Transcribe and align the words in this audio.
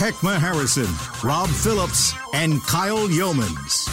Heckma 0.00 0.38
Harrison, 0.38 0.88
Rob 1.22 1.50
Phillips, 1.50 2.14
and 2.32 2.62
Kyle 2.62 3.06
Youmans. 3.06 3.86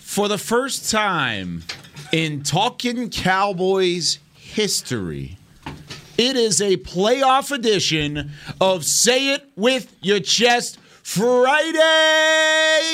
For 0.00 0.26
the 0.26 0.38
first 0.38 0.90
time 0.90 1.62
in 2.10 2.42
Talking 2.42 3.10
Cowboys 3.10 4.18
history, 4.34 5.38
it 6.18 6.34
is 6.34 6.60
a 6.60 6.78
playoff 6.78 7.52
edition 7.52 8.32
of 8.60 8.84
Say 8.84 9.32
It 9.32 9.48
With 9.54 9.94
Your 10.00 10.18
Chest 10.18 10.80
Friday 11.04 11.80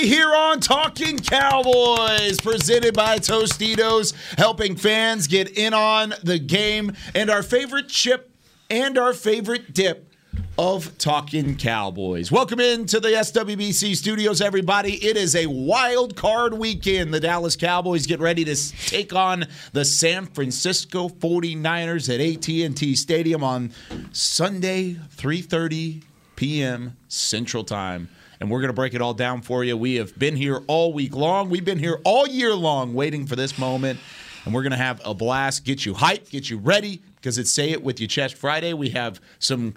here 0.03 0.35
on 0.35 0.61
Talking 0.61 1.19
Cowboys, 1.19 2.39
presented 2.39 2.93
by 2.93 3.17
Tostitos, 3.17 4.13
helping 4.37 4.77
fans 4.77 5.27
get 5.27 5.57
in 5.57 5.73
on 5.73 6.13
the 6.23 6.39
game 6.39 6.93
and 7.15 7.31
our 7.31 7.43
favorite 7.43 7.89
chip 7.89 8.28
and 8.71 8.99
our 8.99 9.15
favorite 9.15 9.73
dip 9.73 10.13
of 10.59 10.99
Talking 10.99 11.57
Cowboys. 11.57 12.31
Welcome 12.31 12.61
into 12.61 13.01
the 13.01 13.09
SWBC 13.09 13.97
studios, 13.97 14.43
everybody. 14.43 15.03
It 15.03 15.17
is 15.17 15.35
a 15.35 15.47
wild 15.47 16.17
card 16.17 16.53
weekend. 16.53 17.15
The 17.15 17.21
Dallas 17.21 17.57
Cowboys 17.57 18.07
get 18.07 18.21
ready 18.21 18.45
to 18.45 18.55
take 18.87 19.15
on 19.15 19.47
the 19.73 19.87
San 19.87 20.27
Francisco 20.27 21.09
49ers 21.09 22.13
at 22.13 22.21
AT&T 22.21 22.95
Stadium 22.97 23.43
on 23.43 23.73
Sunday, 24.13 24.97
3:30 25.17 26.03
p.m. 26.37 26.97
Central 27.09 27.65
Time. 27.65 28.11
And 28.41 28.51
we're 28.51 28.61
going 28.61 28.69
to 28.69 28.75
break 28.75 28.93
it 28.93 29.01
all 29.01 29.15
down 29.15 29.41
for 29.41 29.65
you. 29.65 29.77
We 29.77 29.97
have 29.97 30.17
been 30.19 30.37
here 30.37 30.61
all 30.67 30.93
week 30.93 31.17
long. 31.17 31.49
We've 31.49 31.65
been 31.65 31.79
here 31.79 32.01
all 32.05 32.29
year 32.29 32.55
long 32.55 32.93
waiting 32.93 33.27
for 33.27 33.35
this 33.35 33.59
moment. 33.59 33.99
And 34.45 34.55
we're 34.55 34.63
going 34.63 34.73
to 34.73 34.79
have 34.79 35.01
a 35.05 35.15
blast, 35.15 35.65
get 35.65 35.85
you 35.85 35.95
hyped, 35.95 36.31
get 36.31 36.49
you 36.49 36.59
ready, 36.59 37.03
because 37.21 37.39
it's 37.39 37.51
Say 37.51 37.71
It 37.71 37.83
With 37.83 38.01
Your 38.01 38.09
Chest 38.09 38.37
Friday. 38.37 38.73
We 38.73 38.91
have 38.91 39.21
some 39.39 39.75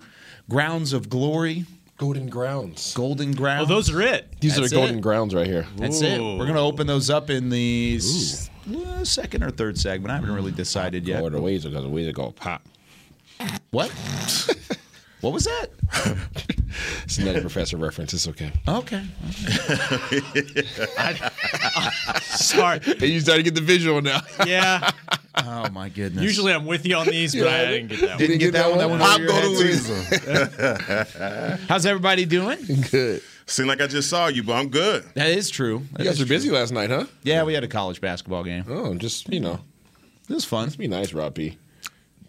grounds 0.50 0.94
of 0.94 1.10
glory, 1.10 1.66
Golden 1.98 2.30
grounds. 2.30 2.94
golden 2.96 3.32
grounds. 3.34 3.70
Oh, 3.70 3.74
those 3.76 3.90
are 3.92 4.02
it. 4.02 4.28
These 4.42 4.56
That's 4.56 4.72
are 4.72 4.76
golden 4.76 4.98
it. 4.98 5.02
grounds 5.02 5.36
right 5.36 5.46
here. 5.46 5.68
That's 5.78 6.02
it. 6.02 6.20
We're 6.20 6.38
going 6.46 6.56
to 6.56 6.60
open 6.60 6.88
those 6.88 7.12
up 7.12 7.30
in 7.30 7.50
the 7.50 7.96
s- 7.98 8.50
uh, 8.76 9.04
second 9.04 9.44
or 9.44 9.52
third 9.52 9.78
segment. 9.78 10.12
I 10.12 10.16
haven't 10.16 10.34
really 10.34 10.52
decided 10.52 11.08
yet. 11.08 11.22
Or 11.22 11.30
the 11.30 11.40
ways 11.40 11.64
because 11.64 11.84
the 11.84 11.90
ways 11.90 12.08
it 12.08 12.16
go 12.16 12.32
pop. 12.32 12.64
What? 13.70 13.90
what 15.22 15.32
was 15.34 15.44
that? 15.46 15.68
It's 17.04 17.18
another 17.20 17.42
professor 17.42 17.78
reference. 17.78 18.14
It's 18.14 18.28
okay. 18.28 18.52
Okay. 18.68 19.04
Sorry. 22.22 22.80
Hey, 22.80 23.08
you 23.08 23.20
started 23.20 23.44
to 23.46 23.52
get 23.52 23.56
the 23.56 23.62
visual 23.66 24.02
now. 24.02 24.22
Yeah. 24.46 24.90
Oh 25.36 25.70
my 25.72 25.90
goodness. 25.90 26.24
Usually 26.24 26.54
I'm 26.54 26.66
with 26.66 26.86
you 26.86 26.96
on 26.96 27.08
these, 27.08 27.34
but 27.36 27.48
I 27.48 27.66
didn't 27.66 27.88
get 27.90 28.00
that 28.02 28.10
one. 28.10 28.18
didn't 28.18 28.38
get 28.40 28.54
that 28.54 28.70
one. 28.70 28.78
That 28.80 28.90
one 28.90 29.02
over 29.02 29.24
your 29.24 29.32
head, 29.32 29.44
too? 31.58 31.66
How's 31.68 31.86
everybody 31.86 32.26
doing? 32.26 32.58
Good. 32.92 33.22
Seem 33.46 33.68
like 33.68 33.82
I 33.82 33.88
just 33.88 34.10
saw 34.10 34.28
you, 34.28 34.44
but 34.44 34.54
I'm 34.54 34.70
good. 34.70 35.04
That 35.16 35.30
is 35.30 35.50
true. 35.50 35.84
That 35.94 36.00
You 36.00 36.06
guys 36.06 36.20
were 36.20 36.26
busy 36.26 36.50
last 36.52 36.72
night, 36.72 36.90
huh? 36.90 37.06
Yeah, 37.24 37.44
we 37.44 37.54
had 37.54 37.64
a 37.64 37.68
college 37.68 38.00
basketball 38.02 38.44
game. 38.44 38.66
Oh, 38.70 38.94
just 38.96 39.32
you 39.32 39.40
know, 39.40 39.60
It 40.30 40.34
was 40.34 40.46
fun. 40.46 40.68
It's 40.68 40.76
be 40.76 40.88
nice, 40.88 41.14
Rob 41.14 41.36
P. 41.36 41.58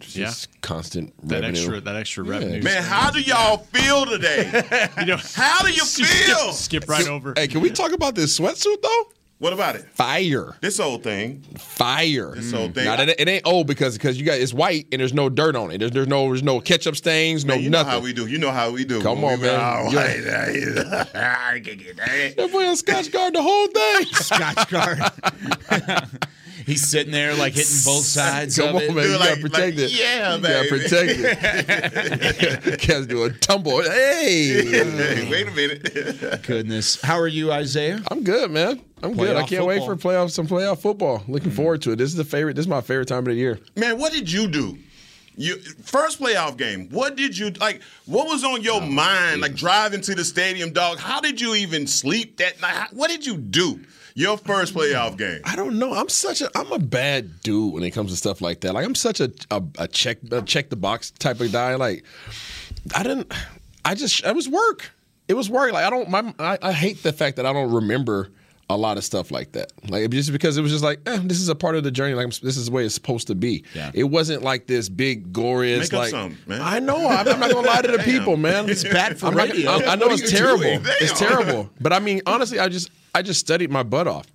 Just 0.01 0.17
Yeah. 0.17 0.33
constant 0.63 1.13
That 1.29 1.43
revenue. 1.43 1.61
extra, 1.61 1.81
that 1.81 1.97
extra 1.97 2.25
revenue. 2.25 2.63
Man, 2.63 2.83
how 2.83 3.11
do 3.11 3.21
y'all 3.21 3.59
feel 3.59 4.05
today? 4.07 4.89
you 4.99 5.07
know, 5.07 5.19
How 5.35 5.63
do 5.65 5.73
you 5.73 5.85
feel? 5.85 6.53
skip 6.53 6.89
right 6.89 7.07
over. 7.07 7.35
Hey, 7.37 7.47
can 7.47 7.61
we 7.61 7.71
talk 7.71 7.93
about 7.93 8.15
this 8.17 8.37
sweatsuit 8.39 8.83
though? 8.83 9.09
What 9.43 9.53
about 9.53 9.75
it? 9.75 9.83
Fire, 9.95 10.55
This 10.61 10.79
old 10.79 11.03
thing. 11.03 11.43
fire. 11.59 12.31
This 12.37 12.55
old 12.55 12.71
mm. 12.71 12.75
thing. 12.77 12.85
Now, 12.85 13.03
it, 13.03 13.09
it 13.19 13.29
ain't 13.29 13.45
old 13.45 13.67
because 13.67 13.95
because 13.99 14.17
you 14.17 14.25
got 14.25 14.39
it's 14.39 14.55
white 14.55 14.87
and 14.93 15.01
there's 15.01 15.13
no 15.13 15.29
dirt 15.29 15.57
on 15.57 15.73
it. 15.73 15.79
There's, 15.79 15.91
there's 15.91 16.07
no 16.07 16.29
there's 16.29 16.45
no 16.45 16.61
ketchup 16.61 16.95
stains, 16.95 17.45
no 17.45 17.55
Man, 17.57 17.65
you 17.65 17.69
know 17.69 17.79
nothing. 17.79 17.91
how 17.93 17.99
we 17.99 18.13
do. 18.13 18.29
You 18.29 18.39
know 18.39 18.53
how 18.53 18.71
we 18.71 18.85
do. 18.85 19.03
Come 19.03 19.21
When 19.21 19.33
on, 19.35 19.41
we- 19.41 19.47
man. 19.49 19.59
Oh, 19.61 19.91
Yeah. 19.91 20.07
hey, 20.07 21.21
I 21.55 21.59
can 21.59 21.77
get 21.77 21.97
that. 21.97 22.37
that 22.37 22.53
boy 22.53 22.69
on 22.69 22.77
Scotch 22.77 23.11
guard 23.11 23.35
the 23.35 23.43
whole 23.43 23.67
thing. 23.67 24.07
Scotch 24.13 24.71
guard. 24.71 25.01
He's 26.73 26.89
sitting 26.89 27.13
there 27.13 27.35
like 27.35 27.53
hitting 27.53 27.77
both 27.85 28.03
sides 28.03 28.57
Come 28.57 28.71
of 28.71 28.77
on, 28.77 28.83
it. 28.83 28.95
man. 28.95 29.05
You 29.05 29.11
Dude, 29.11 29.19
gotta 29.19 29.41
protect 29.43 29.77
like, 29.77 29.85
it. 29.85 29.93
yeah, 29.93 30.37
you 30.37 30.43
gotta 30.43 30.71
baby. 30.71 30.83
protect 30.83 31.13
it. 32.65 32.79
Cats 32.81 33.07
do 33.07 33.25
a 33.25 33.31
tumble. 33.31 33.83
Hey, 33.83 34.65
Hey, 34.71 35.29
wait 35.31 35.49
a 35.49 35.51
minute. 35.51 36.43
Goodness. 36.45 36.99
How 37.03 37.19
are 37.19 37.29
you, 37.29 37.53
Isaiah? 37.53 38.01
I'm 38.11 38.25
good, 38.25 38.51
man. 38.51 38.81
I'm 39.03 39.15
good. 39.15 39.37
I 39.37 39.43
can't 39.43 39.67
wait 39.67 39.85
for 39.85 39.97
playoff 39.97 40.31
some 40.31 40.47
playoff 40.47 40.79
football. 40.81 41.23
Looking 41.29 41.51
mm-hmm. 41.51 41.57
forward 41.57 41.83
to 41.83 41.93
it. 41.93 41.97
This 41.97 42.09
is 42.09 42.17
the 42.17 42.25
favorite. 42.25 42.57
This 42.57 42.65
is 42.65 42.69
my 42.69 42.81
favorite 42.81 43.09
time 43.09 43.19
of 43.19 43.25
the 43.27 43.35
year. 43.35 43.59
Man, 43.77 43.99
what 43.99 44.13
did 44.15 44.33
you 44.33 44.49
do? 44.49 44.79
You 45.37 45.57
first 45.57 46.21
playoff 46.21 46.57
game. 46.57 46.89
What 46.89 47.17
did 47.17 47.37
you 47.37 47.51
like? 47.51 47.83
What 48.07 48.29
was 48.29 48.45
on 48.45 48.63
your 48.63 48.81
oh, 48.81 48.87
mind? 48.87 49.43
Like 49.43 49.55
driving 49.55 50.01
to 50.03 50.15
the 50.15 50.25
stadium, 50.25 50.73
dog. 50.73 50.99
How 50.99 51.21
did 51.21 51.39
you 51.39 51.55
even 51.55 51.87
sleep 51.87 52.39
that 52.39 52.63
night? 52.63 52.75
How- 52.75 52.89
What 52.93 53.11
did 53.11 53.27
you 53.27 53.37
do? 53.37 53.81
Your 54.15 54.37
first 54.37 54.75
playoff 54.75 55.17
game. 55.17 55.41
I 55.45 55.57
don't 55.57 55.79
know. 55.79 55.93
I'm 55.95 56.09
such 56.09 56.41
a 56.43 56.51
I'm 56.57 56.71
a 56.73 56.79
bad 56.79 57.41
dude 57.43 57.73
when 57.75 57.83
it 57.83 57.91
comes 57.93 58.11
to 58.11 58.17
stuff 58.17 58.41
like 58.41 58.61
that. 58.61 58.75
Like 58.75 58.85
I'm 58.85 58.95
such 58.95 59.21
a 59.21 59.33
a, 59.51 59.63
a 59.79 59.89
check 59.89 60.19
a 60.31 60.43
check 60.43 60.71
the 60.71 60.77
box 60.77 61.11
type 61.13 61.41
of 61.41 61.51
guy. 61.53 61.75
Like 61.77 62.05
I 62.95 63.03
didn't. 63.03 63.33
I 63.85 63.95
just 63.95 64.25
it 64.25 64.35
was 64.35 64.49
work. 64.49 64.93
It 65.29 65.35
was 65.35 65.49
work. 65.49 65.73
Like 65.73 65.85
I 65.85 65.91
don't. 65.91 66.09
My 66.11 66.35
I, 66.39 66.59
I 66.63 66.73
hate 66.73 67.03
the 67.03 67.13
fact 67.13 67.37
that 67.37 67.47
I 67.47 67.53
don't 67.53 67.73
remember 67.73 68.31
a 68.71 68.77
lot 68.77 68.97
of 68.97 69.05
stuff 69.05 69.31
like 69.31 69.53
that. 69.53 69.73
Like 69.89 70.09
just 70.11 70.33
because 70.33 70.57
it 70.57 70.63
was 70.63 70.71
just 70.73 70.85
like 70.85 71.01
eh, 71.07 71.19
this 71.25 71.41
is 71.41 71.49
a 71.49 71.55
part 71.55 71.75
of 71.77 71.85
the 71.85 71.91
journey. 71.91 72.15
Like 72.15 72.27
this 72.27 72.57
is 72.57 72.67
the 72.67 72.73
way 72.73 72.85
it's 72.85 72.95
supposed 72.95 73.27
to 73.27 73.35
be. 73.35 73.65
Yeah. 73.75 73.91
It 73.95 74.05
wasn't 74.05 74.43
like 74.43 74.67
this 74.67 74.89
big 74.89 75.33
glorious. 75.33 75.91
Make 75.91 75.95
up 75.95 75.99
like 76.01 76.11
something, 76.11 76.39
man. 76.47 76.61
I 76.63 76.79
know. 76.79 77.07
I'm, 77.09 77.29
I'm 77.29 77.41
not 77.41 77.51
gonna 77.51 77.67
lie 77.67 77.83
to 77.83 77.93
the 77.93 77.99
people, 78.05 78.37
man. 78.37 78.69
It's 78.69 78.85
bad 78.85 79.19
for 79.19 79.27
I'm 79.27 79.35
not- 79.35 79.49
radio. 79.49 79.71
I, 79.71 79.93
I 79.93 79.95
know 79.97 80.09
it's 80.11 80.31
terrible. 80.31 80.63
doing? 80.63 80.81
It's 81.01 81.19
terrible. 81.19 81.71
But 81.81 81.93
I 81.93 81.99
mean, 81.99 82.23
honestly, 82.27 82.59
I 82.59 82.69
just 82.69 82.91
I 83.15 83.23
just 83.23 83.41
studied 83.41 83.71
my 83.71 83.83
butt 83.83 84.07
off. 84.07 84.27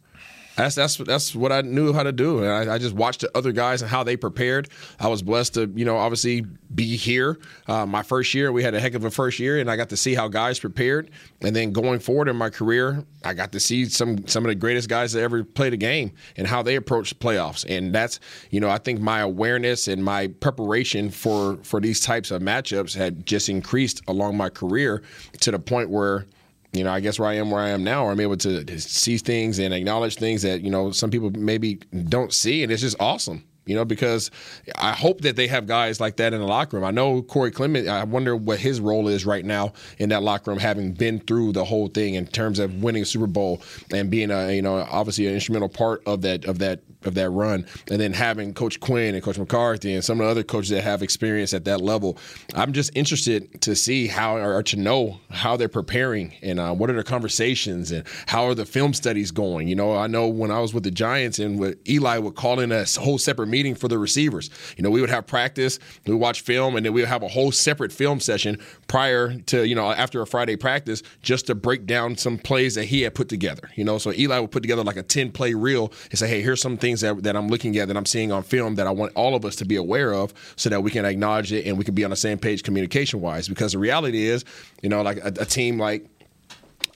That's 0.57 0.73
that's 0.73 0.97
that's 0.97 1.35
what 1.35 1.51
I 1.51 1.61
knew 1.61 1.93
how 1.93 2.01
to 2.01 2.11
do, 2.11 2.39
and 2.39 2.69
I, 2.69 2.75
I 2.75 2.77
just 2.79 2.95
watched 2.95 3.21
the 3.21 3.37
other 3.37 3.51
guys 3.51 3.83
and 3.83 3.91
how 3.91 4.03
they 4.03 4.17
prepared. 4.17 4.69
I 4.99 5.07
was 5.07 5.21
blessed 5.21 5.53
to, 5.53 5.71
you 5.75 5.85
know, 5.85 5.97
obviously 5.97 6.41
be 6.73 6.97
here. 6.97 7.37
Uh, 7.67 7.85
my 7.85 8.01
first 8.01 8.33
year, 8.33 8.51
we 8.51 8.63
had 8.63 8.73
a 8.73 8.79
heck 8.79 8.95
of 8.95 9.05
a 9.05 9.11
first 9.11 9.37
year, 9.37 9.59
and 9.59 9.69
I 9.69 9.75
got 9.75 9.89
to 9.89 9.97
see 9.97 10.15
how 10.15 10.27
guys 10.27 10.59
prepared. 10.59 11.11
And 11.41 11.55
then 11.55 11.73
going 11.73 11.99
forward 11.99 12.27
in 12.27 12.35
my 12.35 12.49
career, 12.49 13.05
I 13.23 13.35
got 13.35 13.51
to 13.51 13.59
see 13.59 13.85
some 13.85 14.27
some 14.27 14.45
of 14.45 14.49
the 14.49 14.55
greatest 14.55 14.89
guys 14.89 15.13
that 15.13 15.21
ever 15.21 15.43
played 15.43 15.73
a 15.73 15.77
game 15.77 16.13
and 16.37 16.47
how 16.47 16.63
they 16.63 16.75
approach 16.75 17.17
playoffs. 17.19 17.63
And 17.69 17.93
that's, 17.93 18.19
you 18.49 18.59
know, 18.59 18.69
I 18.69 18.79
think 18.79 18.99
my 18.99 19.19
awareness 19.19 19.87
and 19.87 20.03
my 20.03 20.25
preparation 20.25 21.11
for 21.11 21.57
for 21.57 21.79
these 21.79 21.99
types 21.99 22.31
of 22.31 22.41
matchups 22.41 22.95
had 22.95 23.27
just 23.27 23.47
increased 23.47 24.01
along 24.07 24.37
my 24.37 24.49
career 24.49 25.03
to 25.41 25.51
the 25.51 25.59
point 25.59 25.91
where 25.91 26.25
you 26.73 26.83
know, 26.83 26.91
I 26.91 26.99
guess 26.99 27.19
where 27.19 27.29
I 27.29 27.35
am, 27.35 27.49
where 27.49 27.61
I 27.61 27.69
am 27.69 27.83
now, 27.83 28.03
where 28.03 28.11
I'm 28.11 28.19
able 28.19 28.37
to 28.37 28.63
to 28.63 28.79
see 28.79 29.17
things 29.17 29.59
and 29.59 29.73
acknowledge 29.73 30.15
things 30.15 30.41
that 30.41 30.61
you 30.61 30.69
know 30.69 30.91
some 30.91 31.09
people 31.09 31.31
maybe 31.31 31.75
don't 32.09 32.33
see, 32.33 32.63
and 32.63 32.71
it's 32.71 32.81
just 32.81 32.97
awesome. 32.99 33.43
You 33.67 33.75
know, 33.75 33.85
because 33.85 34.31
I 34.75 34.93
hope 34.93 35.21
that 35.21 35.35
they 35.35 35.47
have 35.47 35.67
guys 35.67 35.99
like 35.99 36.17
that 36.17 36.33
in 36.33 36.39
the 36.39 36.47
locker 36.47 36.77
room. 36.77 36.85
I 36.85 36.91
know 36.91 37.21
Corey 37.21 37.51
Clement. 37.51 37.87
I 37.87 38.03
wonder 38.03 38.35
what 38.35 38.59
his 38.59 38.79
role 38.79 39.07
is 39.07 39.25
right 39.25 39.45
now 39.45 39.73
in 39.97 40.09
that 40.09 40.23
locker 40.23 40.51
room, 40.51 40.59
having 40.59 40.93
been 40.93 41.19
through 41.19 41.51
the 41.51 41.65
whole 41.65 41.87
thing 41.87 42.15
in 42.15 42.25
terms 42.27 42.59
of 42.59 42.81
winning 42.81 43.03
a 43.03 43.05
Super 43.05 43.27
Bowl 43.27 43.61
and 43.91 44.09
being 44.09 44.31
a 44.31 44.51
you 44.53 44.61
know 44.61 44.77
obviously 44.89 45.27
an 45.27 45.33
instrumental 45.33 45.69
part 45.69 46.01
of 46.05 46.21
that 46.21 46.45
of 46.45 46.59
that 46.59 46.81
of 47.03 47.13
that 47.13 47.29
run, 47.29 47.65
and 47.89 47.99
then 48.01 48.13
having 48.13 48.53
Coach 48.53 48.79
Quinn 48.79 49.13
and 49.15 49.23
Coach 49.23 49.37
McCarthy 49.37 49.93
and 49.93 50.03
some 50.03 50.19
of 50.19 50.25
the 50.25 50.31
other 50.31 50.43
coaches 50.43 50.69
that 50.69 50.83
have 50.83 51.03
experience 51.03 51.53
at 51.53 51.65
that 51.65 51.81
level. 51.81 52.17
I'm 52.55 52.73
just 52.73 52.91
interested 52.95 53.61
to 53.61 53.75
see 53.75 54.07
how 54.07 54.37
or 54.37 54.63
to 54.63 54.77
know 54.77 55.19
how 55.29 55.57
they're 55.57 55.69
preparing 55.69 56.33
and 56.41 56.59
uh, 56.59 56.73
what 56.73 56.89
are 56.89 56.93
their 56.93 57.03
conversations 57.03 57.91
and 57.91 58.05
how 58.27 58.45
are 58.45 58.55
the 58.55 58.65
film 58.65 58.93
studies 58.93 59.31
going. 59.31 59.67
You 59.67 59.75
know, 59.75 59.95
I 59.95 60.07
know 60.07 60.27
when 60.27 60.51
I 60.51 60.59
was 60.59 60.73
with 60.73 60.83
the 60.83 60.91
Giants 60.91 61.39
and 61.39 61.59
with 61.59 61.77
Eli 61.87 62.17
would 62.17 62.35
call 62.35 62.59
in 62.59 62.71
a 62.71 62.85
whole 62.99 63.17
separate 63.17 63.47
meeting 63.47 63.56
meeting 63.57 63.73
for 63.73 63.87
the 63.87 63.97
receivers. 63.97 64.51
You 64.77 64.83
know, 64.83 64.91
we 64.91 65.01
would 65.01 65.09
have 65.09 65.25
practice, 65.25 65.79
we 66.05 66.13
would 66.13 66.21
watch 66.21 66.41
film, 66.41 66.75
and 66.75 66.85
then 66.85 66.93
we 66.93 67.01
would 67.01 67.09
have 67.09 67.23
a 67.23 67.27
whole 67.27 67.51
separate 67.51 67.91
film 67.91 68.19
session 68.19 68.59
prior 68.87 69.33
to, 69.47 69.67
you 69.67 69.73
know, 69.73 69.91
after 69.91 70.21
a 70.21 70.27
Friday 70.27 70.55
practice 70.55 71.01
just 71.23 71.47
to 71.47 71.55
break 71.55 71.87
down 71.87 72.15
some 72.17 72.37
plays 72.37 72.75
that 72.75 72.83
he 72.85 73.01
had 73.01 73.15
put 73.15 73.29
together. 73.29 73.71
You 73.75 73.83
know, 73.83 73.97
so 73.97 74.13
Eli 74.13 74.37
would 74.37 74.51
put 74.51 74.61
together 74.61 74.83
like 74.83 74.95
a 74.95 75.01
10 75.01 75.31
play 75.31 75.55
reel 75.55 75.91
and 76.11 76.19
say, 76.19 76.27
hey, 76.27 76.43
here's 76.43 76.61
some 76.61 76.77
things 76.77 77.01
that, 77.01 77.23
that 77.23 77.35
I'm 77.35 77.47
looking 77.47 77.75
at 77.77 77.87
that 77.87 77.97
I'm 77.97 78.05
seeing 78.05 78.31
on 78.31 78.43
film 78.43 78.75
that 78.75 78.85
I 78.85 78.91
want 78.91 79.11
all 79.15 79.33
of 79.33 79.43
us 79.43 79.55
to 79.55 79.65
be 79.65 79.75
aware 79.75 80.13
of 80.13 80.35
so 80.55 80.69
that 80.69 80.83
we 80.83 80.91
can 80.91 81.03
acknowledge 81.03 81.51
it 81.51 81.65
and 81.65 81.79
we 81.79 81.83
can 81.83 81.95
be 81.95 82.03
on 82.03 82.11
the 82.11 82.15
same 82.15 82.37
page 82.37 82.61
communication 82.61 83.21
wise. 83.21 83.47
Because 83.47 83.71
the 83.71 83.79
reality 83.79 84.27
is, 84.27 84.45
you 84.83 84.89
know, 84.89 85.01
like 85.01 85.17
a, 85.17 85.33
a 85.39 85.45
team 85.45 85.79
like 85.79 86.05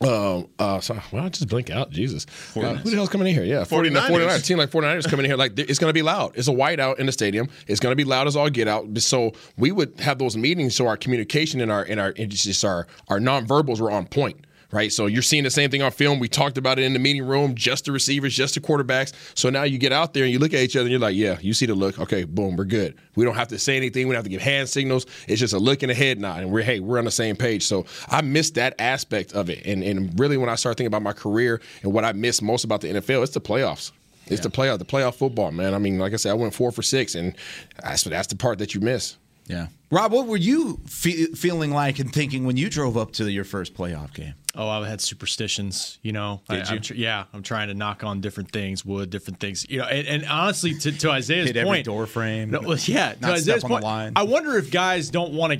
um, 0.01 0.47
uh, 0.57 0.79
so, 0.79 0.99
well, 1.11 1.25
I 1.25 1.29
just 1.29 1.47
blink 1.47 1.69
out. 1.69 1.91
Jesus. 1.91 2.25
Uh, 2.55 2.75
who 2.75 2.89
the 2.89 2.95
hell's 2.95 3.09
coming 3.09 3.27
in 3.27 3.33
here? 3.33 3.43
Yeah, 3.43 3.63
49ers. 3.63 4.07
49ers. 4.07 4.39
A 4.39 4.41
team 4.41 4.57
like 4.57 4.69
49ers 4.69 5.09
coming 5.09 5.25
in 5.25 5.31
here. 5.31 5.37
Like, 5.37 5.57
it's 5.57 5.79
going 5.79 5.89
to 5.89 5.93
be 5.93 6.01
loud. 6.01 6.33
It's 6.35 6.47
a 6.47 6.51
whiteout 6.51 6.99
in 6.99 7.05
the 7.05 7.11
stadium. 7.11 7.49
It's 7.67 7.79
going 7.79 7.91
to 7.91 7.95
be 7.95 8.03
loud 8.03 8.27
as 8.27 8.35
all 8.35 8.49
get 8.49 8.67
out. 8.67 8.97
So 8.99 9.33
we 9.57 9.71
would 9.71 9.99
have 9.99 10.17
those 10.17 10.35
meetings 10.35 10.75
so 10.75 10.87
our 10.87 10.97
communication 10.97 11.61
and 11.61 11.71
our, 11.71 11.83
and 11.83 11.99
our, 11.99 12.13
and 12.17 12.29
just 12.31 12.65
our, 12.65 12.87
our 13.09 13.19
nonverbals 13.19 13.79
were 13.79 13.91
on 13.91 14.07
point 14.07 14.45
right? 14.71 14.91
So 14.91 15.05
you're 15.05 15.21
seeing 15.21 15.43
the 15.43 15.51
same 15.51 15.69
thing 15.69 15.81
on 15.81 15.91
film. 15.91 16.19
We 16.19 16.27
talked 16.27 16.57
about 16.57 16.79
it 16.79 16.83
in 16.83 16.93
the 16.93 16.99
meeting 16.99 17.25
room, 17.25 17.55
just 17.55 17.85
the 17.85 17.91
receivers, 17.91 18.35
just 18.35 18.55
the 18.55 18.61
quarterbacks. 18.61 19.13
So 19.35 19.49
now 19.49 19.63
you 19.63 19.77
get 19.77 19.91
out 19.91 20.13
there 20.13 20.23
and 20.23 20.31
you 20.31 20.39
look 20.39 20.53
at 20.53 20.61
each 20.61 20.75
other 20.75 20.83
and 20.83 20.91
you're 20.91 20.99
like, 20.99 21.15
yeah, 21.15 21.37
you 21.41 21.53
see 21.53 21.65
the 21.65 21.75
look. 21.75 21.99
Okay, 21.99 22.23
boom, 22.23 22.55
we're 22.55 22.65
good. 22.65 22.97
We 23.15 23.25
don't 23.25 23.35
have 23.35 23.49
to 23.49 23.59
say 23.59 23.77
anything. 23.77 24.07
We 24.07 24.13
don't 24.13 24.19
have 24.19 24.25
to 24.25 24.29
give 24.29 24.41
hand 24.41 24.69
signals. 24.69 25.05
It's 25.27 25.39
just 25.39 25.53
a 25.53 25.59
look 25.59 25.83
and 25.83 25.91
a 25.91 25.95
head 25.95 26.19
nod, 26.19 26.41
and 26.41 26.51
we're 26.51 26.63
hey, 26.63 26.79
we're 26.79 26.97
on 26.97 27.05
the 27.05 27.11
same 27.11 27.35
page. 27.35 27.63
So 27.63 27.85
I 28.07 28.21
miss 28.21 28.51
that 28.51 28.75
aspect 28.79 29.33
of 29.33 29.49
it, 29.49 29.65
and 29.65 29.83
and 29.83 30.17
really 30.19 30.37
when 30.37 30.49
I 30.49 30.55
start 30.55 30.77
thinking 30.77 30.87
about 30.87 31.01
my 31.01 31.13
career 31.13 31.61
and 31.83 31.93
what 31.93 32.05
I 32.05 32.13
miss 32.13 32.41
most 32.41 32.63
about 32.63 32.81
the 32.81 32.87
NFL, 32.87 33.23
it's 33.23 33.33
the 33.33 33.41
playoffs. 33.41 33.91
It's 34.27 34.39
yeah. 34.39 34.43
the 34.43 34.49
playoff, 34.49 34.77
the 34.79 34.85
playoff 34.85 35.15
football, 35.15 35.51
man. 35.51 35.73
I 35.73 35.77
mean, 35.77 35.99
like 35.99 36.13
I 36.13 36.15
said, 36.15 36.31
I 36.31 36.35
went 36.35 36.53
four 36.53 36.71
for 36.71 36.81
six, 36.81 37.15
and 37.15 37.35
that's 37.83 38.03
that's 38.03 38.27
the 38.27 38.35
part 38.35 38.59
that 38.59 38.73
you 38.73 38.81
miss. 38.81 39.17
Yeah, 39.47 39.67
Rob, 39.89 40.11
what 40.11 40.27
were 40.27 40.37
you 40.37 40.79
fe- 40.87 41.25
feeling 41.27 41.71
like 41.71 41.99
and 41.99 42.13
thinking 42.13 42.45
when 42.45 42.57
you 42.57 42.69
drove 42.69 42.95
up 42.95 43.11
to 43.13 43.29
your 43.29 43.43
first 43.43 43.73
playoff 43.73 44.13
game? 44.13 44.35
Oh, 44.55 44.67
I 44.67 44.87
had 44.87 45.01
superstitions. 45.01 45.99
You 46.01 46.11
know, 46.11 46.41
did 46.49 46.67
I, 46.67 46.73
you? 46.73 46.79
Tr- 46.79 46.93
yeah, 46.93 47.25
I'm 47.33 47.43
trying 47.43 47.67
to 47.69 47.73
knock 47.73 48.03
on 48.03 48.21
different 48.21 48.51
things, 48.51 48.85
wood, 48.85 49.09
different 49.09 49.39
things. 49.39 49.65
You 49.69 49.79
know, 49.79 49.85
and, 49.85 50.07
and 50.07 50.25
honestly, 50.25 50.73
to, 50.75 50.91
to 50.91 51.11
Isaiah's 51.11 51.47
Hit 51.47 51.55
point, 51.55 51.67
every 51.67 51.83
door 51.83 52.05
frame. 52.05 52.51
No, 52.51 52.61
yeah, 52.75 53.13
to 53.13 53.27
Isaiah's 53.27 53.63
point, 53.63 53.83
I 53.85 54.23
wonder 54.23 54.57
if 54.57 54.71
guys 54.71 55.09
don't 55.09 55.33
want 55.33 55.53
to 55.53 55.59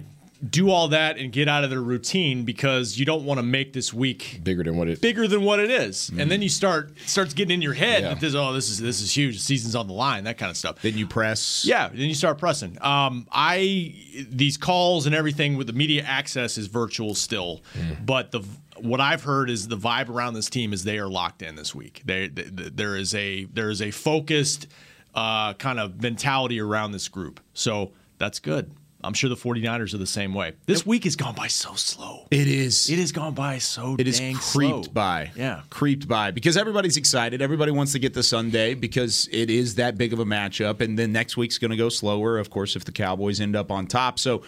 do 0.49 0.71
all 0.71 0.87
that 0.87 1.17
and 1.17 1.31
get 1.31 1.47
out 1.47 1.63
of 1.63 1.69
their 1.69 1.81
routine 1.81 2.43
because 2.45 2.97
you 2.97 3.05
don't 3.05 3.23
want 3.25 3.37
to 3.37 3.43
make 3.43 3.73
this 3.73 3.93
week 3.93 4.39
bigger 4.43 4.63
than 4.63 4.75
what 4.75 4.87
it 4.87 4.99
bigger 4.99 5.27
than 5.27 5.43
what 5.43 5.59
it 5.59 5.69
is. 5.69 6.09
Mm. 6.09 6.21
and 6.21 6.31
then 6.31 6.41
you 6.41 6.49
start 6.49 6.91
starts 7.05 7.33
getting 7.33 7.53
in 7.53 7.61
your 7.61 7.73
head 7.73 8.01
yeah. 8.01 8.09
that 8.09 8.19
this 8.19 8.33
oh 8.33 8.51
this 8.53 8.69
is 8.69 8.79
this 8.79 9.01
is 9.01 9.15
huge, 9.15 9.35
the 9.35 9.41
season's 9.41 9.75
on 9.75 9.87
the 9.87 9.93
line, 9.93 10.23
that 10.23 10.37
kind 10.37 10.49
of 10.49 10.57
stuff. 10.57 10.81
Then 10.81 10.97
you 10.97 11.05
press, 11.05 11.63
yeah, 11.65 11.89
then 11.89 11.99
you 11.99 12.15
start 12.15 12.39
pressing. 12.39 12.77
Um, 12.81 13.27
I 13.31 13.95
these 14.29 14.57
calls 14.57 15.05
and 15.05 15.13
everything 15.13 15.57
with 15.57 15.67
the 15.67 15.73
media 15.73 16.03
access 16.03 16.57
is 16.57 16.67
virtual 16.67 17.13
still, 17.13 17.61
mm. 17.73 18.03
but 18.05 18.31
the 18.31 18.41
what 18.79 18.99
I've 18.99 19.23
heard 19.23 19.49
is 19.49 19.67
the 19.67 19.77
vibe 19.77 20.09
around 20.09 20.33
this 20.33 20.49
team 20.49 20.73
is 20.73 20.83
they 20.83 20.97
are 20.97 21.07
locked 21.07 21.43
in 21.43 21.55
this 21.55 21.75
week. 21.75 22.01
They, 22.03 22.27
they 22.27 22.43
there 22.43 22.95
is 22.95 23.13
a 23.13 23.45
there 23.45 23.69
is 23.69 23.81
a 23.81 23.91
focused 23.91 24.67
uh, 25.13 25.53
kind 25.53 25.79
of 25.79 26.01
mentality 26.01 26.59
around 26.59 26.93
this 26.93 27.07
group, 27.07 27.39
so 27.53 27.91
that's 28.17 28.39
good. 28.39 28.71
I'm 29.03 29.13
sure 29.13 29.29
the 29.29 29.35
49ers 29.35 29.93
are 29.93 29.97
the 29.97 30.05
same 30.07 30.33
way. 30.33 30.53
This 30.65 30.85
week 30.85 31.03
has 31.05 31.15
gone 31.15 31.35
by 31.35 31.47
so 31.47 31.73
slow. 31.75 32.27
It 32.31 32.47
is. 32.47 32.89
It 32.89 32.99
has 32.99 33.11
gone 33.11 33.33
by 33.33 33.57
so 33.57 33.95
It 33.99 34.07
is 34.07 34.19
creeped 34.19 34.85
slow. 34.85 34.93
by. 34.93 35.31
Yeah. 35.35 35.61
Creeped 35.69 36.07
by 36.07 36.31
because 36.31 36.57
everybody's 36.57 36.97
excited. 36.97 37.41
Everybody 37.41 37.71
wants 37.71 37.91
to 37.93 37.99
get 37.99 38.13
to 38.13 38.23
Sunday 38.23 38.73
because 38.73 39.27
it 39.31 39.49
is 39.49 39.75
that 39.75 39.97
big 39.97 40.13
of 40.13 40.19
a 40.19 40.25
matchup. 40.25 40.81
And 40.81 40.97
then 40.97 41.11
next 41.11 41.37
week's 41.37 41.57
going 41.57 41.71
to 41.71 41.77
go 41.77 41.89
slower, 41.89 42.37
of 42.37 42.49
course, 42.49 42.75
if 42.75 42.85
the 42.85 42.91
Cowboys 42.91 43.41
end 43.41 43.55
up 43.55 43.71
on 43.71 43.87
top. 43.87 44.19
So, 44.19 44.43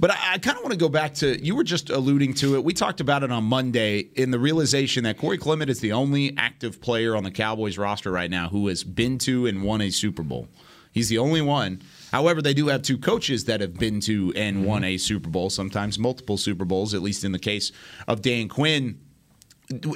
but 0.00 0.10
I, 0.10 0.34
I 0.34 0.38
kind 0.38 0.56
of 0.56 0.62
want 0.64 0.72
to 0.72 0.78
go 0.78 0.88
back 0.88 1.14
to 1.14 1.42
you 1.44 1.54
were 1.54 1.64
just 1.64 1.88
alluding 1.90 2.34
to 2.34 2.56
it. 2.56 2.64
We 2.64 2.72
talked 2.72 3.00
about 3.00 3.22
it 3.22 3.30
on 3.30 3.44
Monday 3.44 4.00
in 4.14 4.30
the 4.32 4.38
realization 4.38 5.04
that 5.04 5.18
Corey 5.18 5.38
Clement 5.38 5.70
is 5.70 5.80
the 5.80 5.92
only 5.92 6.36
active 6.36 6.80
player 6.80 7.14
on 7.16 7.22
the 7.24 7.30
Cowboys 7.30 7.78
roster 7.78 8.10
right 8.10 8.30
now 8.30 8.48
who 8.48 8.66
has 8.68 8.82
been 8.84 9.18
to 9.18 9.46
and 9.46 9.62
won 9.62 9.80
a 9.80 9.90
Super 9.90 10.22
Bowl. 10.22 10.48
He's 10.92 11.08
the 11.08 11.18
only 11.18 11.42
one. 11.42 11.80
However, 12.14 12.40
they 12.40 12.54
do 12.54 12.68
have 12.68 12.82
two 12.82 12.96
coaches 12.96 13.46
that 13.46 13.60
have 13.60 13.74
been 13.74 13.98
to 14.02 14.32
and 14.36 14.64
won 14.64 14.84
a 14.84 14.98
Super 14.98 15.28
Bowl, 15.28 15.50
sometimes 15.50 15.98
multiple 15.98 16.36
Super 16.36 16.64
Bowls, 16.64 16.94
at 16.94 17.02
least 17.02 17.24
in 17.24 17.32
the 17.32 17.40
case 17.40 17.72
of 18.06 18.22
Dan 18.22 18.48
Quinn. 18.48 19.00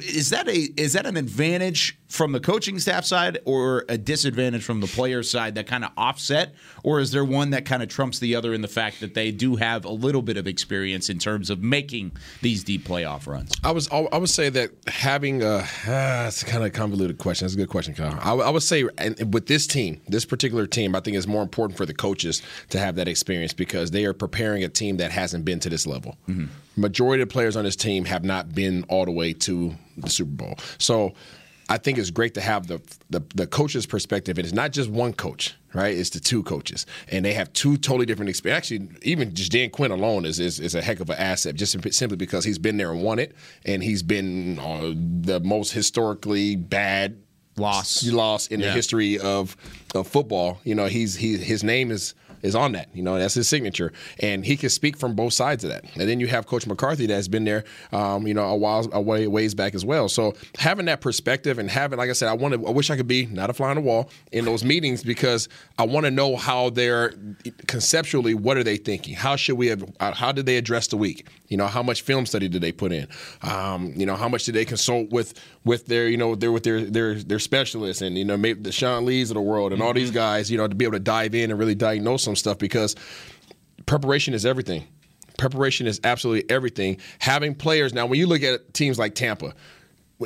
Is 0.03 0.29
that 0.31 0.47
a 0.47 0.69
is 0.77 0.93
that 0.93 1.05
an 1.05 1.17
advantage 1.17 1.99
from 2.09 2.31
the 2.31 2.39
coaching 2.39 2.79
staff 2.79 3.05
side 3.05 3.37
or 3.45 3.85
a 3.87 3.97
disadvantage 3.97 4.63
from 4.63 4.81
the 4.81 4.87
player 4.87 5.21
side 5.21 5.53
that 5.55 5.67
kind 5.67 5.85
of 5.85 5.91
offset 5.95 6.55
or 6.83 6.99
is 6.99 7.11
there 7.11 7.23
one 7.23 7.51
that 7.51 7.65
kind 7.65 7.83
of 7.83 7.87
trumps 7.87 8.17
the 8.17 8.35
other 8.35 8.51
in 8.51 8.61
the 8.61 8.67
fact 8.67 8.99
that 8.99 9.13
they 9.13 9.31
do 9.31 9.55
have 9.55 9.85
a 9.85 9.91
little 9.91 10.23
bit 10.23 10.35
of 10.35 10.47
experience 10.47 11.07
in 11.09 11.19
terms 11.19 11.51
of 11.51 11.61
making 11.61 12.11
these 12.41 12.63
deep 12.63 12.83
playoff 12.83 13.27
runs 13.27 13.51
i 13.63 13.71
was 13.71 13.87
i 13.91 14.17
would 14.17 14.29
say 14.29 14.49
that 14.49 14.71
having 14.87 15.43
a 15.43 15.63
ah, 15.87 16.25
it's 16.25 16.43
kind 16.43 16.65
of 16.65 16.73
convoluted 16.73 17.19
question 17.19 17.45
that's 17.45 17.53
a 17.53 17.57
good 17.57 17.69
question 17.69 17.93
Kyle. 17.93 18.19
I, 18.21 18.47
I 18.47 18.49
would 18.49 18.63
say 18.63 18.85
and 18.97 19.31
with 19.31 19.45
this 19.45 19.67
team 19.67 20.01
this 20.07 20.25
particular 20.25 20.65
team 20.65 20.95
i 20.95 20.99
think 20.99 21.15
it's 21.15 21.27
more 21.27 21.43
important 21.43 21.77
for 21.77 21.85
the 21.85 21.93
coaches 21.93 22.41
to 22.69 22.79
have 22.79 22.95
that 22.95 23.07
experience 23.07 23.53
because 23.53 23.91
they 23.91 24.05
are 24.05 24.13
preparing 24.13 24.63
a 24.63 24.69
team 24.69 24.97
that 24.97 25.11
hasn't 25.11 25.45
been 25.45 25.59
to 25.59 25.69
this 25.69 25.85
level 25.85 26.17
mm-hmm. 26.27 26.45
Majority 26.79 27.21
of 27.21 27.29
players 27.29 27.55
on 27.55 27.63
this 27.63 27.75
team 27.75 28.05
have 28.05 28.23
not 28.23 28.53
been 28.53 28.83
all 28.89 29.05
the 29.05 29.11
way 29.11 29.33
to 29.33 29.75
the 29.97 30.09
super 30.09 30.31
bowl 30.31 30.55
so 30.77 31.13
I 31.69 31.77
think 31.77 31.99
it's 31.99 32.09
great 32.09 32.33
to 32.33 32.41
have 32.41 32.65
the, 32.65 32.81
the 33.11 33.21
the 33.35 33.45
coach's 33.45 33.85
perspective, 33.85 34.39
and 34.39 34.45
it's 34.45 34.55
not 34.55 34.71
just 34.71 34.89
one 34.89 35.13
coach, 35.13 35.55
right? 35.71 35.95
It's 35.95 36.09
the 36.09 36.19
two 36.19 36.41
coaches, 36.41 36.87
and 37.09 37.23
they 37.23 37.33
have 37.33 37.53
two 37.53 37.77
totally 37.77 38.07
different 38.07 38.29
experiences. 38.29 38.71
Actually, 38.71 38.97
even 39.03 39.35
just 39.35 39.51
Dan 39.51 39.69
Quinn 39.69 39.91
alone 39.91 40.25
is, 40.25 40.39
is 40.39 40.59
is 40.59 40.73
a 40.73 40.81
heck 40.81 40.99
of 40.99 41.11
an 41.11 41.17
asset, 41.17 41.53
just 41.53 41.79
simply 41.93 42.17
because 42.17 42.43
he's 42.43 42.57
been 42.57 42.77
there 42.77 42.91
and 42.91 43.03
won 43.03 43.19
it, 43.19 43.35
and 43.65 43.83
he's 43.83 44.01
been 44.01 44.57
uh, 44.57 44.93
the 44.95 45.39
most 45.41 45.71
historically 45.71 46.55
bad 46.55 47.21
loss 47.55 48.03
loss 48.07 48.47
in 48.47 48.59
yeah. 48.59 48.67
the 48.67 48.71
history 48.71 49.19
of 49.19 49.55
of 49.93 50.07
football. 50.07 50.59
You 50.63 50.73
know, 50.73 50.87
he's 50.87 51.15
he 51.15 51.37
his 51.37 51.63
name 51.63 51.91
is 51.91 52.15
is 52.41 52.55
on 52.55 52.73
that. 52.73 52.89
You 52.93 53.03
know, 53.03 53.17
that's 53.17 53.33
his 53.33 53.47
signature, 53.47 53.91
and 54.19 54.45
he 54.45 54.57
can 54.57 54.69
speak 54.69 54.97
from 54.97 55.15
both 55.15 55.33
sides 55.33 55.63
of 55.63 55.69
that. 55.71 55.83
And 55.95 56.09
then 56.09 56.19
you 56.19 56.27
have 56.27 56.47
Coach 56.47 56.65
McCarthy 56.67 57.05
that's 57.05 57.27
been 57.27 57.45
there, 57.45 57.63
um, 57.91 58.27
you 58.27 58.33
know, 58.33 58.45
a 58.45 58.55
while 58.55 58.87
a 58.91 59.01
way 59.01 59.27
ways 59.27 59.53
back 59.53 59.75
as 59.75 59.85
well. 59.85 60.09
So 60.09 60.33
having 60.57 60.85
that 60.85 61.01
perspective 61.01 61.59
and 61.59 61.69
having, 61.69 61.97
like 61.97 62.09
I 62.09 62.13
said, 62.13 62.29
I 62.29 62.33
want 62.33 62.53
to, 62.53 62.67
I 62.67 62.71
wish 62.71 62.89
I 62.89 62.97
could 62.97 63.07
be 63.07 63.25
not 63.27 63.49
a 63.49 63.53
fly 63.53 63.69
on 63.69 63.75
the 63.75 63.81
wall 63.81 64.09
in 64.31 64.45
those 64.45 64.63
meetings 64.63 65.03
because 65.03 65.49
I 65.77 65.85
want 65.85 66.05
to 66.05 66.11
know 66.11 66.35
how 66.35 66.69
they're 66.69 67.13
conceptually 67.67 68.33
what 68.33 68.57
are 68.57 68.63
they 68.63 68.77
thinking? 68.77 69.15
How 69.15 69.35
should 69.35 69.57
we 69.57 69.67
have? 69.67 69.83
How 69.99 70.31
did 70.31 70.45
they 70.45 70.57
address 70.57 70.87
the 70.87 70.97
week? 70.97 71.27
You 71.49 71.57
know, 71.57 71.67
how 71.67 71.83
much 71.83 72.03
film 72.03 72.25
study 72.25 72.47
did 72.47 72.61
they 72.61 72.71
put 72.71 72.91
in? 72.91 73.07
Um, 73.41 73.93
you 73.95 74.05
know, 74.05 74.15
how 74.15 74.29
much 74.29 74.45
did 74.45 74.55
they 74.55 74.65
consult 74.65 75.09
with 75.09 75.33
with 75.65 75.87
their, 75.87 76.07
you 76.07 76.17
know, 76.17 76.35
their 76.35 76.51
with 76.51 76.63
their 76.63 76.81
their 76.81 77.15
their 77.15 77.39
specialists 77.39 78.01
and 78.01 78.17
you 78.17 78.23
know 78.23 78.37
maybe 78.37 78.61
the 78.61 78.71
Sean 78.71 79.05
Lees 79.05 79.31
of 79.31 79.35
the 79.35 79.41
world 79.41 79.73
and 79.73 79.81
all 79.81 79.93
these 79.93 80.09
mm-hmm. 80.09 80.17
guys, 80.17 80.51
you 80.51 80.57
know, 80.57 80.67
to 80.67 80.75
be 80.75 80.85
able 80.85 80.93
to 80.93 80.99
dive 80.99 81.35
in 81.35 81.49
and 81.49 81.59
really 81.59 81.75
diagnose 81.75 82.23
some 82.23 82.35
stuff 82.35 82.57
because 82.59 82.95
preparation 83.85 84.33
is 84.33 84.45
everything. 84.45 84.87
Preparation 85.37 85.87
is 85.87 85.99
absolutely 86.03 86.49
everything. 86.49 86.97
Having 87.19 87.55
players 87.55 87.93
now, 87.93 88.05
when 88.05 88.19
you 88.19 88.27
look 88.27 88.43
at 88.43 88.73
teams 88.73 88.99
like 88.99 89.15
Tampa, 89.15 89.53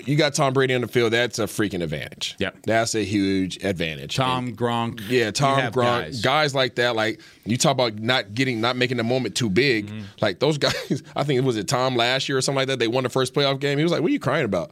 you 0.05 0.15
got 0.15 0.33
Tom 0.33 0.53
Brady 0.53 0.73
on 0.73 0.81
the 0.81 0.87
field. 0.87 1.13
That's 1.13 1.37
a 1.39 1.43
freaking 1.43 1.83
advantage. 1.83 2.35
Yeah, 2.39 2.49
that's 2.63 2.95
a 2.95 3.03
huge 3.03 3.63
advantage. 3.63 4.15
Tom 4.15 4.47
and, 4.47 4.57
Gronk. 4.57 5.01
Yeah, 5.07 5.31
Tom 5.31 5.59
Gronk. 5.71 5.73
Guys. 5.73 6.21
guys. 6.21 6.55
like 6.55 6.75
that. 6.75 6.95
Like 6.95 7.21
you 7.45 7.57
talk 7.57 7.73
about 7.73 7.95
not 7.95 8.33
getting, 8.33 8.59
not 8.59 8.75
making 8.75 8.97
the 8.97 9.03
moment 9.03 9.35
too 9.35 9.49
big. 9.49 9.87
Mm-hmm. 9.87 10.01
Like 10.21 10.39
those 10.39 10.57
guys. 10.59 11.03
I 11.15 11.23
think 11.23 11.37
it 11.37 11.43
was 11.43 11.57
it 11.57 11.67
Tom 11.67 11.95
last 11.95 12.27
year 12.27 12.37
or 12.37 12.41
something 12.41 12.57
like 12.57 12.67
that. 12.67 12.79
They 12.79 12.87
won 12.87 13.03
the 13.03 13.09
first 13.09 13.33
playoff 13.33 13.59
game. 13.59 13.77
He 13.77 13.83
was 13.83 13.91
like, 13.91 14.01
"What 14.01 14.09
are 14.09 14.13
you 14.13 14.19
crying 14.19 14.45
about?" 14.45 14.71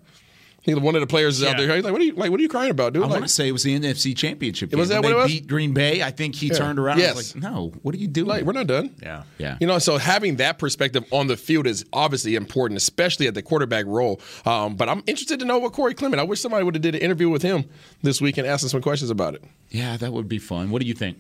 He, 0.62 0.76
one 0.76 0.96
of 0.96 1.02
the 1.02 1.08
players 1.08 1.38
is 1.38 1.44
yeah. 1.44 1.50
out 1.50 1.58
there. 1.58 1.74
He's 1.76 1.84
like, 1.84 1.92
"What 1.92 2.02
are 2.02 2.06
you 2.06 2.14
like? 2.14 2.30
What 2.30 2.40
are 2.40 2.44
you 2.44 2.50
crying 2.50 2.70
about, 2.70 2.94
dude?" 2.94 3.02
I 3.02 3.08
like, 3.08 3.14
want 3.14 3.24
to 3.24 3.30
say 3.30 3.48
it 3.48 3.52
was 3.52 3.64
the 3.64 3.78
NFC 3.78 4.16
Championship. 4.16 4.70
Game. 4.70 4.80
Was 4.80 4.90
that 4.90 5.02
when 5.02 5.14
what 5.16 5.18
they 5.18 5.20
it 5.20 5.24
was? 5.24 5.32
beat 5.32 5.48
Green 5.48 5.74
Bay? 5.74 6.04
I 6.04 6.12
think 6.12 6.36
he 6.36 6.48
yeah. 6.48 6.54
turned 6.54 6.78
around. 6.78 7.00
Yes. 7.00 7.10
And 7.10 7.18
was 7.18 7.36
like, 7.36 7.44
"No, 7.44 7.74
what 7.82 7.96
are 7.96 7.98
you 7.98 8.08
doing? 8.08 8.28
Like, 8.28 8.44
we're 8.44 8.54
not 8.54 8.68
done." 8.68 8.94
Yeah, 9.02 9.24
yeah. 9.40 9.58
You 9.60 9.66
know, 9.66 9.80
so 9.80 9.98
having 9.98 10.36
that 10.36 10.60
perspective 10.60 11.04
on 11.12 11.26
the 11.26 11.36
field 11.36 11.66
is 11.66 11.84
obviously 11.92 12.36
important, 12.36 12.78
especially 12.78 13.28
at 13.28 13.34
the 13.34 13.42
quarterback 13.42 13.86
role. 13.88 14.22
Um, 14.46 14.76
but 14.76 14.88
I'm 14.88 15.04
interested 15.08 15.40
to 15.40 15.46
know 15.46 15.58
what 15.58 15.74
Corey 15.74 15.96
Clement. 15.96 16.20
I 16.20 16.24
wish 16.24 16.42
somebody 16.42 16.64
would 16.64 16.76
have 16.76 16.84
did 16.84 16.94
an 16.94 17.02
interview 17.02 17.30
with 17.30 17.42
him 17.42 17.66
this 18.04 18.22
week 18.22 18.38
and 18.38 18.48
asked 18.48 18.64
him 18.64 18.70
some 18.70 18.82
questions 18.82 19.10
about 19.10 19.34
it. 19.34 19.44
Yeah, 19.72 19.98
that 19.98 20.14
would 20.14 20.30
be 20.30 20.38
fun. 20.38 20.70
What 20.70 20.82
do 20.82 20.88
you 20.88 20.94
think? 20.94 21.18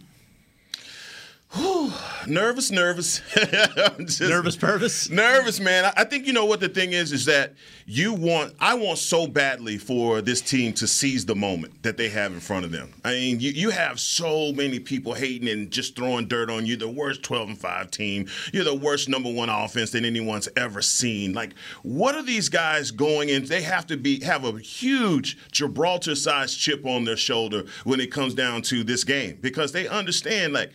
Whew. 1.53 1.91
nervous, 2.27 2.72
nervous, 2.72 3.22
Just 4.00 4.22
Nervous, 4.22 4.55
Purvis. 4.55 5.10
nervous, 5.10 5.60
man. 5.60 5.91
I- 5.98 6.03
think 6.12 6.27
you 6.27 6.34
know 6.34 6.46
what 6.46 6.60
the 6.60 6.67
thing 6.70 6.91
is 6.91 7.12
is 7.13 7.24
that 7.25 7.53
you 7.86 8.13
want. 8.13 8.53
I 8.60 8.74
want 8.74 9.00
so 9.00 9.27
badly 9.27 9.77
for 9.77 10.22
this 10.22 10.41
team 10.41 10.74
to 10.74 10.88
seize 10.88 11.25
the 11.25 11.36
moment 11.36 11.84
that 11.84 11.96
they 11.98 12.10
have 12.10 12.34
in 12.34 12.39
front 12.41 12.65
of 12.65 12.72
them. 12.72 12.93
I 13.05 13.12
mean, 13.13 13.39
you, 13.39 13.51
you 13.51 13.70
have 13.70 14.00
so 14.00 14.51
many 14.51 14.79
people 14.79 15.13
hating 15.13 15.48
and 15.48 15.72
just 15.72 15.96
throwing 15.96 16.27
dirt 16.27 16.50
on 16.50 16.65
you. 16.65 16.75
The 16.75 16.89
worst 16.89 17.24
twelve 17.24 17.48
and 17.48 17.58
five 17.58 17.89
team. 17.91 18.27
You're 18.53 18.65
the 18.65 18.75
worst 18.75 19.08
number 19.10 19.31
one 19.31 19.48
offense 19.50 19.91
that 19.91 20.03
anyone's 20.03 20.50
ever 20.58 20.81
seen. 20.81 21.31
Like, 21.34 21.53
what 21.84 22.13
are 22.15 22.24
these 22.24 22.50
guys 22.50 22.91
going 22.91 23.29
in? 23.29 23.46
They 23.46 23.62
have 23.62 23.88
to 23.88 23.96
be 23.98 24.22
have 24.24 24.43
a 24.43 24.60
huge 24.60 25.38
Gibraltar-sized 25.51 26.58
chip 26.60 26.86
on 26.86 27.05
their 27.05 27.17
shoulder 27.17 27.63
when 27.86 28.00
it 28.01 28.12
comes 28.12 28.34
down 28.34 28.62
to 28.63 28.84
this 28.84 29.03
game 29.05 29.38
because 29.41 29.72
they 29.72 29.88
understand 29.88 30.51
like 30.53 30.72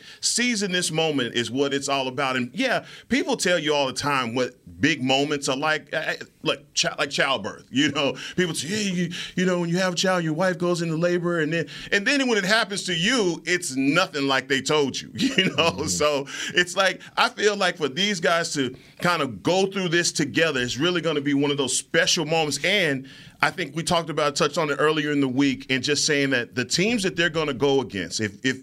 seizing 0.67 0.73
this 0.73 0.91
moment 0.91 1.35
is 1.35 1.51
what 1.51 1.73
it's 1.73 1.89
all 1.89 2.09
about. 2.09 2.37
And 2.37 2.51
yeah, 2.53 2.85
people 3.09 3.37
tell 3.37 3.59
you 3.59 3.75
all 3.75 3.87
the 3.87 3.93
time 3.93 4.35
what 4.35 4.55
big 4.81 5.03
moments 5.03 5.49
are 5.49 5.57
like. 5.57 5.95
Like, 6.43 6.65
like 6.99 7.11
childbirth, 7.11 7.67
you 7.71 7.91
know. 7.91 8.17
People 8.37 8.55
say, 8.55 8.69
"Hey, 8.69 8.91
you, 8.91 9.11
you 9.35 9.45
know, 9.47 9.61
when 9.61 9.69
you 9.69 9.79
have 9.79 9.95
a 9.95 9.97
child, 9.97 10.23
your 10.23 10.33
wife 10.33 10.59
goes 10.59 10.81
into 10.81 10.97
labor, 10.97 11.41
and 11.41 11.53
then, 11.53 11.67
and 11.91 12.07
then 12.07 12.29
when 12.29 12.39
it 12.39 12.45
happens 12.45 12.85
to 12.85 12.95
you, 12.95 13.43
it's 13.45 13.75
nothing 13.75 14.29
like 14.29 14.47
they 14.47 14.61
told 14.61 15.01
you, 15.01 15.11
you 15.15 15.47
know. 15.57 15.73
Mm-hmm. 15.73 15.87
So 15.87 16.27
it's 16.55 16.77
like 16.77 17.01
I 17.17 17.31
feel 17.31 17.57
like 17.57 17.79
for 17.79 17.89
these 17.89 18.21
guys 18.21 18.55
to 18.55 18.77
kind 19.01 19.23
of 19.23 19.43
go 19.43 19.67
through 19.67 19.89
this 19.89 20.13
together, 20.13 20.61
it's 20.61 20.77
really 20.77 21.01
going 21.01 21.17
to 21.17 21.23
be 21.23 21.35
one 21.35 21.51
of 21.51 21.57
those 21.57 21.77
special 21.77 22.25
moments. 22.25 22.65
And 22.65 23.09
I 23.43 23.51
think 23.51 23.75
we 23.75 23.83
talked 23.83 24.09
about, 24.09 24.37
touched 24.37 24.59
on 24.59 24.71
it 24.71 24.77
earlier 24.79 25.11
in 25.11 25.21
the 25.21 25.29
week, 25.29 25.67
and 25.69 25.83
just 25.83 26.07
saying 26.07 26.31
that 26.31 26.55
the 26.55 26.65
teams 26.65 27.03
that 27.03 27.17
they're 27.17 27.31
going 27.31 27.49
to 27.49 27.55
go 27.55 27.81
against, 27.81 28.21
if 28.21 28.45
if 28.45 28.63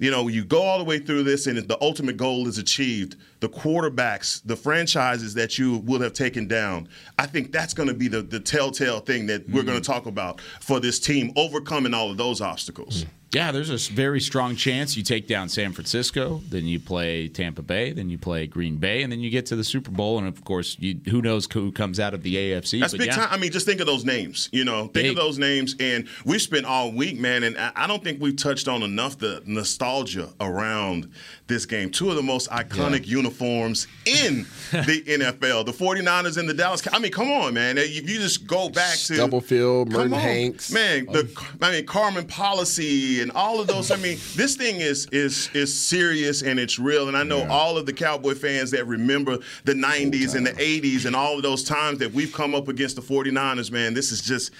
you 0.00 0.10
know, 0.10 0.28
you 0.28 0.44
go 0.44 0.62
all 0.62 0.78
the 0.78 0.84
way 0.84 0.98
through 0.98 1.22
this 1.24 1.46
and 1.46 1.58
the 1.58 1.78
ultimate 1.82 2.16
goal 2.16 2.48
is 2.48 2.56
achieved. 2.56 3.16
The 3.40 3.50
quarterbacks, 3.50 4.40
the 4.44 4.56
franchises 4.56 5.34
that 5.34 5.58
you 5.58 5.76
will 5.78 6.00
have 6.00 6.14
taken 6.14 6.48
down, 6.48 6.88
I 7.18 7.26
think 7.26 7.52
that's 7.52 7.74
going 7.74 7.88
to 7.88 7.94
be 7.94 8.08
the, 8.08 8.22
the 8.22 8.40
telltale 8.40 9.00
thing 9.00 9.26
that 9.26 9.46
we're 9.48 9.62
going 9.62 9.80
to 9.80 9.82
mm-hmm. 9.82 9.92
talk 9.92 10.06
about 10.06 10.40
for 10.60 10.80
this 10.80 10.98
team, 10.98 11.32
overcoming 11.36 11.92
all 11.92 12.10
of 12.10 12.16
those 12.16 12.40
obstacles. 12.40 13.04
Mm. 13.04 13.08
Yeah, 13.32 13.52
there's 13.52 13.70
a 13.70 13.92
very 13.92 14.20
strong 14.20 14.56
chance 14.56 14.96
you 14.96 15.04
take 15.04 15.28
down 15.28 15.48
San 15.48 15.72
Francisco, 15.72 16.42
then 16.48 16.64
you 16.66 16.80
play 16.80 17.28
Tampa 17.28 17.62
Bay, 17.62 17.92
then 17.92 18.10
you 18.10 18.18
play 18.18 18.48
Green 18.48 18.76
Bay, 18.76 19.04
and 19.04 19.12
then 19.12 19.20
you 19.20 19.30
get 19.30 19.46
to 19.46 19.56
the 19.56 19.62
Super 19.62 19.92
Bowl. 19.92 20.18
And 20.18 20.26
of 20.26 20.44
course, 20.44 20.76
you, 20.80 20.98
who 21.08 21.22
knows 21.22 21.46
who 21.52 21.70
comes 21.70 22.00
out 22.00 22.12
of 22.12 22.24
the 22.24 22.34
AFC? 22.34 22.80
That's 22.80 22.92
but 22.92 22.98
big 22.98 23.06
yeah. 23.06 23.16
time. 23.16 23.28
I 23.30 23.36
mean, 23.36 23.52
just 23.52 23.66
think 23.66 23.80
of 23.80 23.86
those 23.86 24.04
names. 24.04 24.48
You 24.50 24.64
know, 24.64 24.82
think 24.82 24.94
Big. 24.94 25.10
of 25.10 25.16
those 25.16 25.38
names, 25.38 25.76
and 25.78 26.08
we 26.24 26.40
spent 26.40 26.66
all 26.66 26.90
week, 26.90 27.20
man. 27.20 27.44
And 27.44 27.56
I 27.56 27.70
I 27.76 27.86
don't 27.86 28.02
think 28.02 28.20
we've 28.20 28.36
touched 28.36 28.66
on 28.66 28.82
enough 28.82 29.18
the 29.18 29.42
nostalgia 29.46 30.30
around 30.40 31.12
this 31.46 31.66
game. 31.66 31.90
Two 31.90 32.10
of 32.10 32.16
the 32.16 32.22
most 32.22 32.50
iconic 32.50 33.06
uniforms 33.06 33.86
in 34.06 34.44
the 34.72 35.04
NFL: 35.06 35.66
the 35.66 35.72
49ers 35.72 36.36
and 36.36 36.48
the 36.48 36.54
Dallas. 36.54 36.82
I 36.92 36.98
mean, 36.98 37.12
come 37.12 37.30
on, 37.30 37.54
man. 37.54 37.78
If 37.78 38.10
you 38.10 38.18
just 38.18 38.48
go 38.48 38.68
back 38.68 38.94
to 38.94 39.14
Stubblefield, 39.14 39.92
Come 39.92 40.10
Merton. 40.10 40.18
Hanks. 40.18 40.72
man. 40.72 41.06
The 41.06 41.32
oh. 41.38 41.48
I 41.62 41.70
mean, 41.70 41.86
Carmen 41.86 42.26
Policy 42.26 43.19
and 43.20 43.30
all 43.32 43.60
of 43.60 43.66
those. 43.66 43.90
I 43.90 43.96
mean, 43.96 44.18
this 44.36 44.56
thing 44.56 44.76
is 44.80 45.06
is 45.12 45.48
is 45.54 45.78
serious 45.78 46.42
and 46.42 46.58
it's 46.58 46.78
real. 46.78 47.08
And 47.08 47.16
I 47.16 47.22
know 47.22 47.46
all 47.48 47.76
of 47.78 47.86
the 47.86 47.92
Cowboy 47.92 48.34
fans 48.34 48.70
that 48.72 48.86
remember 48.86 49.38
the 49.64 49.74
90s 49.74 50.34
and 50.34 50.46
the 50.46 50.52
80s 50.52 51.06
and 51.06 51.14
all 51.14 51.36
of 51.36 51.42
those 51.42 51.62
times 51.64 51.98
that 51.98 52.12
we've 52.12 52.32
come 52.32 52.54
up 52.54 52.68
against 52.68 52.96
the 52.96 53.02
49ers. 53.02 53.70
Man, 53.70 53.94
this 53.94 54.10
is 54.12 54.20
just. 54.22 54.52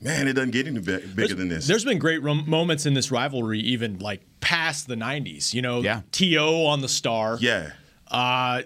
Man, 0.00 0.28
it 0.28 0.34
doesn't 0.34 0.50
get 0.50 0.66
any 0.66 0.80
bi- 0.80 1.00
bigger 1.14 1.34
than 1.34 1.48
this. 1.48 1.66
There's 1.66 1.84
been 1.84 1.98
great 1.98 2.22
rom- 2.22 2.44
moments 2.50 2.84
in 2.84 2.92
this 2.92 3.10
rivalry, 3.10 3.60
even 3.60 4.00
like 4.00 4.20
past 4.40 4.86
the 4.86 4.96
'90s. 4.96 5.54
You 5.54 5.62
know, 5.62 5.80
Yeah. 5.80 6.02
To 6.12 6.36
on 6.66 6.80
the 6.82 6.88
star. 6.88 7.38
yeah. 7.40 7.70
Uh, 8.08 8.62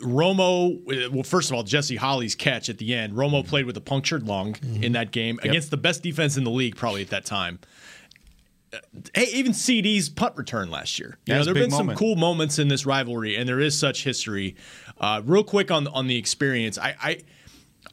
Romo, 0.00 1.10
well, 1.12 1.22
first 1.22 1.50
of 1.50 1.56
all, 1.56 1.62
Jesse 1.62 1.96
Holley's 1.96 2.34
catch 2.34 2.68
at 2.68 2.78
the 2.78 2.94
end. 2.94 3.14
Romo 3.14 3.46
played 3.46 3.64
with 3.64 3.76
a 3.76 3.80
punctured 3.80 4.26
lung 4.26 4.56
in 4.82 4.92
that 4.92 5.12
game 5.12 5.38
against 5.42 5.70
the 5.70 5.76
best 5.76 6.02
defense 6.02 6.36
in 6.36 6.44
the 6.44 6.50
league, 6.50 6.76
probably 6.76 7.00
at 7.02 7.10
that 7.10 7.24
time. 7.24 7.58
Uh, 8.74 8.78
Hey, 9.14 9.26
even 9.32 9.52
CD's 9.54 10.08
punt 10.08 10.36
return 10.36 10.70
last 10.70 10.98
year. 10.98 11.18
You 11.26 11.32
Yeah, 11.34 11.38
know, 11.38 11.44
there 11.44 11.54
have 11.54 11.62
been 11.62 11.70
some 11.70 11.86
cool 11.98 12.16
moments 12.16 12.58
in 12.58 12.68
this 12.68 12.84
rivalry, 12.86 13.36
and 13.36 13.48
there 13.48 13.60
is 13.60 13.78
such 13.78 14.04
history. 14.04 14.56
Uh, 15.00 15.22
real 15.24 15.44
quick 15.44 15.70
on 15.70 15.86
on 15.88 16.06
the 16.06 16.16
experience, 16.16 16.78
I, 16.78 16.94
I 17.02 17.20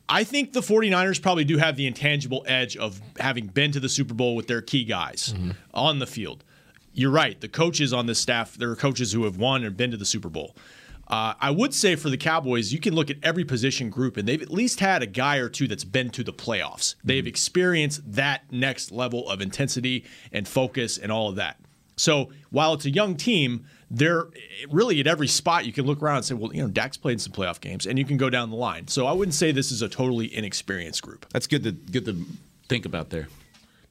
I 0.10 0.24
think 0.24 0.54
the 0.54 0.62
49ers 0.62 1.22
probably 1.22 1.44
do 1.46 1.58
have 1.58 1.76
the 1.78 1.88
intangible 1.88 2.44
edge 2.48 2.76
of 2.78 3.02
having 3.20 3.48
been 3.48 3.72
to 3.72 3.80
the 3.80 3.90
Super 3.90 4.14
Bowl 4.14 4.36
with 4.36 4.48
their 4.48 4.62
key 4.62 4.84
guys 4.84 5.34
on 5.74 6.00
the 6.00 6.08
field. 6.08 6.44
You're 6.94 7.12
right. 7.12 7.40
The 7.40 7.48
coaches 7.48 7.94
on 7.94 8.06
this 8.08 8.20
staff, 8.20 8.56
there 8.56 8.70
are 8.70 8.76
coaches 8.76 9.14
who 9.14 9.24
have 9.24 9.38
won 9.38 9.64
and 9.64 9.78
been 9.78 9.92
to 9.92 9.98
the 9.98 10.06
Super 10.06 10.28
Bowl. 10.30 10.56
Uh, 11.12 11.34
I 11.42 11.52
would 11.52 11.74
say 11.74 11.98
for 11.98 12.10
the 12.10 12.18
Cowboys, 12.18 12.72
you 12.72 12.80
can 12.80 12.96
look 12.96 13.10
at 13.10 13.18
every 13.22 13.44
position 13.44 13.90
group, 13.90 14.16
and 14.16 14.26
they've 14.26 14.42
at 14.42 14.50
least 14.50 14.80
had 14.80 15.04
a 15.04 15.06
guy 15.06 15.38
or 15.38 15.50
two 15.50 15.68
that's 15.68 15.84
been 15.84 16.10
to 16.12 16.24
the 16.24 16.32
playoffs. 16.32 16.96
They've 17.04 17.28
experienced 17.28 18.14
that 18.14 18.50
next 18.50 18.94
level 18.94 19.30
of 19.30 19.42
intensity 19.42 20.06
and 20.32 20.48
focus 20.48 20.98
and 20.98 21.12
all 21.12 21.28
of 21.28 21.36
that. 21.36 21.60
So 21.98 22.32
while 22.50 22.74
it's 22.74 22.86
a 22.86 22.90
young 22.90 23.18
team, 23.18 23.66
they're 23.92 24.28
really 24.70 25.02
at 25.02 25.08
every 25.08 25.28
spot 25.28 25.66
you 25.66 25.74
can 25.74 25.86
look 25.86 26.02
around 26.02 26.18
and 26.18 26.26
say, 26.26 26.34
well, 26.34 26.56
you 26.56 26.62
know, 26.62 26.70
Dak's 26.70 26.96
played 26.96 27.14
in 27.14 27.20
some 27.20 27.34
playoff 27.34 27.60
games, 27.60 27.86
and 27.86 28.00
you 28.00 28.06
can 28.06 28.16
go 28.16 28.30
down 28.30 28.50
the 28.50 28.56
line. 28.56 28.88
So 28.88 29.06
I 29.06 29.12
wouldn't 29.12 29.36
say 29.36 29.52
this 29.52 29.72
is 29.72 29.82
a 29.82 29.90
totally 29.90 30.34
inexperienced 30.34 31.02
group. 31.02 31.26
That's 31.34 31.46
good 31.46 31.64
to 31.64 31.74
good 31.74 32.06
to 32.06 32.26
think 32.70 32.86
about 32.86 33.10
there. 33.10 33.28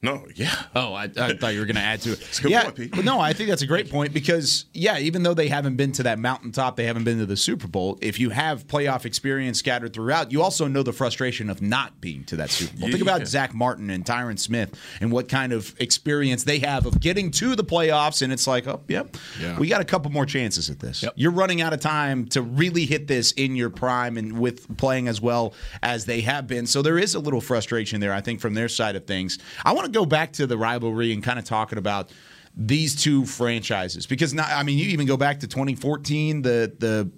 No, 0.02 0.26
yeah. 0.34 0.54
Oh, 0.74 0.94
I, 0.94 1.04
I 1.04 1.34
thought 1.34 1.52
you 1.52 1.60
were 1.60 1.66
going 1.66 1.76
to 1.76 1.82
add 1.82 2.00
to 2.02 2.12
it. 2.12 2.38
a 2.38 2.42
good 2.42 2.50
yeah, 2.50 2.70
point, 2.70 3.04
no, 3.04 3.20
I 3.20 3.34
think 3.34 3.50
that's 3.50 3.60
a 3.60 3.66
great 3.66 3.90
point 3.90 4.14
because 4.14 4.64
yeah, 4.72 4.98
even 4.98 5.22
though 5.22 5.34
they 5.34 5.48
haven't 5.48 5.76
been 5.76 5.92
to 5.92 6.02
that 6.04 6.18
mountaintop, 6.18 6.76
they 6.76 6.84
haven't 6.86 7.04
been 7.04 7.18
to 7.18 7.26
the 7.26 7.36
Super 7.36 7.66
Bowl. 7.68 7.98
If 8.00 8.18
you 8.18 8.30
have 8.30 8.66
playoff 8.66 9.04
experience 9.04 9.58
scattered 9.58 9.92
throughout, 9.92 10.32
you 10.32 10.42
also 10.42 10.66
know 10.66 10.82
the 10.82 10.94
frustration 10.94 11.50
of 11.50 11.60
not 11.60 12.00
being 12.00 12.24
to 12.24 12.36
that 12.36 12.50
Super 12.50 12.78
Bowl. 12.78 12.88
Think 12.88 13.02
about 13.02 13.20
Yeah. 13.20 13.26
Zack 13.26 13.54
Martin 13.54 13.90
and 13.90 14.04
Tyron 14.04 14.38
Smith 14.38 14.74
and 15.02 15.12
what 15.12 15.28
kind 15.28 15.52
of 15.52 15.74
experience 15.78 16.44
they 16.44 16.60
have 16.60 16.86
of 16.86 16.98
getting 17.00 17.30
to 17.32 17.54
the 17.54 17.64
playoffs, 17.64 18.22
and 18.22 18.32
it's 18.32 18.46
like, 18.46 18.66
oh, 18.66 18.80
yep, 18.88 19.16
Yeah. 19.38 19.58
we 19.58 19.68
got 19.68 19.82
a 19.82 19.84
couple 19.84 20.10
more 20.10 20.24
chances 20.24 20.70
at 20.70 20.78
this. 20.78 21.02
Yep. 21.02 21.12
You're 21.16 21.30
running 21.30 21.60
out 21.60 21.74
of 21.74 21.80
time 21.80 22.26
to 22.28 22.40
really 22.40 22.86
hit 22.86 23.06
this 23.06 23.32
in 23.32 23.54
your 23.54 23.68
prime 23.68 24.16
and 24.16 24.38
with 24.40 24.78
playing 24.78 25.08
as 25.08 25.20
well 25.20 25.52
as 25.82 26.06
they 26.06 26.22
have 26.22 26.46
been. 26.46 26.66
So 26.66 26.80
there 26.80 26.98
is 26.98 27.14
a 27.14 27.20
little 27.20 27.42
frustration 27.42 28.00
there, 28.00 28.14
I 28.14 28.22
think, 28.22 28.40
from 28.40 28.54
their 28.54 28.68
side 28.68 28.96
of 28.96 29.06
things. 29.06 29.38
I 29.62 29.72
want 29.72 29.84
to 29.84 29.89
go 29.90 30.04
back 30.04 30.32
to 30.34 30.46
the 30.46 30.56
rivalry 30.56 31.12
and 31.12 31.22
kind 31.22 31.38
of 31.38 31.44
talking 31.44 31.78
about 31.78 32.12
these 32.56 33.00
two 33.00 33.24
franchises 33.26 34.06
because 34.06 34.34
now, 34.34 34.44
I 34.44 34.62
mean, 34.62 34.78
you 34.78 34.86
even 34.86 35.06
go 35.06 35.16
back 35.16 35.40
to 35.40 35.46
2014, 35.46 36.42
the 36.42 36.72
the 36.78 37.10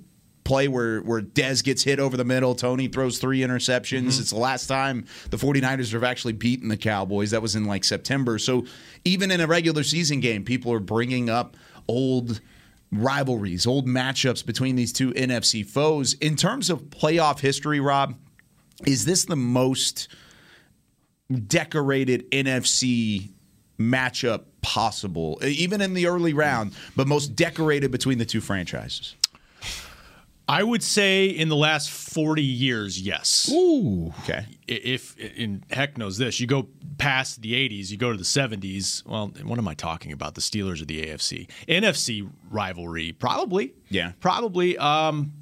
play 0.44 0.68
where 0.68 1.00
where 1.00 1.22
Dez 1.22 1.62
gets 1.62 1.82
hit 1.82 2.00
over 2.00 2.16
the 2.16 2.24
middle, 2.24 2.54
Tony 2.54 2.88
throws 2.88 3.18
three 3.18 3.40
interceptions. 3.40 4.00
Mm-hmm. 4.00 4.20
It's 4.20 4.30
the 4.30 4.38
last 4.38 4.66
time 4.66 5.06
the 5.30 5.36
49ers 5.36 5.92
have 5.92 6.04
actually 6.04 6.34
beaten 6.34 6.68
the 6.68 6.76
Cowboys. 6.76 7.30
That 7.30 7.42
was 7.42 7.56
in 7.56 7.64
like 7.64 7.84
September. 7.84 8.38
So 8.38 8.66
even 9.04 9.30
in 9.30 9.40
a 9.40 9.46
regular 9.46 9.82
season 9.82 10.20
game, 10.20 10.44
people 10.44 10.72
are 10.72 10.80
bringing 10.80 11.30
up 11.30 11.56
old 11.88 12.40
rivalries, 12.90 13.66
old 13.66 13.86
matchups 13.86 14.44
between 14.44 14.76
these 14.76 14.92
two 14.92 15.12
NFC 15.12 15.64
foes. 15.64 16.14
In 16.14 16.36
terms 16.36 16.68
of 16.68 16.82
playoff 16.90 17.40
history, 17.40 17.80
Rob, 17.80 18.14
is 18.86 19.04
this 19.04 19.24
the 19.24 19.36
most 19.36 20.08
decorated 21.46 22.30
NFC 22.30 23.30
matchup 23.78 24.44
possible, 24.60 25.40
even 25.42 25.80
in 25.80 25.94
the 25.94 26.06
early 26.06 26.32
round, 26.32 26.72
but 26.96 27.06
most 27.06 27.34
decorated 27.34 27.90
between 27.90 28.18
the 28.18 28.24
two 28.24 28.40
franchises? 28.40 29.16
I 30.48 30.62
would 30.62 30.82
say 30.82 31.26
in 31.26 31.48
the 31.48 31.56
last 31.56 31.90
40 31.90 32.42
years, 32.42 33.00
yes. 33.00 33.50
Ooh. 33.50 34.12
Okay. 34.20 34.44
if 34.66 35.16
and 35.38 35.64
heck 35.70 35.96
knows 35.96 36.18
this, 36.18 36.40
you 36.40 36.46
go 36.46 36.68
past 36.98 37.42
the 37.42 37.52
80s, 37.54 37.90
you 37.90 37.96
go 37.96 38.10
to 38.12 38.18
the 38.18 38.24
70s. 38.24 39.06
Well, 39.06 39.32
what 39.44 39.58
am 39.58 39.68
I 39.68 39.74
talking 39.74 40.12
about? 40.12 40.34
The 40.34 40.40
Steelers 40.40 40.82
or 40.82 40.84
the 40.84 41.06
AFC, 41.06 41.48
NFC 41.68 42.28
rivalry? 42.50 43.12
Probably. 43.12 43.72
Yeah. 43.88 44.12
Probably. 44.20 44.76
Um, 44.78 45.32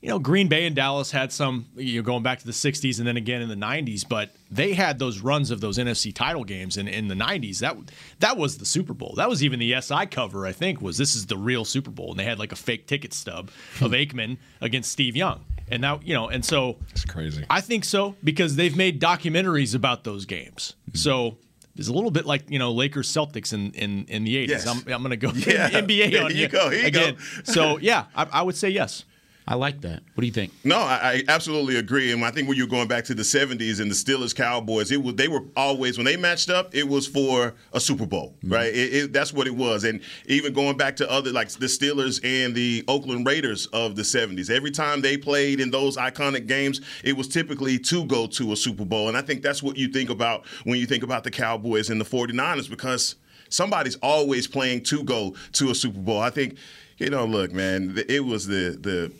you 0.00 0.08
know, 0.08 0.18
Green 0.20 0.46
Bay 0.46 0.64
and 0.64 0.76
Dallas 0.76 1.10
had 1.10 1.32
some, 1.32 1.66
you 1.74 1.96
know, 1.96 2.02
going 2.02 2.22
back 2.22 2.38
to 2.38 2.46
the 2.46 2.52
60s 2.52 2.98
and 2.98 3.06
then 3.06 3.16
again 3.16 3.42
in 3.42 3.48
the 3.48 3.56
90s, 3.56 4.08
but 4.08 4.30
they 4.48 4.72
had 4.72 5.00
those 5.00 5.18
runs 5.20 5.50
of 5.50 5.60
those 5.60 5.76
NFC 5.76 6.14
title 6.14 6.44
games 6.44 6.76
in, 6.76 6.86
in 6.86 7.08
the 7.08 7.16
90s. 7.16 7.58
That 7.58 7.76
that 8.20 8.36
was 8.36 8.58
the 8.58 8.64
Super 8.64 8.94
Bowl. 8.94 9.14
That 9.16 9.28
was 9.28 9.42
even 9.42 9.58
the 9.58 9.80
SI 9.80 10.06
cover, 10.06 10.46
I 10.46 10.52
think, 10.52 10.80
was 10.80 10.98
this 10.98 11.16
is 11.16 11.26
the 11.26 11.36
real 11.36 11.64
Super 11.64 11.90
Bowl. 11.90 12.10
And 12.10 12.18
they 12.20 12.24
had 12.24 12.38
like 12.38 12.52
a 12.52 12.56
fake 12.56 12.86
ticket 12.86 13.12
stub 13.12 13.50
of 13.80 13.90
Aikman 13.92 14.38
against 14.60 14.92
Steve 14.92 15.16
Young. 15.16 15.44
And 15.70 15.82
now, 15.82 16.00
you 16.04 16.14
know, 16.14 16.28
and 16.28 16.44
so 16.44 16.76
It's 16.90 17.04
crazy. 17.04 17.44
I 17.50 17.60
think 17.60 17.84
so 17.84 18.14
because 18.22 18.54
they've 18.54 18.76
made 18.76 19.00
documentaries 19.00 19.74
about 19.74 20.04
those 20.04 20.26
games. 20.26 20.74
Mm-hmm. 20.90 20.96
So 20.96 21.38
it's 21.74 21.88
a 21.88 21.92
little 21.92 22.10
bit 22.12 22.24
like 22.24 22.48
you 22.48 22.58
know 22.60 22.70
Lakers 22.70 23.08
Celtics 23.10 23.52
in 23.52 23.72
in, 23.72 24.04
in 24.06 24.22
the 24.22 24.36
eighties. 24.36 24.64
Yes. 24.64 24.66
I'm, 24.68 24.78
I'm 24.92 25.02
going 25.02 25.10
to 25.10 25.16
go 25.16 25.32
Yeah. 25.32 25.70
NBA 25.80 26.12
There 26.12 26.24
on 26.24 26.36
you 26.36 26.46
go. 26.46 26.70
Here 26.70 26.80
you 26.82 26.86
again. 26.86 27.14
go. 27.16 27.52
so 27.52 27.78
yeah, 27.78 28.04
I, 28.14 28.26
I 28.32 28.42
would 28.42 28.56
say 28.56 28.68
yes. 28.70 29.04
I 29.50 29.54
like 29.54 29.80
that. 29.80 30.02
What 30.12 30.20
do 30.20 30.26
you 30.26 30.32
think? 30.32 30.52
No, 30.62 30.76
I, 30.76 30.98
I 31.02 31.22
absolutely 31.26 31.76
agree. 31.76 32.12
And 32.12 32.22
I 32.22 32.30
think 32.30 32.48
when 32.48 32.58
you're 32.58 32.66
going 32.66 32.86
back 32.86 33.04
to 33.04 33.14
the 33.14 33.22
'70s 33.22 33.80
and 33.80 33.90
the 33.90 33.94
Steelers 33.94 34.34
Cowboys, 34.34 34.92
it 34.92 35.02
was 35.02 35.14
they 35.14 35.26
were 35.26 35.42
always 35.56 35.96
when 35.96 36.04
they 36.04 36.18
matched 36.18 36.50
up, 36.50 36.74
it 36.74 36.86
was 36.86 37.06
for 37.06 37.54
a 37.72 37.80
Super 37.80 38.04
Bowl, 38.04 38.34
mm-hmm. 38.38 38.52
right? 38.52 38.66
It, 38.66 38.94
it, 38.94 39.12
that's 39.14 39.32
what 39.32 39.46
it 39.46 39.56
was. 39.56 39.84
And 39.84 40.02
even 40.26 40.52
going 40.52 40.76
back 40.76 40.96
to 40.96 41.10
other 41.10 41.32
like 41.32 41.48
the 41.48 41.64
Steelers 41.64 42.20
and 42.22 42.54
the 42.54 42.84
Oakland 42.88 43.26
Raiders 43.26 43.64
of 43.68 43.96
the 43.96 44.02
'70s, 44.02 44.50
every 44.50 44.70
time 44.70 45.00
they 45.00 45.16
played 45.16 45.60
in 45.60 45.70
those 45.70 45.96
iconic 45.96 46.46
games, 46.46 46.82
it 47.02 47.16
was 47.16 47.26
typically 47.26 47.78
to 47.78 48.04
go 48.04 48.26
to 48.26 48.52
a 48.52 48.56
Super 48.56 48.84
Bowl. 48.84 49.08
And 49.08 49.16
I 49.16 49.22
think 49.22 49.40
that's 49.40 49.62
what 49.62 49.78
you 49.78 49.88
think 49.88 50.10
about 50.10 50.46
when 50.64 50.78
you 50.78 50.84
think 50.84 51.02
about 51.02 51.24
the 51.24 51.30
Cowboys 51.30 51.88
and 51.88 51.98
the 51.98 52.04
49ers 52.04 52.68
because 52.68 53.16
somebody's 53.48 53.96
always 54.02 54.46
playing 54.46 54.82
to 54.82 55.02
go 55.04 55.34
to 55.52 55.70
a 55.70 55.74
Super 55.74 56.00
Bowl. 56.00 56.20
I 56.20 56.28
think, 56.28 56.58
you 56.98 57.08
know, 57.08 57.24
look, 57.24 57.50
man, 57.52 57.94
it 58.10 58.26
was 58.26 58.46
the 58.46 58.76
the 58.78 59.10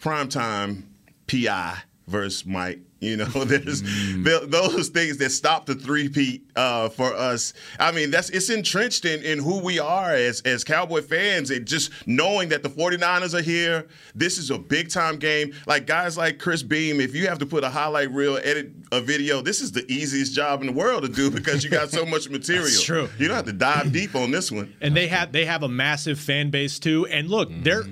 primetime 0.00 0.84
PI 1.26 1.78
versus 2.06 2.44
Mike. 2.46 2.80
You 3.02 3.16
know, 3.16 3.24
there's 3.46 3.80
th- 3.80 4.50
those 4.50 4.88
things 4.88 5.16
that 5.18 5.30
stop 5.30 5.64
the 5.64 5.74
three-peat 5.74 6.50
uh, 6.54 6.90
for 6.90 7.14
us. 7.14 7.54
I 7.78 7.92
mean, 7.92 8.10
that's 8.10 8.28
it's 8.28 8.50
entrenched 8.50 9.06
in, 9.06 9.22
in 9.22 9.38
who 9.38 9.60
we 9.60 9.78
are 9.78 10.10
as 10.10 10.42
as 10.42 10.64
Cowboy 10.64 11.00
fans 11.00 11.50
and 11.50 11.64
just 11.66 11.92
knowing 12.06 12.50
that 12.50 12.62
the 12.62 12.68
49ers 12.68 13.32
are 13.32 13.40
here. 13.40 13.88
This 14.14 14.36
is 14.36 14.50
a 14.50 14.58
big-time 14.58 15.16
game. 15.16 15.54
Like 15.66 15.86
guys 15.86 16.18
like 16.18 16.38
Chris 16.38 16.62
Beam, 16.62 17.00
if 17.00 17.14
you 17.14 17.26
have 17.28 17.38
to 17.38 17.46
put 17.46 17.64
a 17.64 17.70
highlight 17.70 18.10
reel, 18.10 18.36
edit 18.36 18.70
a 18.92 19.00
video, 19.00 19.40
this 19.40 19.62
is 19.62 19.72
the 19.72 19.90
easiest 19.90 20.34
job 20.34 20.60
in 20.60 20.66
the 20.66 20.72
world 20.74 21.02
to 21.04 21.08
do 21.08 21.30
because 21.38 21.64
you 21.64 21.70
got 21.70 21.88
so 21.90 22.04
much 22.04 22.28
material. 22.28 22.64
That's 22.64 22.82
true. 22.82 23.08
You 23.18 23.28
don't 23.28 23.36
have 23.36 23.46
to 23.46 23.54
dive 23.54 23.92
deep 23.92 24.14
on 24.14 24.30
this 24.30 24.52
one. 24.52 24.74
and 24.82 24.94
they 24.94 25.06
have 25.06 25.32
they 25.32 25.46
have 25.46 25.62
a 25.62 25.68
massive 25.70 26.20
fan 26.20 26.50
base 26.50 26.78
too. 26.78 27.06
And 27.06 27.30
look, 27.30 27.48
they're 27.62 27.84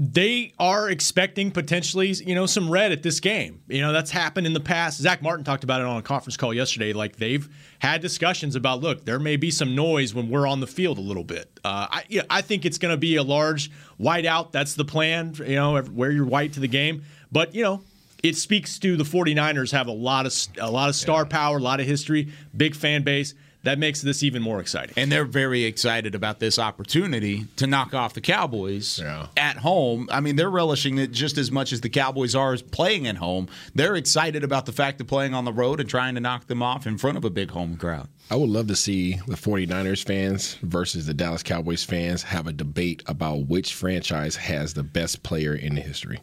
they 0.00 0.52
are 0.60 0.88
expecting 0.88 1.50
potentially, 1.50 2.12
you 2.24 2.36
know, 2.36 2.46
some 2.46 2.70
red 2.70 2.92
at 2.92 3.02
this 3.02 3.18
game. 3.18 3.62
You 3.66 3.80
know, 3.80 3.92
that's 3.92 4.12
happened 4.12 4.46
in 4.46 4.52
the 4.52 4.60
past. 4.60 5.00
Zack 5.00 5.22
Martin 5.22 5.44
talked 5.44 5.64
about 5.64 5.80
it 5.80 5.88
on 5.88 5.96
a 5.96 6.02
conference 6.02 6.36
call 6.36 6.54
yesterday. 6.54 6.92
Like 6.92 7.16
they've 7.16 7.48
had 7.80 8.00
discussions 8.00 8.54
about, 8.54 8.80
look, 8.80 9.04
there 9.04 9.18
may 9.18 9.36
be 9.36 9.50
some 9.50 9.74
noise 9.74 10.14
when 10.14 10.30
we're 10.30 10.46
on 10.46 10.60
the 10.60 10.68
field 10.68 10.98
a 10.98 11.00
little 11.00 11.24
bit. 11.24 11.58
Uh, 11.64 11.88
I, 11.90 12.04
yeah, 12.08 12.22
I 12.30 12.42
think 12.42 12.64
it's 12.64 12.78
going 12.78 12.92
to 12.92 12.96
be 12.98 13.16
a 13.16 13.24
large 13.24 13.72
whiteout. 13.98 14.52
That's 14.52 14.74
the 14.74 14.84
plan. 14.84 15.34
You 15.38 15.56
know, 15.56 15.82
wear 15.90 16.12
your 16.12 16.26
white 16.26 16.52
to 16.52 16.60
the 16.60 16.68
game. 16.68 17.02
But 17.32 17.54
you 17.54 17.64
know, 17.64 17.82
it 18.22 18.36
speaks 18.36 18.78
to 18.80 18.96
the 18.96 19.04
49ers 19.04 19.72
have 19.72 19.86
a 19.86 19.92
lot 19.92 20.26
of 20.26 20.34
a 20.60 20.70
lot 20.70 20.88
of 20.88 20.94
star 20.96 21.24
power, 21.26 21.58
a 21.58 21.62
lot 21.62 21.80
of 21.80 21.86
history, 21.86 22.28
big 22.56 22.74
fan 22.74 23.02
base. 23.02 23.34
That 23.64 23.80
makes 23.80 24.00
this 24.00 24.22
even 24.22 24.40
more 24.40 24.60
exciting. 24.60 24.94
And 24.96 25.10
they're 25.10 25.24
very 25.24 25.64
excited 25.64 26.14
about 26.14 26.38
this 26.38 26.60
opportunity 26.60 27.46
to 27.56 27.66
knock 27.66 27.92
off 27.92 28.14
the 28.14 28.20
Cowboys 28.20 29.00
Yeah. 29.02 29.26
at 29.36 29.56
home. 29.56 30.08
I 30.12 30.20
mean, 30.20 30.36
they're 30.36 30.48
relishing 30.48 30.96
it 30.98 31.10
just 31.10 31.36
as 31.38 31.50
much 31.50 31.72
as 31.72 31.80
the 31.80 31.88
Cowboys 31.88 32.36
are 32.36 32.52
as 32.54 32.62
playing 32.62 33.08
at 33.08 33.16
home. 33.16 33.48
They're 33.74 33.96
excited 33.96 34.44
about 34.44 34.66
the 34.66 34.72
fact 34.72 35.00
of 35.00 35.08
playing 35.08 35.34
on 35.34 35.44
the 35.44 35.52
road 35.52 35.80
and 35.80 35.90
trying 35.90 36.14
to 36.14 36.20
knock 36.20 36.46
them 36.46 36.62
off 36.62 36.86
in 36.86 36.98
front 36.98 37.18
of 37.18 37.24
a 37.24 37.30
big 37.30 37.50
home 37.50 37.76
crowd. 37.76 38.06
I 38.30 38.36
would 38.36 38.48
love 38.48 38.68
to 38.68 38.76
see 38.76 39.14
the 39.26 39.36
49ers 39.36 40.04
fans 40.04 40.54
versus 40.62 41.06
the 41.06 41.12
Dallas 41.14 41.42
Cowboys 41.42 41.82
fans 41.82 42.22
have 42.22 42.46
a 42.46 42.52
debate 42.52 43.02
about 43.06 43.48
which 43.48 43.74
franchise 43.74 44.36
has 44.36 44.74
the 44.74 44.84
best 44.84 45.24
player 45.24 45.54
in 45.54 45.74
the 45.74 45.80
history. 45.80 46.20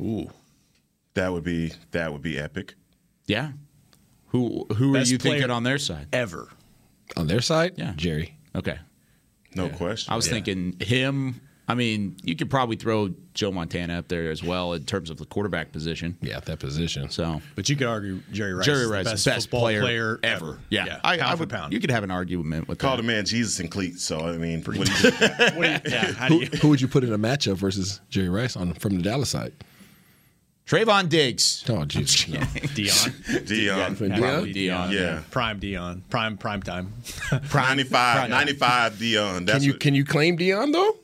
Ooh. 0.00 0.30
That 1.14 1.32
would 1.32 1.44
be 1.44 1.72
that 1.92 2.12
would 2.12 2.22
be 2.22 2.38
epic. 2.38 2.74
Yeah. 3.26 3.52
Who 4.28 4.66
who 4.76 4.92
Best 4.92 5.10
are 5.10 5.12
you 5.12 5.18
thinking 5.18 5.50
on 5.50 5.62
their 5.62 5.78
side? 5.78 6.08
Ever. 6.12 6.48
On 7.16 7.26
their 7.26 7.40
side, 7.40 7.74
Yeah. 7.76 7.92
Jerry. 7.96 8.36
Okay. 8.54 8.78
No 9.54 9.68
question. 9.68 10.12
I 10.12 10.16
was 10.16 10.28
thinking 10.28 10.76
him. 10.80 11.40
I 11.66 11.74
mean, 11.74 12.16
you 12.22 12.36
could 12.36 12.50
probably 12.50 12.76
throw 12.76 13.14
Joe 13.32 13.50
Montana 13.50 13.98
up 13.98 14.08
there 14.08 14.30
as 14.30 14.42
well 14.42 14.74
in 14.74 14.84
terms 14.84 15.08
of 15.08 15.16
the 15.16 15.24
quarterback 15.24 15.72
position. 15.72 16.18
Yeah, 16.20 16.40
that 16.40 16.58
position. 16.58 17.08
So 17.08 17.40
But 17.54 17.70
you 17.70 17.76
could 17.76 17.86
argue 17.86 18.20
Jerry 18.32 18.52
Rice 18.52 18.66
Jerry 18.66 18.82
is 18.82 18.88
the 18.88 18.92
Rice, 18.94 19.04
best, 19.06 19.24
best, 19.24 19.46
football 19.46 19.60
player, 19.60 19.80
player, 19.80 20.20
ever. 20.22 20.58
Yeah, 20.68 21.00
I, 21.02 21.16
pound 21.16 21.22
I 21.30 21.32
for 21.34 21.38
would. 21.40 21.48
pound. 21.50 21.72
You 21.72 21.80
could 21.80 21.90
have 21.90 22.04
an 22.04 22.10
argument 22.10 22.68
with 22.68 22.78
Call 22.78 22.96
that. 22.96 23.02
the 23.02 23.06
man 23.06 23.24
Jesus 23.24 23.60
in 23.60 23.68
cleats. 23.68 24.02
So 24.02 24.18
I 24.20 24.36
mean, 24.36 24.62
what 24.62 24.74
do 24.74 24.80
you- 24.82 25.10
What 25.14 25.54
do 25.54 25.70
you- 25.70 25.80
yeah, 25.94 26.12
how 26.12 26.28
do 26.28 26.34
Who, 26.34 26.40
you, 26.42 26.46
who 26.60 26.68
would 26.68 26.80
you 26.82 26.88
put 26.88 27.02
in 27.04 27.12
a 27.12 27.18
matchup 27.18 27.56
versus 27.56 28.00
Jerry 28.10 28.28
Rice 28.28 28.56
on 28.56 28.74
from 28.74 28.96
the 28.96 29.02
Dallas 29.02 29.30
side? 29.30 29.52
Trevon 30.66 31.08
Diggs. 31.10 31.64
Oh, 31.68 31.84
Jesus. 31.84 32.28
No. 32.28 32.38
Deion. 32.74 33.10
Deion. 33.44 33.96
Deion? 33.96 34.18
Probably 34.18 34.54
Deion. 34.54 34.92
Yeah. 34.92 35.20
Prime 35.30 35.60
Deion. 35.60 36.00
Prime 36.08 36.38
prime 36.38 36.62
time. 36.62 36.92
95, 37.52 38.30
95 38.30 38.92
Deion. 38.94 39.46
That's 39.46 39.58
Can 39.58 39.62
you 39.64 39.72
what- 39.72 39.80
can 39.80 39.94
you 39.94 40.04
claim 40.04 40.38
Deion 40.38 40.72
though? 40.72 40.96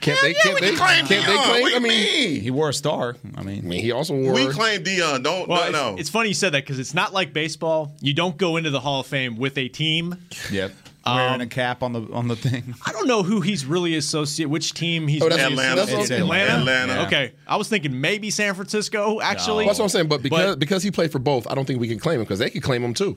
Can't 0.00 0.20
they? 0.22 0.28
yeah, 0.28 0.34
can't 0.44 0.54
we 0.54 0.60
they? 0.60 0.68
can 0.68 0.76
claim 0.78 1.06
can't 1.06 1.08
they 1.08 1.32
Deion. 1.32 1.44
claim? 1.44 1.62
What 1.62 1.72
I 1.74 1.78
do 1.80 1.82
you 1.86 1.92
mean, 1.92 2.32
mean? 2.34 2.40
He 2.42 2.50
wore 2.52 2.68
a 2.68 2.72
star. 2.72 3.16
I 3.24 3.26
mean, 3.26 3.34
I 3.36 3.42
mean, 3.42 3.68
mean, 3.68 3.82
he 3.82 3.90
also 3.90 4.14
wore. 4.14 4.32
we 4.32 4.46
claim 4.46 4.84
Deion. 4.84 5.24
Don't 5.24 5.48
Well, 5.48 5.58
no, 5.58 5.64
it's, 5.64 5.72
no. 5.72 5.96
it's 5.98 6.08
funny 6.10 6.28
you 6.28 6.34
said 6.34 6.52
that 6.52 6.62
because 6.62 6.78
it's 6.78 6.94
not 6.94 7.12
like 7.12 7.32
baseball. 7.32 7.92
You 8.00 8.14
don't 8.14 8.36
go 8.36 8.56
into 8.56 8.70
the 8.70 8.78
Hall 8.78 9.00
of 9.00 9.08
Fame 9.08 9.36
with 9.36 9.58
a 9.58 9.66
team. 9.68 10.14
yep. 10.52 10.70
Wearing 11.16 11.34
um, 11.34 11.40
a 11.42 11.46
cap 11.46 11.82
on 11.82 11.92
the 11.92 12.02
on 12.12 12.28
the 12.28 12.36
thing. 12.36 12.74
I 12.86 12.92
don't 12.92 13.06
know 13.06 13.22
who 13.22 13.40
he's 13.40 13.64
really 13.66 13.96
associated. 13.96 14.50
Which 14.50 14.74
team 14.74 15.06
he's 15.08 15.22
Oh, 15.22 15.28
that's- 15.28 15.42
really 15.50 15.54
Atlanta. 15.62 15.76
that's 15.76 15.92
what 15.92 16.00
It's. 16.02 16.10
Atlanta. 16.10 16.52
Atlanta. 16.60 16.92
Yeah. 16.94 17.06
Okay, 17.06 17.32
I 17.46 17.56
was 17.56 17.68
thinking 17.68 18.00
maybe 18.00 18.30
San 18.30 18.54
Francisco. 18.54 19.20
Actually, 19.20 19.66
That's 19.66 19.78
what 19.78 19.84
I'm 19.86 19.88
saying. 19.90 20.08
But 20.08 20.22
because 20.22 20.56
because 20.56 20.82
he 20.82 20.90
played 20.90 21.12
for 21.12 21.18
both, 21.18 21.46
I 21.50 21.54
don't 21.54 21.64
think 21.66 21.80
we 21.80 21.88
can 21.88 21.98
claim 21.98 22.16
him 22.20 22.24
because 22.24 22.38
they 22.38 22.50
could 22.50 22.62
claim 22.62 22.82
him 22.84 22.94
too. 22.94 23.16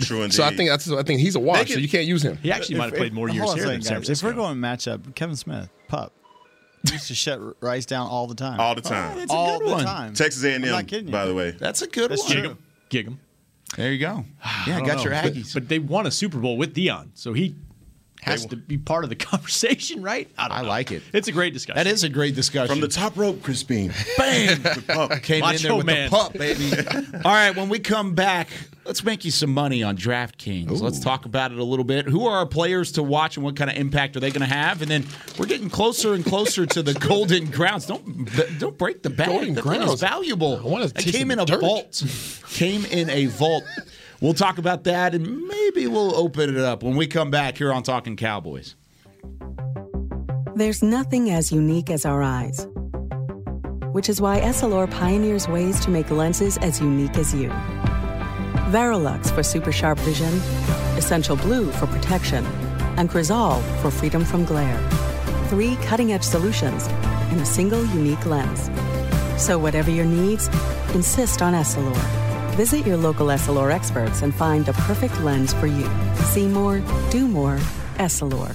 True 0.00 0.22
indeed. 0.22 0.34
So 0.34 0.44
I 0.44 0.54
think 0.54 0.70
that's 0.70 0.90
I 0.90 1.02
think 1.02 1.20
he's 1.20 1.34
a 1.34 1.40
wash. 1.40 1.66
can- 1.66 1.74
so 1.74 1.80
you 1.80 1.88
can't 1.88 2.06
use 2.06 2.22
him. 2.22 2.36
he 2.42 2.52
actually 2.52 2.76
might 2.78 2.90
have 2.90 2.94
played 2.94 3.12
more 3.12 3.28
Hold 3.28 3.36
years 3.36 3.54
here 3.54 3.66
than 3.66 3.82
San 3.82 3.98
guys. 4.00 4.08
If 4.10 4.22
we're 4.22 4.32
going 4.32 4.58
matchup, 4.58 5.14
Kevin 5.16 5.34
Smith, 5.34 5.68
pup, 5.88 6.12
used 6.90 7.08
to 7.08 7.14
shut 7.16 7.40
Rice 7.60 7.84
down 7.84 8.06
all 8.08 8.28
the 8.28 8.36
time. 8.36 8.60
all 8.60 8.76
the 8.76 8.80
time. 8.80 9.16
Oh, 9.18 9.20
it's 9.20 9.32
a 9.32 9.34
all 9.36 9.58
good 9.58 9.68
the 9.68 9.72
one. 9.72 9.84
time. 9.84 10.14
Texas 10.14 10.44
I'm 10.44 10.60
not 10.62 10.70
A&M, 10.70 10.86
kidding 10.86 11.06
you. 11.08 11.12
by 11.12 11.26
the 11.26 11.34
way. 11.34 11.50
That's 11.50 11.82
a 11.82 11.88
good 11.88 12.10
That's 12.12 12.22
one. 12.22 12.32
gig 12.32 12.44
him, 12.44 12.58
gig 12.90 13.06
him. 13.08 13.20
There 13.76 13.92
you 13.92 13.98
go. 13.98 14.24
Yeah, 14.66 14.78
I 14.78 14.80
got 14.86 15.02
your 15.04 15.12
know. 15.12 15.22
But- 15.22 15.32
Aggies. 15.34 15.54
but, 15.54 15.68
they 15.68 15.78
won 15.78 16.06
a 16.06 16.10
Super 16.10 16.38
Bowl 16.38 16.56
with 16.56 16.74
Deion, 16.74 17.08
so 17.14 17.32
he 17.32 17.54
has 18.22 18.44
to 18.46 18.56
be 18.56 18.76
part 18.76 19.04
of 19.04 19.10
the 19.10 19.16
conversation, 19.30 20.02
right? 20.02 20.28
don't 20.36 20.50
I 20.50 20.62
know. 20.62 20.68
like 20.68 20.90
it. 20.92 21.02
It's 21.12 21.28
a 21.28 21.32
great 21.32 21.52
discussion. 21.54 21.76
that 21.82 21.86
is 21.90 22.02
a 22.04 22.08
great 22.08 22.34
discussion. 22.34 22.68
From 22.68 22.80
the 22.80 22.88
top 22.88 23.16
rope, 23.16 23.42
Chris 23.42 23.62
Beam. 23.62 23.92
bang. 24.16 24.60
The 24.62 24.82
pup. 24.86 25.22
Came 25.22 25.44
in 25.44 25.56
there 25.62 25.74
with 25.76 25.86
Man. 25.86 26.10
the 26.10 26.16
pup, 26.16 26.32
baby. 26.34 26.70
All 27.24 27.32
right, 27.32 27.54
when 27.56 27.68
we 27.68 27.78
come 27.78 28.14
back, 28.14 28.48
let's 28.88 29.04
make 29.04 29.24
you 29.24 29.30
some 29.30 29.52
money 29.52 29.82
on 29.82 29.96
DraftKings. 29.96 30.80
Let's 30.80 30.98
talk 30.98 31.26
about 31.26 31.52
it 31.52 31.58
a 31.58 31.62
little 31.62 31.84
bit. 31.84 32.06
Who 32.06 32.26
are 32.26 32.38
our 32.38 32.46
players 32.46 32.90
to 32.92 33.02
watch 33.02 33.36
and 33.36 33.44
what 33.44 33.54
kind 33.54 33.70
of 33.70 33.76
impact 33.76 34.16
are 34.16 34.20
they 34.20 34.30
going 34.30 34.40
to 34.48 34.52
have? 34.52 34.80
And 34.82 34.90
then 34.90 35.06
we're 35.38 35.46
getting 35.46 35.68
closer 35.70 36.14
and 36.14 36.24
closer 36.24 36.64
to 36.66 36.82
the 36.82 36.94
Golden 37.08 37.50
Grounds. 37.50 37.86
Don't 37.86 38.24
don't 38.58 38.76
break 38.78 39.02
the 39.02 39.10
bag. 39.10 39.28
Golden 39.28 39.54
the 39.54 39.62
thing 39.62 39.72
is 39.74 39.84
Grounds. 39.84 40.00
valuable. 40.00 40.58
I 40.58 40.62
wanna 40.68 40.84
It 40.86 40.94
taste 40.96 41.14
came 41.16 41.30
in 41.30 41.38
a 41.38 41.44
dirt. 41.44 41.60
vault. 41.60 42.02
Came 42.50 42.84
in 42.86 43.10
a 43.10 43.26
vault. 43.26 43.62
We'll 44.20 44.34
talk 44.34 44.58
about 44.58 44.84
that 44.84 45.14
and 45.14 45.46
maybe 45.46 45.86
we'll 45.86 46.16
open 46.16 46.50
it 46.56 46.58
up 46.58 46.82
when 46.82 46.96
we 46.96 47.06
come 47.06 47.30
back 47.30 47.56
here 47.58 47.72
on 47.72 47.82
Talking 47.84 48.16
Cowboys. 48.16 48.74
There's 50.56 50.82
nothing 50.82 51.30
as 51.30 51.52
unique 51.52 51.88
as 51.90 52.04
our 52.04 52.20
eyes, 52.22 52.66
which 53.92 54.08
is 54.08 54.20
why 54.20 54.40
Essilor 54.40 54.90
pioneers 54.90 55.46
ways 55.46 55.78
to 55.80 55.90
make 55.90 56.10
lenses 56.10 56.56
as 56.58 56.80
unique 56.80 57.16
as 57.16 57.32
you. 57.32 57.52
Varilux 58.68 59.30
for 59.34 59.42
super 59.42 59.72
sharp 59.72 59.98
vision, 60.00 60.34
Essential 60.98 61.36
Blue 61.36 61.72
for 61.72 61.86
protection, 61.86 62.44
and 62.98 63.08
Crizal 63.08 63.62
for 63.80 63.90
freedom 63.90 64.24
from 64.24 64.44
glare. 64.44 64.78
Three 65.48 65.76
cutting 65.76 66.12
edge 66.12 66.22
solutions 66.22 66.86
in 67.32 67.38
a 67.38 67.46
single 67.46 67.82
unique 67.86 68.26
lens. 68.26 68.70
So, 69.42 69.58
whatever 69.58 69.90
your 69.90 70.04
needs, 70.04 70.48
insist 70.94 71.40
on 71.40 71.54
Essilor. 71.54 71.96
Visit 72.56 72.86
your 72.86 72.98
local 72.98 73.28
Essilor 73.28 73.72
experts 73.72 74.20
and 74.20 74.34
find 74.34 74.66
the 74.66 74.74
perfect 74.74 75.18
lens 75.22 75.54
for 75.54 75.66
you. 75.66 75.88
See 76.16 76.46
more, 76.46 76.82
do 77.10 77.26
more, 77.26 77.56
Essilor. 77.96 78.54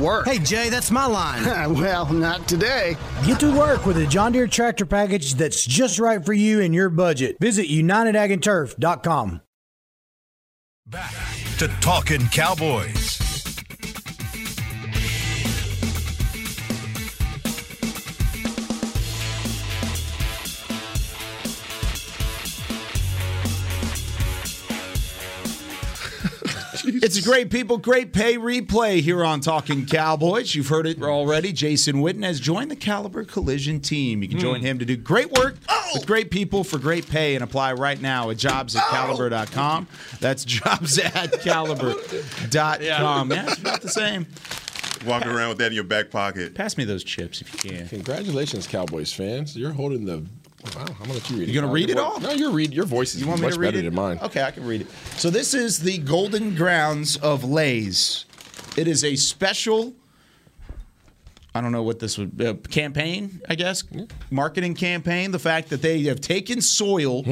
work. 0.01 0.25
Hey, 0.27 0.39
Jay, 0.39 0.69
that's 0.69 0.91
my 0.91 1.05
line. 1.05 1.43
well, 1.73 2.11
not 2.11 2.47
today. 2.47 2.97
Get 3.25 3.39
to 3.39 3.55
work 3.57 3.85
with 3.85 3.97
a 3.97 4.07
John 4.07 4.31
Deere 4.31 4.47
tractor 4.47 4.85
package 4.85 5.35
that's 5.35 5.63
just 5.63 5.99
right 5.99 6.23
for 6.25 6.33
you 6.33 6.61
and 6.61 6.73
your 6.73 6.89
budget. 6.89 7.37
Visit 7.39 7.67
UnitedAgAndTurf.com. 7.67 9.41
Back 10.87 11.13
to 11.59 11.67
Talking 11.79 12.27
Cowboys. 12.27 13.30
It's 27.03 27.17
a 27.17 27.21
great 27.23 27.49
people, 27.49 27.79
great 27.79 28.13
pay 28.13 28.37
replay 28.37 29.01
here 29.01 29.25
on 29.25 29.39
Talking 29.39 29.87
Cowboys. 29.87 30.53
You've 30.53 30.67
heard 30.67 30.85
it 30.85 31.01
already. 31.01 31.51
Jason 31.51 31.95
Witten 31.95 32.23
has 32.23 32.39
joined 32.39 32.69
the 32.69 32.75
Caliber 32.75 33.23
Collision 33.23 33.79
team. 33.79 34.21
You 34.21 34.29
can 34.29 34.37
join 34.37 34.59
hmm. 34.59 34.67
him 34.67 34.79
to 34.79 34.85
do 34.85 34.95
great 34.95 35.31
work 35.31 35.55
oh! 35.67 35.89
with 35.95 36.05
great 36.05 36.29
people 36.29 36.63
for 36.63 36.77
great 36.77 37.09
pay 37.09 37.33
and 37.33 37.43
apply 37.43 37.73
right 37.73 37.99
now 37.99 38.29
at 38.29 38.37
jobs 38.37 38.75
at 38.75 38.83
oh! 38.85 38.91
caliber.com. 38.91 39.87
That's 40.19 40.45
jobs 40.45 40.99
at 40.99 41.31
caliber.com. 41.41 43.31
Yeah, 43.31 43.45
it's 43.47 43.57
about 43.57 43.81
the 43.81 43.89
same. 43.89 44.27
Walking 45.03 45.31
around 45.31 45.49
with 45.49 45.57
that 45.57 45.67
in 45.67 45.73
your 45.73 45.83
back 45.83 46.11
pocket. 46.11 46.53
Pass 46.53 46.77
me 46.77 46.83
those 46.83 47.03
chips 47.03 47.41
if 47.41 47.51
you 47.51 47.71
can. 47.71 47.87
Congratulations, 47.87 48.67
Cowboys 48.67 49.11
fans. 49.11 49.57
You're 49.57 49.73
holding 49.73 50.05
the. 50.05 50.27
Wow, 50.75 50.85
I'm 50.87 50.93
gonna 50.99 51.13
let 51.13 51.29
you 51.29 51.37
read 51.37 51.49
it. 51.49 51.51
You 51.51 51.61
gonna 51.61 51.73
read 51.73 51.89
it 51.89 51.97
all? 51.97 52.19
No, 52.19 52.31
you 52.31 52.51
read. 52.51 52.73
Your 52.73 52.85
voice 52.85 53.15
is 53.15 53.21
You 53.21 53.27
want 53.27 53.39
me 53.41 53.47
much 53.47 53.55
to 53.55 53.59
read 53.59 53.67
better 53.69 53.79
it? 53.79 53.83
than 53.83 53.95
mine. 53.95 54.19
Okay, 54.21 54.43
I 54.43 54.51
can 54.51 54.65
read 54.65 54.81
it. 54.81 54.87
So 55.17 55.29
this 55.29 55.53
is 55.53 55.79
the 55.79 55.97
Golden 55.99 56.55
Grounds 56.55 57.17
of 57.17 57.43
Lay's. 57.43 58.25
It 58.77 58.87
is 58.87 59.03
a 59.03 59.15
special. 59.15 59.93
I 61.53 61.59
don't 61.61 61.71
know 61.73 61.83
what 61.83 61.99
this 61.99 62.17
would 62.17 62.41
uh, 62.41 62.53
campaign. 62.69 63.41
I 63.49 63.55
guess 63.55 63.83
marketing 64.29 64.73
campaign. 64.75 65.31
The 65.31 65.39
fact 65.39 65.69
that 65.69 65.81
they 65.81 66.03
have 66.03 66.21
taken 66.21 66.61
soil 66.61 67.23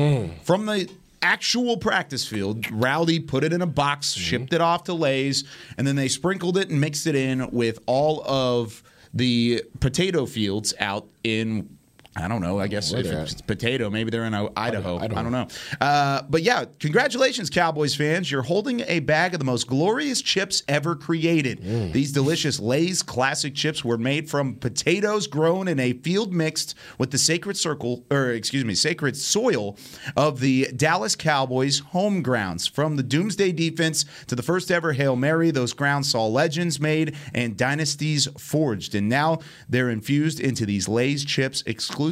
from 0.44 0.66
the 0.66 0.90
actual 1.22 1.78
practice 1.78 2.26
field. 2.28 2.70
Rowdy 2.72 3.20
put 3.20 3.44
it 3.44 3.54
in 3.54 3.62
a 3.62 3.66
box, 3.68 4.14
shipped 4.14 4.54
it 4.54 4.62
off 4.62 4.86
to 4.86 4.94
Lay's, 4.94 5.44
and 5.78 5.86
then 5.88 5.96
they 5.96 6.08
sprinkled 6.08 6.58
it 6.58 6.70
and 6.70 6.82
mixed 6.82 7.08
it 7.08 7.16
in 7.16 7.50
with 7.52 7.80
all 7.86 8.24
of 8.28 8.82
the 9.14 9.64
potato 9.80 10.26
fields 10.26 10.74
out 10.80 11.08
in. 11.24 11.78
I 12.16 12.28
don't 12.28 12.42
know. 12.42 12.60
I 12.60 12.68
guess 12.68 12.92
if 12.92 13.06
it's 13.06 13.36
at. 13.36 13.48
potato, 13.48 13.90
maybe 13.90 14.10
they're 14.10 14.26
in 14.26 14.34
Idaho. 14.34 14.98
I 14.98 15.04
Idaho. 15.06 15.24
don't 15.24 15.32
know. 15.32 15.48
Uh, 15.80 16.24
but 16.28 16.42
yeah, 16.42 16.66
congratulations, 16.80 17.50
Cowboys 17.50 17.96
fans. 17.96 18.32
You're 18.32 18.42
holding 18.42 18.82
a 18.82 19.00
bag 19.00 19.34
of 19.34 19.40
the 19.40 19.46
most 19.46 19.68
glorious 19.68 20.22
chips 20.22 20.64
ever 20.68 20.96
created. 20.96 21.62
Mm. 21.62 21.94
These 21.94 22.12
delicious 22.12 22.60
Lay's 22.60 23.04
classic 23.04 23.54
chips 23.54 23.86
were 23.86 23.98
made 23.98 24.30
from 24.30 24.56
potatoes 24.56 25.28
grown 25.28 25.68
in 25.68 25.80
a 25.80 25.94
field 25.94 26.34
mixed 26.34 26.74
with 26.98 27.12
the 27.12 27.18
sacred 27.18 27.56
circle, 27.58 28.04
or 28.10 28.32
excuse 28.32 28.66
me, 28.66 28.74
sacred 28.74 29.16
soil 29.16 29.78
of 30.18 30.40
the 30.40 30.68
Dallas 30.76 31.16
Cowboys 31.16 31.80
home 31.80 32.22
grounds. 32.24 32.66
From 32.68 32.96
the 32.96 33.04
Doomsday 33.04 33.52
defense 33.52 34.04
to 34.28 34.36
the 34.36 34.44
first 34.44 34.72
ever 34.72 34.94
Hail 34.94 35.16
Mary, 35.16 35.52
those 35.52 35.74
grounds 35.74 36.10
saw 36.10 36.26
legends 36.26 36.80
made 36.80 37.16
and 37.36 37.56
dynasties 37.56 38.28
forged. 38.38 38.96
And 38.96 39.08
now 39.08 39.40
they're 39.70 39.92
infused 39.92 40.40
into 40.40 40.66
these 40.66 40.90
Lay's 40.90 41.24
chips 41.24 41.64
exclusively 41.68 42.09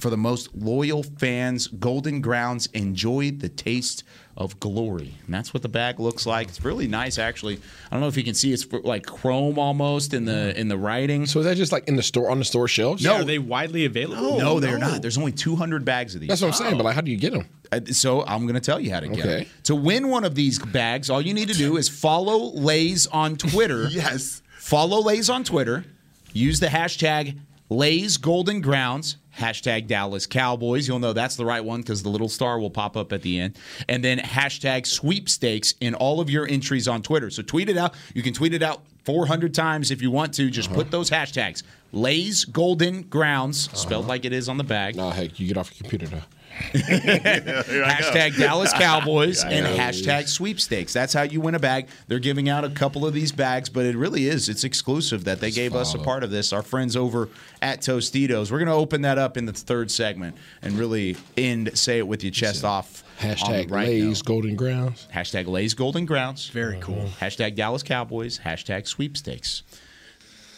for 0.00 0.10
the 0.10 0.16
most 0.16 0.54
loyal 0.54 1.02
fans, 1.02 1.68
Golden 1.68 2.20
Grounds 2.20 2.66
enjoy 2.74 3.30
the 3.30 3.48
taste 3.48 4.04
of 4.36 4.60
glory. 4.60 5.14
And 5.24 5.34
that's 5.34 5.54
what 5.54 5.62
the 5.62 5.70
bag 5.70 5.98
looks 5.98 6.26
like. 6.26 6.48
It's 6.48 6.62
really 6.62 6.86
nice, 6.86 7.18
actually. 7.18 7.54
I 7.56 7.94
don't 7.94 8.00
know 8.02 8.06
if 8.06 8.18
you 8.18 8.22
can 8.22 8.34
see 8.34 8.52
it's 8.52 8.70
like 8.70 9.06
chrome 9.06 9.58
almost 9.58 10.12
in 10.12 10.26
the 10.26 10.58
in 10.60 10.68
the 10.68 10.76
writing. 10.76 11.24
So 11.24 11.38
is 11.40 11.46
that 11.46 11.56
just 11.56 11.72
like 11.72 11.88
in 11.88 11.96
the 11.96 12.02
store 12.02 12.28
on 12.30 12.38
the 12.38 12.44
store 12.44 12.68
shelves? 12.68 13.02
No. 13.02 13.14
Are 13.14 13.24
they 13.24 13.38
widely 13.38 13.86
available? 13.86 14.38
no, 14.38 14.60
they're 14.60 14.76
not. 14.76 15.00
There's 15.00 15.16
only 15.16 15.32
200 15.32 15.86
bags 15.86 16.14
of 16.14 16.20
these. 16.20 16.28
That's 16.28 16.42
what 16.42 16.48
I'm 16.48 16.52
saying. 16.52 16.76
But 16.76 16.84
like, 16.84 16.94
how 16.94 17.00
do 17.00 17.10
you 17.10 17.16
get 17.16 17.32
them? 17.32 17.48
So 17.94 18.22
I'm 18.26 18.42
going 18.42 18.54
to 18.54 18.60
tell 18.60 18.78
you 18.78 18.92
how 18.92 19.00
to 19.00 19.08
get 19.08 19.20
Okay. 19.24 19.42
it. 19.42 19.48
To 19.64 19.74
win 19.74 20.08
one 20.08 20.24
of 20.24 20.34
these 20.34 20.58
bags, 20.58 21.08
all 21.08 21.22
you 21.22 21.32
need 21.32 21.48
to 21.48 21.54
do 21.54 21.78
is 21.78 21.88
follow 21.88 22.52
Lays 22.52 23.06
on 23.06 23.36
Twitter. 23.36 23.88
Yes. 23.90 24.42
Follow 24.58 25.00
Lays 25.00 25.30
on 25.30 25.42
Twitter. 25.44 25.86
Use 26.34 26.60
the 26.60 26.66
hashtag 26.66 27.38
Lays 27.68 28.16
Golden 28.16 28.60
Grounds. 28.60 29.16
Hashtag 29.36 29.86
Dallas 29.86 30.26
Cowboys. 30.26 30.88
You'll 30.88 30.98
know 30.98 31.12
that's 31.12 31.36
the 31.36 31.44
right 31.44 31.62
one 31.62 31.82
because 31.82 32.02
the 32.02 32.08
little 32.08 32.28
star 32.28 32.58
will 32.58 32.70
pop 32.70 32.96
up 32.96 33.12
at 33.12 33.20
the 33.20 33.38
end. 33.38 33.58
And 33.86 34.02
then 34.02 34.18
hashtag 34.18 34.86
sweepstakes 34.86 35.74
in 35.80 35.94
all 35.94 36.20
of 36.20 36.30
your 36.30 36.46
entries 36.48 36.88
on 36.88 37.02
Twitter. 37.02 37.28
So 37.28 37.42
tweet 37.42 37.68
it 37.68 37.76
out. 37.76 37.94
You 38.14 38.22
can 38.22 38.32
tweet 38.32 38.54
it 38.54 38.62
out 38.62 38.82
400 39.04 39.52
times 39.52 39.90
if 39.90 40.00
you 40.00 40.10
want 40.10 40.32
to. 40.34 40.50
Just 40.50 40.72
put 40.72 40.90
those 40.90 41.10
hashtags. 41.10 41.64
Lays 41.92 42.46
Golden 42.46 43.02
Grounds, 43.02 43.70
spelled 43.78 44.04
uh-huh. 44.04 44.08
like 44.08 44.24
it 44.24 44.32
is 44.32 44.48
on 44.48 44.56
the 44.56 44.64
bag. 44.64 44.96
No, 44.96 45.10
heck, 45.10 45.38
you 45.38 45.46
get 45.46 45.58
off 45.58 45.70
your 45.70 45.88
computer 45.88 46.14
now. 46.14 46.24
hashtag 46.72 48.36
Dallas 48.38 48.72
Cowboys 48.72 49.44
and 49.46 49.66
hashtag 49.66 50.28
sweepstakes. 50.28 50.92
That's 50.92 51.12
how 51.12 51.22
you 51.22 51.40
win 51.40 51.54
a 51.54 51.58
bag. 51.58 51.88
They're 52.08 52.18
giving 52.18 52.48
out 52.48 52.64
a 52.64 52.70
couple 52.70 53.06
of 53.06 53.14
these 53.14 53.32
bags, 53.32 53.68
but 53.68 53.84
it 53.84 53.96
really 53.96 54.26
is. 54.28 54.48
It's 54.48 54.64
exclusive 54.64 55.24
that 55.24 55.40
they 55.40 55.50
gave 55.50 55.74
us 55.74 55.94
a 55.94 55.98
part 55.98 56.22
of 56.24 56.30
this. 56.30 56.52
Our 56.52 56.62
friends 56.62 56.96
over 56.96 57.28
at 57.62 57.80
Tostitos. 57.80 58.50
We're 58.50 58.58
going 58.58 58.68
to 58.68 58.74
open 58.74 59.02
that 59.02 59.18
up 59.18 59.36
in 59.36 59.46
the 59.46 59.52
third 59.52 59.90
segment 59.90 60.36
and 60.62 60.78
really 60.78 61.16
end, 61.36 61.76
say 61.78 61.98
it 61.98 62.06
with 62.08 62.24
your 62.24 62.32
chest 62.32 62.64
off. 62.64 63.04
Hashtag 63.20 63.70
right 63.70 63.88
Lay's. 63.88 64.22
Golden 64.22 64.56
Grounds. 64.56 65.08
Hashtag 65.12 65.46
Lay's 65.46 65.74
Golden 65.74 66.04
Grounds. 66.04 66.48
Very 66.48 66.78
cool. 66.80 67.06
Hashtag 67.20 67.54
Dallas 67.54 67.82
Cowboys. 67.82 68.40
Hashtag 68.44 68.86
sweepstakes. 68.86 69.62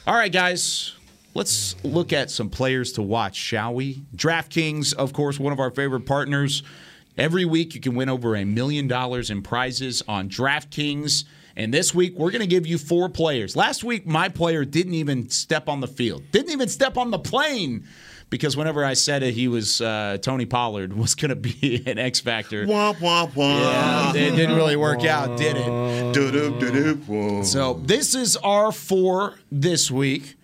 All 0.07 0.15
right, 0.15 0.33
guys. 0.33 0.95
Let's 1.39 1.77
look 1.85 2.13
at 2.13 2.33
some 2.33 2.51
players 2.51 2.91
to 2.95 3.03
watch, 3.03 3.37
shall 3.37 3.73
we? 3.73 4.03
DraftKings, 4.17 4.93
of 4.93 5.13
course, 5.13 5.39
one 5.39 5.53
of 5.53 5.61
our 5.61 5.71
favorite 5.71 6.01
partners. 6.01 6.65
Every 7.17 7.45
week, 7.45 7.77
you 7.77 7.81
can 7.81 7.95
win 7.95 8.09
over 8.09 8.35
a 8.35 8.45
million 8.45 8.89
dollars 8.89 9.31
in 9.31 9.43
prizes 9.43 10.03
on 10.09 10.29
DraftKings. 10.29 11.23
And 11.55 11.73
this 11.73 11.95
week, 11.95 12.19
we're 12.19 12.33
going 12.33 12.41
to 12.41 12.49
give 12.49 12.67
you 12.67 12.77
four 12.77 13.09
players. 13.09 13.55
Last 13.55 13.85
week, 13.85 14.05
my 14.05 14.29
player 14.29 14.65
didn't 14.65 14.95
even 14.95 15.31
step 15.31 15.69
on 15.69 15.79
the 15.79 15.87
field, 15.87 16.25
didn't 16.33 16.51
even 16.51 16.69
step 16.69 16.97
on 16.97 17.13
the 17.13 17.21
plane. 17.21 17.87
Because 18.31 18.57
whenever 18.57 18.85
I 18.85 18.95
said 18.95 19.23
it, 19.23 19.33
he 19.33 19.47
was 19.47 19.81
uh, 19.81 20.19
Tony 20.21 20.45
Pollard 20.45 20.93
was 20.93 21.15
going 21.15 21.29
to 21.29 21.37
be 21.37 21.85
an 21.87 21.99
X 21.99 22.19
factor. 22.19 22.67
Womp 22.67 22.97
womp 22.97 23.31
womp. 23.31 23.61
Yeah, 23.61 24.11
it 24.11 24.35
didn't 24.35 24.57
really 24.57 24.77
work 24.77 25.05
out, 25.05 25.39
did 25.39 25.57
it? 25.57 26.13
Do-do, 26.13 26.59
do-do, 26.59 26.97
womp. 26.97 27.45
So 27.45 27.75
this 27.75 28.17
is 28.17 28.37
our 28.39 28.73
four 28.73 29.37
this 29.53 29.89
week. 29.89 30.35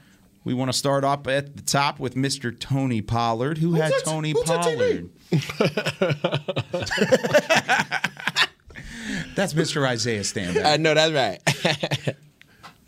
We 0.45 0.55
want 0.55 0.71
to 0.71 0.77
start 0.77 1.05
up 1.05 1.27
at 1.27 1.57
the 1.57 1.63
top 1.63 1.99
with 1.99 2.15
Mr. 2.15 2.57
Tony 2.59 3.01
Pollard. 3.01 3.59
Who 3.59 3.75
had 3.75 3.93
that- 3.93 4.03
Tony 4.05 4.33
who's 4.33 4.45
that 4.45 4.63
Pollard? 4.63 5.11
That's 9.37 9.55
Mr. 9.55 9.87
Isaiah 9.87 10.21
Stanback. 10.21 10.65
I 10.65 10.77
know 10.77 10.95
that's 10.95 11.13
right. 11.13 12.17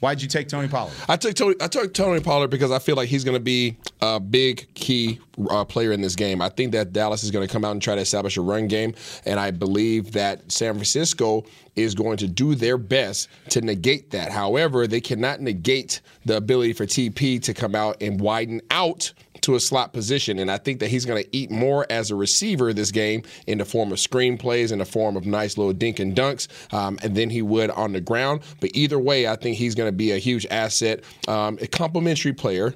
Why'd 0.00 0.20
you 0.20 0.28
take 0.28 0.48
Tony 0.48 0.68
Pollard? 0.68 0.92
I 1.08 1.16
took 1.16 1.34
Tony. 1.34 1.54
I 1.60 1.68
took 1.68 1.94
Tony 1.94 2.20
Pollard 2.20 2.48
because 2.48 2.70
I 2.70 2.78
feel 2.78 2.96
like 2.96 3.08
he's 3.08 3.24
going 3.24 3.36
to 3.36 3.40
be 3.40 3.78
a 4.02 4.20
big 4.20 4.72
key 4.74 5.20
uh, 5.48 5.64
player 5.64 5.92
in 5.92 6.02
this 6.02 6.14
game. 6.14 6.42
I 6.42 6.50
think 6.50 6.72
that 6.72 6.92
Dallas 6.92 7.24
is 7.24 7.30
going 7.30 7.46
to 7.46 7.52
come 7.52 7.64
out 7.64 7.70
and 7.72 7.80
try 7.80 7.94
to 7.94 8.00
establish 8.02 8.36
a 8.36 8.42
run 8.42 8.68
game, 8.68 8.94
and 9.24 9.40
I 9.40 9.50
believe 9.52 10.12
that 10.12 10.52
San 10.52 10.74
Francisco 10.74 11.44
is 11.76 11.94
going 11.94 12.18
to 12.18 12.28
do 12.28 12.54
their 12.54 12.76
best 12.76 13.28
to 13.50 13.60
negate 13.62 14.10
that. 14.10 14.32
However, 14.32 14.86
they 14.86 15.00
cannot 15.00 15.40
negate 15.40 16.00
the 16.24 16.36
ability 16.36 16.74
for 16.74 16.84
TP 16.84 17.42
to 17.42 17.54
come 17.54 17.74
out 17.74 17.96
and 18.02 18.20
widen 18.20 18.60
out 18.70 19.12
to 19.46 19.54
a 19.54 19.60
slot 19.60 19.92
position. 19.92 20.38
And 20.38 20.50
I 20.50 20.58
think 20.58 20.80
that 20.80 20.88
he's 20.88 21.04
going 21.04 21.22
to 21.22 21.36
eat 21.36 21.50
more 21.50 21.86
as 21.88 22.10
a 22.10 22.16
receiver 22.16 22.72
this 22.72 22.90
game 22.90 23.22
in 23.46 23.58
the 23.58 23.64
form 23.64 23.92
of 23.92 24.00
screen 24.00 24.36
plays, 24.36 24.72
in 24.72 24.80
the 24.80 24.84
form 24.84 25.16
of 25.16 25.24
nice 25.24 25.56
little 25.56 25.72
dink 25.72 25.98
and 26.00 26.14
dunks, 26.14 26.48
um, 26.74 26.98
and 27.02 27.16
then 27.16 27.30
he 27.30 27.42
would 27.42 27.70
on 27.70 27.92
the 27.92 28.00
ground. 28.00 28.42
But 28.60 28.70
either 28.74 28.98
way, 28.98 29.28
I 29.28 29.36
think 29.36 29.56
he's 29.56 29.74
going 29.74 29.88
to 29.88 29.96
be 29.96 30.12
a 30.12 30.18
huge 30.18 30.46
asset, 30.50 31.04
um, 31.28 31.58
a 31.60 31.68
complimentary 31.68 32.32
player 32.32 32.74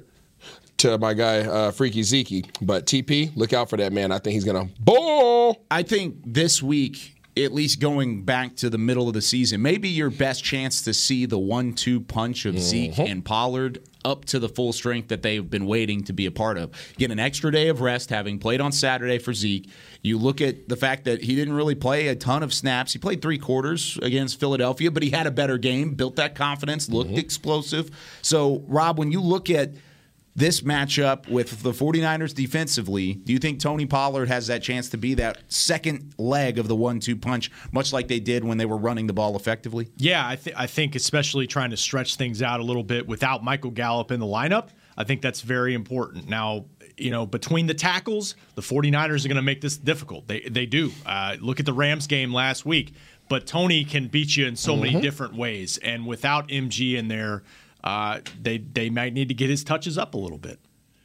to 0.77 0.97
my 0.97 1.13
guy 1.13 1.39
uh, 1.39 1.71
Freaky 1.71 2.03
Zeke. 2.03 2.49
But 2.61 2.85
TP, 2.85 3.31
look 3.35 3.51
out 3.51 3.69
for 3.69 3.77
that 3.77 3.91
man. 3.91 4.11
I 4.11 4.19
think 4.19 4.33
he's 4.33 4.45
going 4.45 4.67
to 4.67 4.73
ball. 4.81 5.65
I 5.69 5.83
think 5.83 6.21
this 6.25 6.63
week 6.63 7.20
at 7.37 7.53
least 7.53 7.79
going 7.79 8.23
back 8.23 8.55
to 8.57 8.69
the 8.69 8.77
middle 8.77 9.07
of 9.07 9.13
the 9.13 9.21
season, 9.21 9.61
maybe 9.61 9.87
your 9.87 10.09
best 10.09 10.43
chance 10.43 10.81
to 10.81 10.93
see 10.93 11.25
the 11.25 11.39
one-two 11.39 12.01
punch 12.01 12.45
of 12.45 12.59
Zeke 12.59 12.91
mm-hmm. 12.93 13.01
and 13.09 13.23
Pollard 13.23 13.79
up 14.03 14.25
to 14.25 14.39
the 14.39 14.49
full 14.49 14.73
strength 14.73 15.09
that 15.09 15.21
they've 15.21 15.49
been 15.49 15.65
waiting 15.65 16.03
to 16.03 16.13
be 16.13 16.25
a 16.25 16.31
part 16.31 16.57
of. 16.57 16.71
Get 16.97 17.11
an 17.11 17.19
extra 17.19 17.51
day 17.51 17.69
of 17.69 17.81
rest, 17.81 18.09
having 18.09 18.39
played 18.39 18.59
on 18.59 18.71
Saturday 18.71 19.17
for 19.19 19.33
Zeke. 19.33 19.69
You 20.01 20.17
look 20.17 20.41
at 20.41 20.67
the 20.67 20.75
fact 20.75 21.05
that 21.05 21.23
he 21.23 21.35
didn't 21.35 21.53
really 21.53 21.75
play 21.75 22.07
a 22.07 22.15
ton 22.15 22.43
of 22.43 22.53
snaps. 22.53 22.93
He 22.93 22.99
played 22.99 23.21
three 23.21 23.37
quarters 23.37 23.97
against 24.01 24.39
Philadelphia, 24.39 24.91
but 24.91 25.03
he 25.03 25.11
had 25.11 25.27
a 25.27 25.31
better 25.31 25.57
game, 25.57 25.93
built 25.93 26.15
that 26.17 26.35
confidence, 26.35 26.89
looked 26.89 27.11
mm-hmm. 27.11 27.19
explosive. 27.19 27.91
So, 28.21 28.63
Rob, 28.67 28.97
when 28.97 29.11
you 29.11 29.21
look 29.21 29.49
at 29.49 29.71
this 30.35 30.61
matchup 30.61 31.27
with 31.27 31.61
the 31.61 31.71
49ers 31.71 32.33
defensively, 32.33 33.13
do 33.15 33.33
you 33.33 33.39
think 33.39 33.59
Tony 33.59 33.85
Pollard 33.85 34.27
has 34.29 34.47
that 34.47 34.63
chance 34.63 34.89
to 34.89 34.97
be 34.97 35.13
that 35.15 35.39
second 35.49 36.13
leg 36.17 36.57
of 36.57 36.67
the 36.67 36.75
one 36.75 36.99
two 36.99 37.15
punch, 37.17 37.51
much 37.71 37.91
like 37.91 38.07
they 38.07 38.19
did 38.19 38.43
when 38.43 38.57
they 38.57 38.65
were 38.65 38.77
running 38.77 39.07
the 39.07 39.13
ball 39.13 39.35
effectively? 39.35 39.89
Yeah, 39.97 40.25
I, 40.27 40.35
th- 40.37 40.55
I 40.57 40.67
think 40.67 40.95
especially 40.95 41.47
trying 41.47 41.71
to 41.71 41.77
stretch 41.77 42.15
things 42.15 42.41
out 42.41 42.59
a 42.59 42.63
little 42.63 42.83
bit 42.83 43.07
without 43.07 43.43
Michael 43.43 43.71
Gallup 43.71 44.11
in 44.11 44.19
the 44.19 44.25
lineup, 44.25 44.69
I 44.97 45.03
think 45.03 45.21
that's 45.21 45.41
very 45.41 45.73
important. 45.73 46.29
Now, 46.29 46.65
you 46.97 47.11
know, 47.11 47.25
between 47.25 47.67
the 47.67 47.73
tackles, 47.73 48.35
the 48.55 48.61
49ers 48.61 49.25
are 49.25 49.27
going 49.27 49.35
to 49.35 49.41
make 49.41 49.61
this 49.61 49.75
difficult. 49.77 50.27
They, 50.27 50.41
they 50.41 50.65
do. 50.65 50.91
Uh, 51.05 51.35
look 51.39 51.59
at 51.59 51.65
the 51.65 51.73
Rams 51.73 52.07
game 52.07 52.33
last 52.33 52.65
week. 52.65 52.93
But 53.29 53.47
Tony 53.47 53.85
can 53.85 54.09
beat 54.09 54.35
you 54.35 54.45
in 54.45 54.57
so 54.57 54.75
many 54.75 54.91
Mm-hmm. 54.91 54.99
different 55.01 55.35
ways. 55.37 55.77
And 55.77 56.05
without 56.05 56.49
MG 56.49 56.95
in 56.97 57.07
there, 57.07 57.43
uh, 57.83 58.19
they, 58.39 58.57
they 58.57 58.89
might 58.89 59.13
need 59.13 59.27
to 59.29 59.33
get 59.33 59.49
his 59.49 59.63
touches 59.63 59.97
up 59.97 60.13
a 60.13 60.17
little 60.17 60.37
bit. 60.37 60.59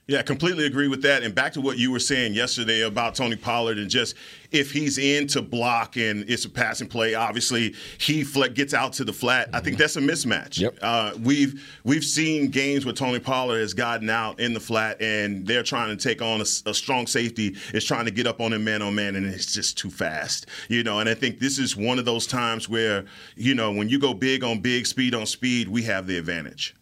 Yeah, 0.08 0.22
completely 0.22 0.66
agree 0.66 0.86
with 0.86 1.02
that. 1.02 1.24
And 1.24 1.34
back 1.34 1.52
to 1.54 1.60
what 1.60 1.78
you 1.78 1.90
were 1.90 1.98
saying 1.98 2.34
yesterday 2.34 2.82
about 2.82 3.16
Tony 3.16 3.34
Pollard 3.34 3.76
and 3.78 3.90
just 3.90 4.14
if 4.52 4.70
he's 4.70 4.98
in 4.98 5.26
to 5.28 5.42
block 5.42 5.96
and 5.96 6.28
it's 6.30 6.44
a 6.44 6.48
passing 6.48 6.86
play, 6.86 7.14
obviously 7.14 7.74
he 7.98 8.22
gets 8.54 8.72
out 8.72 8.92
to 8.94 9.04
the 9.04 9.12
flat. 9.12 9.48
I 9.52 9.58
think 9.58 9.78
that's 9.78 9.96
a 9.96 10.00
mismatch. 10.00 10.60
Yep. 10.60 10.78
Uh, 10.80 11.12
we've 11.20 11.60
we've 11.82 12.04
seen 12.04 12.50
games 12.50 12.86
where 12.86 12.94
Tony 12.94 13.18
Pollard 13.18 13.58
has 13.58 13.74
gotten 13.74 14.08
out 14.08 14.38
in 14.38 14.54
the 14.54 14.60
flat 14.60 15.02
and 15.02 15.44
they're 15.44 15.64
trying 15.64 15.96
to 15.96 16.00
take 16.00 16.22
on 16.22 16.40
a 16.40 16.44
strong 16.44 17.08
safety 17.08 17.56
is 17.74 17.84
trying 17.84 18.04
to 18.04 18.12
get 18.12 18.28
up 18.28 18.40
on 18.40 18.52
him 18.52 18.62
man 18.62 18.82
on 18.82 18.94
man 18.94 19.16
and 19.16 19.26
it's 19.26 19.52
just 19.52 19.76
too 19.76 19.90
fast. 19.90 20.46
You 20.68 20.84
know, 20.84 21.00
and 21.00 21.08
I 21.08 21.14
think 21.14 21.40
this 21.40 21.58
is 21.58 21.76
one 21.76 21.98
of 21.98 22.04
those 22.04 22.28
times 22.28 22.68
where 22.68 23.06
you 23.34 23.56
know 23.56 23.72
when 23.72 23.88
you 23.88 23.98
go 23.98 24.14
big 24.14 24.44
on 24.44 24.60
big, 24.60 24.86
speed 24.86 25.16
on 25.16 25.26
speed, 25.26 25.66
we 25.66 25.82
have 25.82 26.06
the 26.06 26.16
advantage. 26.16 26.76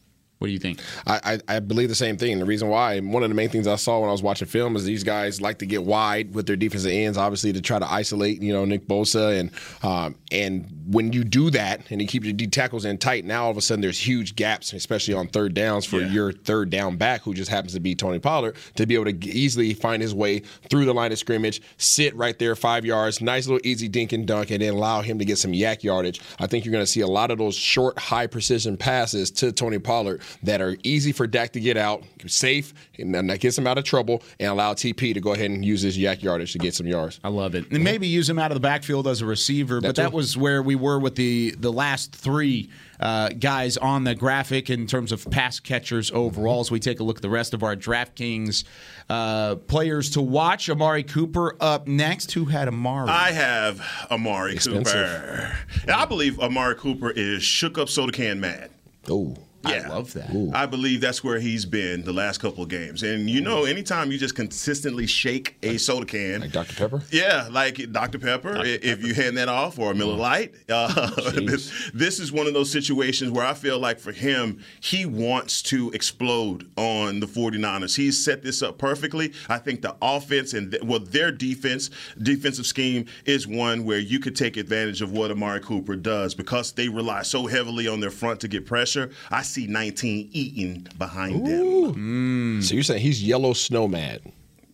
What 0.45 0.49
do 0.49 0.53
you 0.53 0.59
think? 0.59 0.81
I, 1.07 1.39
I, 1.49 1.57
I 1.57 1.61
believe 1.61 1.89
the 1.89 1.95
same 1.95 2.19
thing. 2.19 2.39
The 2.39 2.45
reason 2.45 2.69
why, 2.69 3.01
one 3.01 3.23
of 3.23 3.31
the 3.31 3.35
main 3.35 3.49
things 3.49 3.67
I 3.67 3.77
saw 3.77 4.01
when 4.01 4.11
I 4.11 4.13
was 4.13 4.23
watching 4.23 4.47
film 4.47 4.77
is 4.77 4.85
these 4.85 5.03
guys 5.03 5.41
like 5.41 5.59
to 5.61 5.67
get 5.67 5.85
wide 5.85 6.35
with 6.35 6.47
their 6.47 6.57
defensive 6.57 6.91
ends, 6.93 7.17
obviously 7.17 7.55
to 7.55 7.63
try 7.63 7.79
to 7.79 7.91
isolate, 7.91 8.43
you 8.43 8.53
know, 8.53 8.67
Nick 8.67 8.87
Bosa, 8.87 9.41
and 9.41 9.51
um, 9.83 10.17
and 10.31 10.69
when 10.87 11.15
you 11.15 11.25
do 11.25 11.49
that 11.51 11.91
and 11.91 12.03
you 12.03 12.07
keep 12.07 12.25
your 12.25 12.35
D 12.35 12.47
tackles 12.47 12.85
in 12.85 12.99
tight, 12.99 13.25
now 13.25 13.45
all 13.45 13.51
of 13.51 13.57
a 13.57 13.63
sudden 13.63 13.81
there's 13.81 13.99
huge 14.07 14.37
gaps, 14.37 14.75
especially 14.75 15.15
on 15.15 15.29
third 15.29 15.55
downs 15.55 15.87
for 15.87 16.01
Yeah. 16.01 16.09
your 16.11 16.33
third 16.33 16.69
down 16.69 16.97
back, 16.97 17.23
who 17.23 17.33
just 17.33 17.51
happens 17.51 17.73
to 17.73 17.81
be 17.81 17.95
Tony 17.95 18.19
Pollard, 18.19 18.57
to 18.77 18.85
be 18.87 18.95
able 18.97 19.07
to 19.07 19.27
easily 19.27 19.73
find 19.73 20.03
his 20.03 20.15
way 20.15 20.41
through 20.69 20.85
the 20.85 20.93
line 20.93 21.11
of 21.13 21.19
scrimmage, 21.19 21.63
sit 21.79 22.15
right 22.15 22.39
there 22.39 22.55
five 22.55 22.85
yards, 22.85 23.23
nice 23.23 23.47
little 23.47 23.67
easy 23.67 23.89
dink 23.89 24.13
and 24.13 24.27
dunk, 24.27 24.51
and 24.51 24.61
then 24.61 24.75
allow 24.75 25.01
him 25.01 25.19
to 25.19 25.25
get 25.25 25.39
some 25.39 25.53
YAC 25.53 25.83
yardage. 25.83 26.21
I 26.39 26.47
think 26.47 26.65
you're 26.67 26.73
going 26.73 26.83
to 26.85 26.91
see 26.91 27.01
a 27.01 27.07
lot 27.07 27.31
of 27.31 27.39
those 27.39 27.55
short, 27.55 27.99
high 27.99 28.27
precision 28.27 28.77
passes 28.77 29.31
to 29.33 29.53
Tony 29.53 29.79
Pollard 29.79 30.21
that 30.43 30.61
are 30.61 30.77
easy 30.83 31.13
for 31.13 31.27
Dak 31.27 31.53
to 31.53 31.61
get 31.61 31.77
out, 31.77 32.03
safe, 32.27 32.75
and 32.99 33.15
that 33.15 33.41
gets 33.41 33.57
him 33.57 33.67
out 33.67 33.79
of 33.79 33.85
trouble, 33.85 34.23
and 34.41 34.51
allow 34.51 34.75
TP 34.75 35.15
to 35.15 35.21
go 35.21 35.33
ahead 35.33 35.51
and 35.51 35.65
use 35.65 35.83
his 35.83 35.97
YAC 35.97 36.23
yardage 36.23 36.53
to 36.53 36.59
get 36.59 36.75
some 36.75 36.87
yards. 36.87 37.21
I 37.25 37.29
love 37.29 37.55
it. 37.55 37.71
And 37.71 37.83
maybe 37.85 38.07
use 38.07 38.29
him 38.29 38.39
out 38.39 38.51
of 38.51 38.55
the 38.57 38.61
backfield 38.61 39.07
as 39.07 39.21
a 39.21 39.27
receiver, 39.27 39.81
but 39.81 39.97
That 39.97 40.03
that 40.03 40.13
was 40.13 40.37
where 40.37 40.63
we 40.63 40.75
were 40.75 40.99
with 40.99 41.15
the 41.17 41.55
the 41.59 41.73
last 41.73 42.15
three 42.15 42.71
uh, 43.01 43.29
guys 43.31 43.77
on 43.77 44.05
the 44.05 44.15
graphic 44.15 44.71
in 44.71 44.87
terms 44.87 45.13
of 45.13 45.29
pass 45.31 45.61
catchers 45.61 46.11
overall. 46.13 46.61
As 46.61 46.71
we 46.71 46.79
take 46.81 47.01
a 47.01 47.03
look 47.03 47.17
at 47.19 47.23
the 47.23 47.29
rest 47.31 47.53
of 47.55 47.63
our 47.63 47.75
DraftKings 47.77 48.65
uh, 49.11 49.57
players 49.57 50.11
to 50.11 50.23
watch, 50.23 50.71
Amari 50.71 51.03
Cooper 51.03 51.57
up 51.61 51.87
next. 51.87 52.33
Who 52.33 52.47
had 52.47 52.69
Amari? 52.69 53.09
I 53.11 53.33
have 53.33 53.81
Amari 54.11 54.55
Expensive. 54.55 54.93
Cooper. 54.93 55.59
And 55.83 55.91
I 55.91 56.05
believe 56.05 56.39
Amari 56.41 56.77
Cooper 56.77 57.11
is 57.11 57.43
shook 57.43 57.79
up 57.79 57.89
soda 57.89 58.13
can 58.13 58.41
mad. 58.41 58.71
Oh, 59.11 59.37
Yeah. 59.67 59.85
I 59.85 59.89
love 59.89 60.13
that. 60.15 60.53
I 60.55 60.67
believe 60.67 61.01
that's 61.01 61.23
where 61.23 61.39
he's 61.39 61.65
been 61.65 62.03
the 62.05 62.13
last 62.13 62.39
couple 62.39 62.63
of 62.63 62.69
games. 62.69 63.03
And 63.03 63.29
you 63.29 63.41
know, 63.41 63.65
anytime 63.65 64.13
you 64.13 64.19
just 64.19 64.35
consistently 64.35 65.07
shake 65.07 65.57
a 65.63 65.79
soda 65.79 66.07
can, 66.07 66.41
like 66.41 66.53
Dr. 66.53 66.75
Pepper? 66.75 67.03
yeah, 67.11 67.49
like 67.51 67.93
Dr. 67.93 68.19
Pepper, 68.19 68.59
i 68.59 68.65
if 68.65 69.05
you 69.05 69.15
hand 69.15 69.37
that 69.37 69.49
off, 69.49 69.79
or 69.79 69.93
a 69.93 69.95
Miller 69.95 70.17
Lite. 70.17 70.55
Uh, 70.69 71.11
this, 71.33 71.91
this 71.93 72.19
is 72.21 72.33
one 72.33 72.47
of 72.47 72.55
those 72.55 72.71
situations 72.71 73.31
where 73.31 73.47
I 73.47 73.55
feel 73.55 73.79
like 73.79 73.99
for 73.99 74.13
him, 74.13 74.63
he 74.81 75.07
wants 75.07 75.63
to 75.63 75.91
explode 75.93 76.71
on 76.77 77.21
the 77.21 77.27
49ers. 77.27 77.97
He's 77.97 78.23
set 78.23 78.43
this 78.43 78.63
up 78.63 78.79
perfectly. 78.79 79.33
I 79.49 79.59
think 79.59 79.83
the 79.83 79.97
offense 80.03 80.53
and, 80.55 80.71
th- 80.71 80.83
well, 80.83 81.01
their 81.01 81.31
defense, 81.33 81.91
defensive 82.21 82.67
scheme 82.67 83.07
is 83.25 83.47
one 83.47 83.85
where 83.85 83.99
you 83.99 84.19
could 84.19 84.37
take 84.37 84.57
advantage 84.57 85.03
of 85.03 85.13
what 85.13 85.31
Amari 85.31 85.61
Cooper 85.61 85.97
does 85.97 86.35
because 86.35 86.73
they 86.73 86.89
rely 86.89 87.23
so 87.23 87.47
heavily 87.47 87.89
on 87.89 88.01
their 88.01 88.11
front 88.11 88.41
to 88.41 88.49
get 88.49 88.67
pressure. 88.67 89.11
I 89.31 89.43
see 89.55 89.67
19 89.67 90.29
eating 90.33 90.87
behind 90.99 91.47
them. 91.47 92.61
So 92.63 92.75
you're 92.75 92.83
saying 92.83 93.01
he's 93.03 93.23
yellow 93.23 93.53
snowman. 93.53 94.19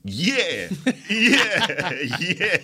Yeah, 0.03 0.71
yeah, 1.11 1.93
yeah. 2.19 2.57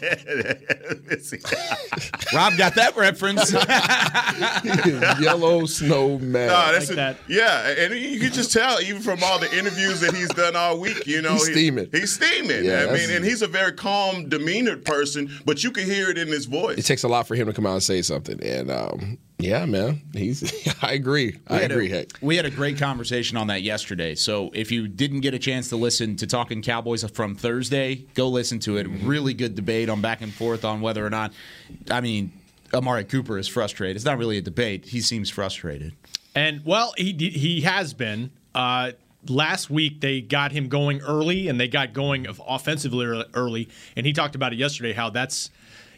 Rob 2.33 2.57
got 2.57 2.75
that 2.77 2.95
reference. 2.97 3.53
yellow 5.21 5.67
snowman. 5.67 6.47
No, 6.49 6.73
that's 6.73 6.89
like 6.89 6.93
a- 6.93 6.95
that. 6.97 7.17
Yeah, 7.29 7.69
and 7.85 7.95
you 7.95 8.19
can 8.21 8.33
just 8.33 8.53
tell 8.53 8.81
even 8.81 9.03
from 9.03 9.23
all 9.23 9.39
the 9.39 9.55
interviews 9.57 10.01
that 10.01 10.15
he's 10.15 10.29
done 10.31 10.57
all 10.57 10.79
week. 10.81 11.07
You 11.07 11.21
know, 11.23 11.33
He's 11.35 11.49
he- 11.49 11.53
steaming. 11.53 11.89
He's 11.93 12.15
steaming. 12.15 12.65
Yeah, 12.65 12.73
I 12.73 12.85
that's- 12.87 13.07
mean, 13.07 13.17
and 13.17 13.25
he's 13.25 13.43
a 13.43 13.47
very 13.49 13.73
calm, 13.73 14.29
demeanored 14.31 14.85
person, 14.87 15.31
but 15.45 15.63
you 15.63 15.71
can 15.71 15.85
hear 15.85 16.09
it 16.11 16.19
in 16.19 16.29
his 16.29 16.47
voice. 16.47 16.79
it 16.79 16.85
takes 16.87 17.03
a 17.03 17.09
lot 17.09 17.27
for 17.29 17.35
him 17.35 17.47
to 17.49 17.53
come 17.53 17.67
out 17.67 17.75
and 17.75 17.83
say 17.83 18.01
something. 18.03 18.43
And 18.43 18.71
um, 18.71 19.19
yeah, 19.39 19.67
man, 19.67 20.01
he's. 20.15 20.43
I 20.83 20.93
agree. 20.93 21.39
I 21.47 21.55
We 21.57 21.63
had 21.63 21.71
a- 21.71 21.75
agree. 21.75 21.89
Heck, 21.91 22.09
We 22.21 22.37
had 22.37 22.47
a 22.47 22.51
great 22.51 22.79
conversation 22.79 23.37
on 23.37 23.49
that 23.49 23.63
yesterday. 23.63 24.15
So 24.15 24.51
if 24.55 24.71
you 24.73 24.89
didn't 24.89 25.21
get 25.21 25.35
a 25.35 25.39
chance 25.39 25.69
to 25.71 25.77
listen 25.77 26.17
to 26.17 26.27
Talking 26.27 26.63
Cowboys 26.63 27.05
from 27.11 27.35
Thursday, 27.35 28.07
go 28.15 28.29
listen 28.29 28.59
to 28.61 28.79
it. 28.79 28.87
Really 29.03 29.35
good 29.35 29.55
debate 29.55 29.89
on 29.89 30.01
back 30.01 30.23
and 30.23 30.33
forth 30.33 30.65
on 30.65 30.81
whether 30.81 31.05
or 31.05 31.11
not, 31.11 31.33
I 31.91 32.01
mean, 32.01 32.33
Amari 32.73 33.05
Cooper 33.05 33.37
is 33.39 33.47
frustrated. 33.47 33.97
It's 33.97 34.05
not 34.05 34.19
really 34.19 34.39
a 34.39 34.43
debate. 34.43 34.87
He 34.87 35.01
seems 35.01 35.29
frustrated. 35.31 35.93
And 36.35 36.63
well, 36.65 36.93
he 36.97 37.13
he 37.13 37.61
has 37.63 37.95
been. 37.95 38.31
Uh, 38.55 38.93
last 39.29 39.71
week 39.71 40.01
they 40.01 40.21
got 40.21 40.53
him 40.53 40.69
going 40.69 41.01
early, 41.03 41.49
and 41.49 41.59
they 41.61 41.69
got 41.69 41.93
going 41.93 42.27
offensively 42.47 43.07
early. 43.35 43.69
And 43.97 44.05
he 44.07 44.13
talked 44.13 44.35
about 44.35 44.53
it 44.53 44.59
yesterday 44.59 44.93
how 44.93 45.11
that's 45.11 45.51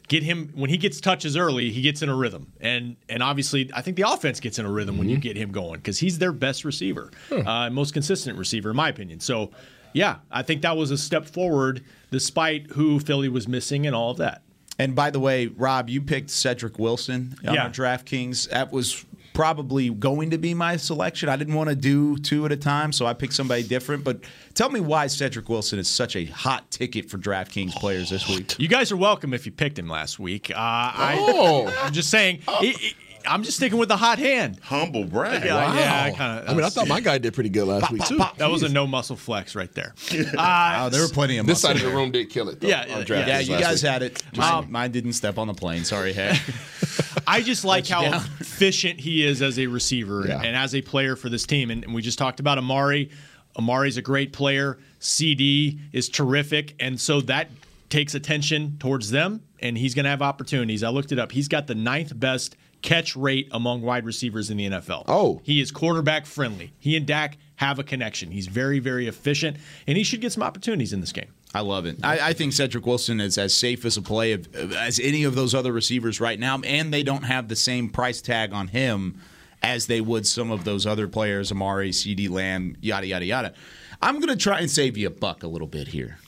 get 0.09 0.23
him 0.23 0.51
when 0.55 0.71
he 0.71 0.77
gets 0.77 1.01
touches 1.01 1.37
early, 1.37 1.71
he 1.71 1.81
gets 1.83 2.03
in 2.03 2.09
a 2.09 2.15
rhythm. 2.15 2.53
And 2.61 2.97
and 3.09 3.23
obviously, 3.23 3.71
I 3.75 3.83
think 3.83 3.97
the 3.97 4.11
offense 4.11 4.41
gets 4.41 4.59
in 4.59 4.67
a 4.67 4.71
rhythm 4.71 4.99
when 4.99 5.09
you 5.09 5.17
get 5.19 5.37
him 5.37 5.53
going 5.53 5.79
because 5.81 5.99
he's 5.99 6.19
their 6.19 6.33
best 6.33 6.65
receiver, 6.65 7.11
uh, 7.31 7.71
most 7.71 7.93
consistent 7.95 8.39
receiver 8.39 8.71
in 8.71 8.77
my 8.77 8.89
opinion. 8.89 9.21
So. 9.21 9.51
Yeah, 9.95 10.17
I 10.31 10.43
think 10.43 10.61
that 10.63 10.77
was 10.77 10.91
a 10.91 10.99
step 10.99 11.25
forward 11.25 11.83
despite 12.11 12.73
who 12.73 13.01
Philly 13.01 13.31
was 13.31 13.49
missing 13.49 13.87
and 13.87 13.97
all 13.97 14.11
of 14.11 14.19
that. 14.19 14.43
And 14.79 14.95
by 14.95 15.09
the 15.09 15.19
way, 15.19 15.47
Rob, 15.47 15.89
you 15.89 16.03
picked 16.03 16.29
Cedric 16.29 16.79
Wilson 16.79 17.35
on 17.47 17.55
Yeah. 17.55 17.65
our 17.65 17.71
DraftKings. 17.71 18.51
That 18.51 18.71
was 18.71 19.07
probably 19.39 19.89
going 19.89 20.31
to 20.31 20.37
be 20.37 20.53
my 20.53 20.77
selection. 20.77 21.29
I 21.29 21.37
didn't 21.37 21.55
want 21.55 21.69
to 21.71 21.77
do 21.77 22.17
two 22.19 22.45
at 22.45 22.51
a 22.51 22.57
time, 22.57 22.91
so 22.93 23.07
I 23.07 23.15
picked 23.15 23.35
somebody 23.35 23.63
different. 23.63 24.03
But 24.03 24.19
tell 24.55 24.69
me 24.69 24.81
why 24.81 25.07
Cedric 25.07 25.49
Wilson 25.49 25.79
is 25.79 25.87
such 25.87 26.17
a 26.17 26.25
hot 26.25 26.69
ticket 26.73 27.09
for 27.09 27.19
DraftKings 27.19 27.75
players 27.75 28.11
this 28.11 28.29
week. 28.29 28.57
You 28.59 28.67
guys 28.67 28.91
are 28.91 28.97
welcome 28.97 29.33
if 29.33 29.47
you 29.47 29.53
picked 29.53 29.79
him 29.79 29.89
last 29.89 30.19
week. 30.19 30.51
Uh, 30.51 30.55
I, 30.57 31.17
Oh. 31.21 31.73
I'm 31.85 31.93
just 31.93 32.11
saying. 32.11 32.41
it- 32.49 32.83
it- 32.83 32.95
I'm 33.29 33.43
just 33.43 33.57
sticking 33.59 33.79
with 33.79 33.89
the 33.89 33.97
hot 33.97 34.19
hand. 34.19 34.59
Humble 34.63 35.05
brag. 35.05 35.45
Yeah, 35.45 35.75
yeah, 35.75 36.03
I 36.05 36.11
kind 36.17 36.41
of. 36.41 36.49
I 36.49 36.55
mean, 36.55 36.65
I 36.65 36.69
thought 36.71 36.89
my 36.89 37.01
guy 37.01 37.19
did 37.19 37.35
pretty 37.35 37.51
good 37.51 37.67
last 37.67 37.91
week 37.93 38.05
too. 38.05 38.19
that 38.39 38.51
was 38.51 38.63
a 38.63 38.69
no 38.69 38.87
muscle 38.87 39.17
flex 39.17 39.55
right 39.55 39.73
there. 39.75 39.95
Uh, 40.39 40.81
Oh, 40.83 40.89
there 40.91 41.03
were 41.03 41.09
plenty 41.09 41.39
of 41.39 41.47
This 41.47 41.63
muscle 41.63 41.77
side 41.77 41.85
of 41.85 41.91
the 41.91 41.97
room 41.97 42.11
did 42.11 42.31
kill 42.31 42.49
it. 42.49 42.61
Though, 42.61 42.69
Yeah, 42.69 42.83
on 42.95 43.05
yeah, 43.07 43.27
Yeah, 43.27 43.39
you 43.41 43.59
guys 43.59 43.83
week. 43.83 43.91
had 43.91 44.03
it. 44.03 44.23
Mine, 44.37 44.71
mine 44.71 44.91
didn't 44.93 45.13
step 45.15 45.39
on 45.39 45.47
the 45.47 45.55
plane. 45.55 45.85
Sorry, 45.85 46.13
heck. 46.13 46.41
I 47.27 47.41
just 47.43 47.65
like 47.65 47.87
how 47.87 48.03
down. 48.03 48.15
efficient 48.41 49.01
he 49.01 49.25
is 49.25 49.43
as 49.43 49.59
a 49.59 49.67
receiver 49.67 50.25
Yeah. 50.27 50.41
and 50.43 50.57
as 50.57 50.75
a 50.75 50.81
player 50.83 51.17
for 51.17 51.29
this 51.29 51.45
team. 51.47 51.71
And, 51.71 51.85
and 51.85 51.95
we 51.95 52.03
just 52.03 52.19
talked 52.19 52.41
about 52.41 52.59
Amari. 52.59 53.11
Amari's 53.57 53.97
a 53.97 54.03
great 54.03 54.33
player. 54.33 54.79
CD 55.01 55.79
is 55.93 56.09
terrific, 56.09 56.75
and 56.81 57.01
so 57.01 57.21
that 57.23 57.51
takes 57.89 58.15
attention 58.15 58.77
towards 58.79 59.11
them. 59.11 59.43
And 59.61 59.77
he's 59.77 59.95
going 59.95 60.05
to 60.05 60.11
have 60.11 60.23
opportunities. 60.23 60.83
I 60.85 60.91
looked 60.91 61.11
it 61.11 61.19
up. 61.19 61.33
He's 61.33 61.49
got 61.49 61.67
the 61.67 61.75
ninth 61.75 62.19
best 62.19 62.57
catch 62.83 63.17
rate 63.17 63.49
among 63.51 63.83
wide 63.83 64.05
receivers 64.05 64.51
in 64.51 64.57
the 64.57 64.69
NFL. 64.69 65.05
Oh. 65.09 65.41
he 65.45 65.61
is 65.61 65.71
quarterback 65.71 66.27
friendly. 66.27 66.73
He 66.79 66.97
and 66.97 67.07
Dak 67.07 67.39
have 67.57 67.79
a 67.79 67.85
connection. 67.85 68.31
He's 68.31 68.47
very, 68.47 68.79
very 68.79 69.09
efficient, 69.09 69.57
and 69.87 69.97
he 69.97 70.05
should 70.05 70.21
get 70.21 70.33
some 70.33 70.43
opportunities 70.43 70.93
in 70.93 71.01
this 71.01 71.13
game. 71.13 71.33
I 71.55 71.61
love 71.61 71.87
it. 71.87 71.99
I, 72.05 72.29
I 72.29 72.33
think 72.35 72.53
Cedric 72.53 72.87
Wilson 72.87 73.21
is 73.21 73.39
as 73.39 73.55
safe 73.55 73.85
as 73.85 73.97
a 73.97 74.03
play 74.03 74.33
of, 74.33 74.55
as 74.75 75.01
any 75.01 75.25
of 75.25 75.35
those 75.35 75.55
other 75.55 75.73
receivers 75.73 76.21
right 76.21 76.39
now, 76.39 76.61
and 76.61 76.93
they 76.93 77.03
don't 77.03 77.25
have 77.25 77.49
the 77.49 77.57
same 77.57 77.89
price 77.89 78.21
tag 78.21 78.53
on 78.53 78.69
him 78.69 79.21
as 79.63 79.87
they 79.87 80.01
would 80.01 80.27
some 80.27 80.51
of 80.51 80.65
those 80.65 80.87
other 80.87 81.09
players, 81.09 81.51
Amari, 81.51 81.91
CeeDee 81.91 82.31
Lamb, 82.31 82.77
yada 82.81 83.07
yada 83.07 83.25
yada. 83.25 83.55
I'm 84.01 84.17
going 84.17 84.29
to 84.29 84.37
try 84.37 84.61
and 84.61 84.71
save 84.71 84.97
you 84.97 85.09
a 85.09 85.11
buck 85.11 85.43
a 85.43 85.49
little 85.49 85.67
bit 85.67 85.89
here. 85.89 86.19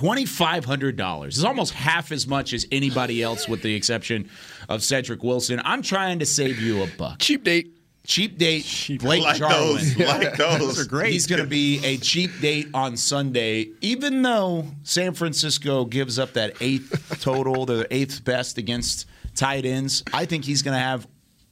$2,500 0.00 1.28
is 1.28 1.44
almost 1.44 1.74
half 1.74 2.12
as 2.12 2.26
much 2.26 2.52
as 2.52 2.66
anybody 2.72 3.22
else, 3.22 3.48
with 3.48 3.62
the 3.62 3.74
exception 3.74 4.28
of 4.68 4.82
Cedric 4.82 5.22
Wilson. 5.22 5.60
I'm 5.64 5.82
trying 5.82 6.18
to 6.20 6.26
save 6.26 6.58
you 6.58 6.82
a 6.82 6.86
buck. 6.98 7.18
Cheap 7.18 7.44
date. 7.44 7.76
Cheap 8.06 8.38
date. 8.38 8.64
Blake 9.00 9.22
Like 9.22 9.36
Jarwin. 9.36 9.58
those, 9.58 9.96
like 9.98 10.36
those. 10.36 10.58
Those 10.58 10.80
are 10.80 10.88
great. 10.88 11.12
He's 11.12 11.26
going 11.26 11.42
to 11.42 11.46
be 11.46 11.84
a 11.84 11.98
cheap 11.98 12.30
date 12.40 12.68
on 12.72 12.96
Sunday, 12.96 13.68
even 13.82 14.22
though 14.22 14.64
San 14.84 15.12
Francisco 15.12 15.84
gives 15.84 16.18
up 16.18 16.32
that 16.32 16.54
eighth 16.60 17.18
total, 17.20 17.66
the 17.66 17.86
eighth 17.94 18.24
best 18.24 18.56
against 18.58 19.06
tight 19.34 19.64
ends. 19.66 20.02
I 20.14 20.24
think 20.24 20.44
he's 20.44 20.62
going 20.62 20.74
to 20.76 20.82
have 20.82 21.06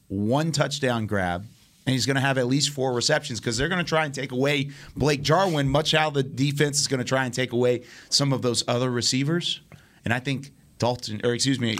one 0.08 0.52
touchdown 0.52 1.06
grab. 1.06 1.44
And 1.88 1.94
he's 1.94 2.04
going 2.04 2.16
to 2.16 2.20
have 2.20 2.36
at 2.36 2.46
least 2.46 2.68
four 2.68 2.92
receptions 2.92 3.40
because 3.40 3.56
they're 3.56 3.70
going 3.70 3.82
to 3.82 3.88
try 3.88 4.04
and 4.04 4.12
take 4.12 4.30
away 4.30 4.68
Blake 4.94 5.22
Jarwin, 5.22 5.70
much 5.70 5.92
how 5.92 6.10
the 6.10 6.22
defense 6.22 6.78
is 6.80 6.86
going 6.86 6.98
to 6.98 7.04
try 7.04 7.24
and 7.24 7.32
take 7.32 7.52
away 7.54 7.84
some 8.10 8.30
of 8.34 8.42
those 8.42 8.62
other 8.68 8.90
receivers. 8.90 9.62
And 10.04 10.12
I 10.12 10.20
think 10.20 10.52
Dalton, 10.78 11.22
or 11.24 11.32
excuse 11.32 11.58
me, 11.58 11.78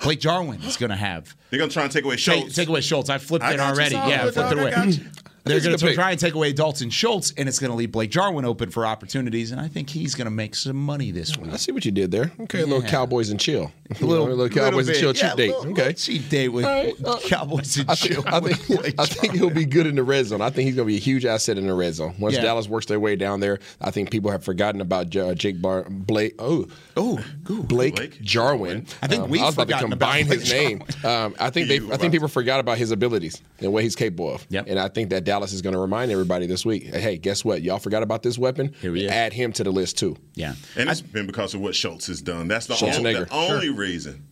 Blake 0.00 0.18
Jarwin 0.18 0.60
is 0.62 0.76
going 0.76 0.90
to 0.90 0.96
have 0.96 1.36
They're 1.50 1.60
gonna 1.60 1.70
try 1.70 1.84
and 1.84 1.92
take 1.92 2.04
away 2.04 2.16
Take, 2.16 2.20
Schultz. 2.24 2.56
take 2.56 2.68
away 2.68 2.80
Schultz. 2.80 3.10
I 3.10 3.18
flipped 3.18 3.44
I 3.44 3.52
it 3.52 3.58
you, 3.58 3.62
already. 3.62 3.94
yeah, 3.94 4.00
I 4.26 4.30
flipped 4.32 4.34
dog, 4.34 4.52
it 4.52 4.58
away. 4.58 5.00
They're 5.44 5.60
going 5.60 5.76
to 5.76 5.94
try 5.94 6.10
and 6.10 6.18
take 6.18 6.34
away 6.34 6.52
Dalton 6.52 6.88
Schultz, 6.90 7.32
and 7.36 7.48
it's 7.48 7.58
going 7.58 7.70
to 7.70 7.76
leave 7.76 7.92
Blake 7.92 8.10
Jarwin 8.10 8.44
open 8.46 8.70
for 8.70 8.86
opportunities. 8.86 9.52
And 9.52 9.60
I 9.60 9.68
think 9.68 9.90
he's 9.90 10.14
going 10.14 10.24
to 10.24 10.30
make 10.30 10.54
some 10.54 10.76
money 10.76 11.10
this 11.10 11.36
week. 11.36 11.52
I 11.52 11.56
see 11.56 11.70
what 11.72 11.84
you 11.84 11.90
did 11.90 12.10
there. 12.10 12.32
Okay, 12.40 12.62
a 12.62 12.66
little 12.66 12.82
Cowboys 12.82 13.28
and 13.30 13.38
chill. 13.38 13.70
A 14.00 14.04
little, 14.04 14.26
little 14.26 14.48
Cowboys 14.48 14.86
little 14.88 15.08
and 15.10 15.16
chill 15.18 15.28
Yeah, 15.28 15.34
date. 15.36 15.50
little- 15.54 15.72
okay, 15.72 15.92
cheap 15.92 16.26
date 16.30 16.48
with 16.48 16.64
right, 16.64 16.94
uh, 17.04 17.18
Cowboys 17.26 17.76
and 17.76 17.90
I 17.90 17.94
chill. 17.94 18.22
think, 18.22 18.32
I 18.32 18.38
with 18.38 18.56
think, 18.56 18.94
I 18.98 19.04
think 19.04 19.34
he'll 19.34 19.50
be 19.50 19.66
good 19.66 19.86
in 19.86 19.94
the 19.96 20.02
red 20.02 20.24
zone. 20.24 20.40
I 20.40 20.48
think 20.48 20.64
he's 20.66 20.74
going 20.76 20.88
to 20.88 20.90
be 20.92 20.96
a 20.96 21.00
huge 21.00 21.26
asset 21.26 21.58
in 21.58 21.66
the 21.66 21.74
red 21.74 21.92
zone. 21.92 22.14
Once 22.18 22.34
Yeah. 22.36 22.40
Dallas 22.40 22.66
works 22.66 22.86
their 22.86 22.98
way 22.98 23.14
down 23.14 23.40
there, 23.40 23.58
I 23.82 23.90
think 23.90 24.10
people 24.10 24.30
have 24.30 24.42
forgotten 24.42 24.80
about 24.80 25.14
uh, 25.14 25.34
Jake 25.34 25.60
Bar- 25.60 25.84
Blake. 25.90 26.34
Oh, 26.38 26.66
oh, 26.96 27.22
Blake, 27.44 27.96
Blake 27.96 28.22
Jarwin. 28.22 28.86
I 29.02 29.06
think 29.06 29.24
Um, 29.24 29.30
we've 29.30 29.42
I 29.42 29.46
was 29.46 29.54
about 29.54 29.68
to 29.68 29.74
forgotten 29.74 29.92
about 29.92 30.12
combine 30.14 30.26
his 30.38 30.50
name. 30.50 30.82
Um, 31.04 31.34
I 31.38 31.50
think 31.50 31.68
they. 31.68 31.76
I 31.92 31.98
think 31.98 32.12
people 32.14 32.28
forgot 32.28 32.60
about 32.60 32.78
his 32.78 32.90
abilities 32.90 33.42
and 33.60 33.70
what 33.70 33.82
he's 33.82 33.94
capable 33.94 34.34
of. 34.34 34.46
Yep. 34.48 34.66
And 34.68 34.78
I 34.78 34.88
think 34.88 35.10
that 35.10 35.26
Dallas 35.34 35.52
is 35.52 35.62
going 35.62 35.72
to 35.74 35.80
remind 35.80 36.12
everybody 36.12 36.46
this 36.46 36.64
week. 36.64 36.84
Hey, 36.94 37.18
guess 37.18 37.44
what? 37.44 37.60
Y'all 37.62 37.80
forgot 37.80 38.04
about 38.04 38.22
this 38.22 38.38
weapon. 38.38 38.72
Here 38.80 38.94
he 38.94 39.06
is. 39.06 39.10
Add 39.10 39.32
him 39.32 39.52
to 39.54 39.64
the 39.64 39.72
list 39.72 39.98
too. 39.98 40.16
Yeah, 40.34 40.54
and 40.76 40.88
it's 40.88 41.00
been 41.00 41.26
because 41.26 41.54
of 41.54 41.60
what 41.60 41.74
Schultz 41.74 42.06
has 42.06 42.22
done. 42.22 42.46
That's 42.46 42.66
the, 42.66 42.74
only, 42.96 43.14
the 43.14 43.26
only 43.34 43.70
reason. 43.70 44.28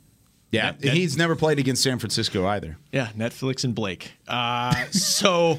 yeah. 0.53 0.71
That- 0.73 0.81
that- 0.83 0.93
he's 0.95 1.17
never 1.17 1.35
played 1.35 1.59
against 1.59 1.83
San 1.83 1.99
Francisco 1.99 2.47
either. 2.47 2.79
Yeah, 2.93 3.09
Netflix 3.19 3.65
and 3.65 3.75
Blake. 3.75 4.13
Uh, 4.29 4.73
so, 4.93 5.59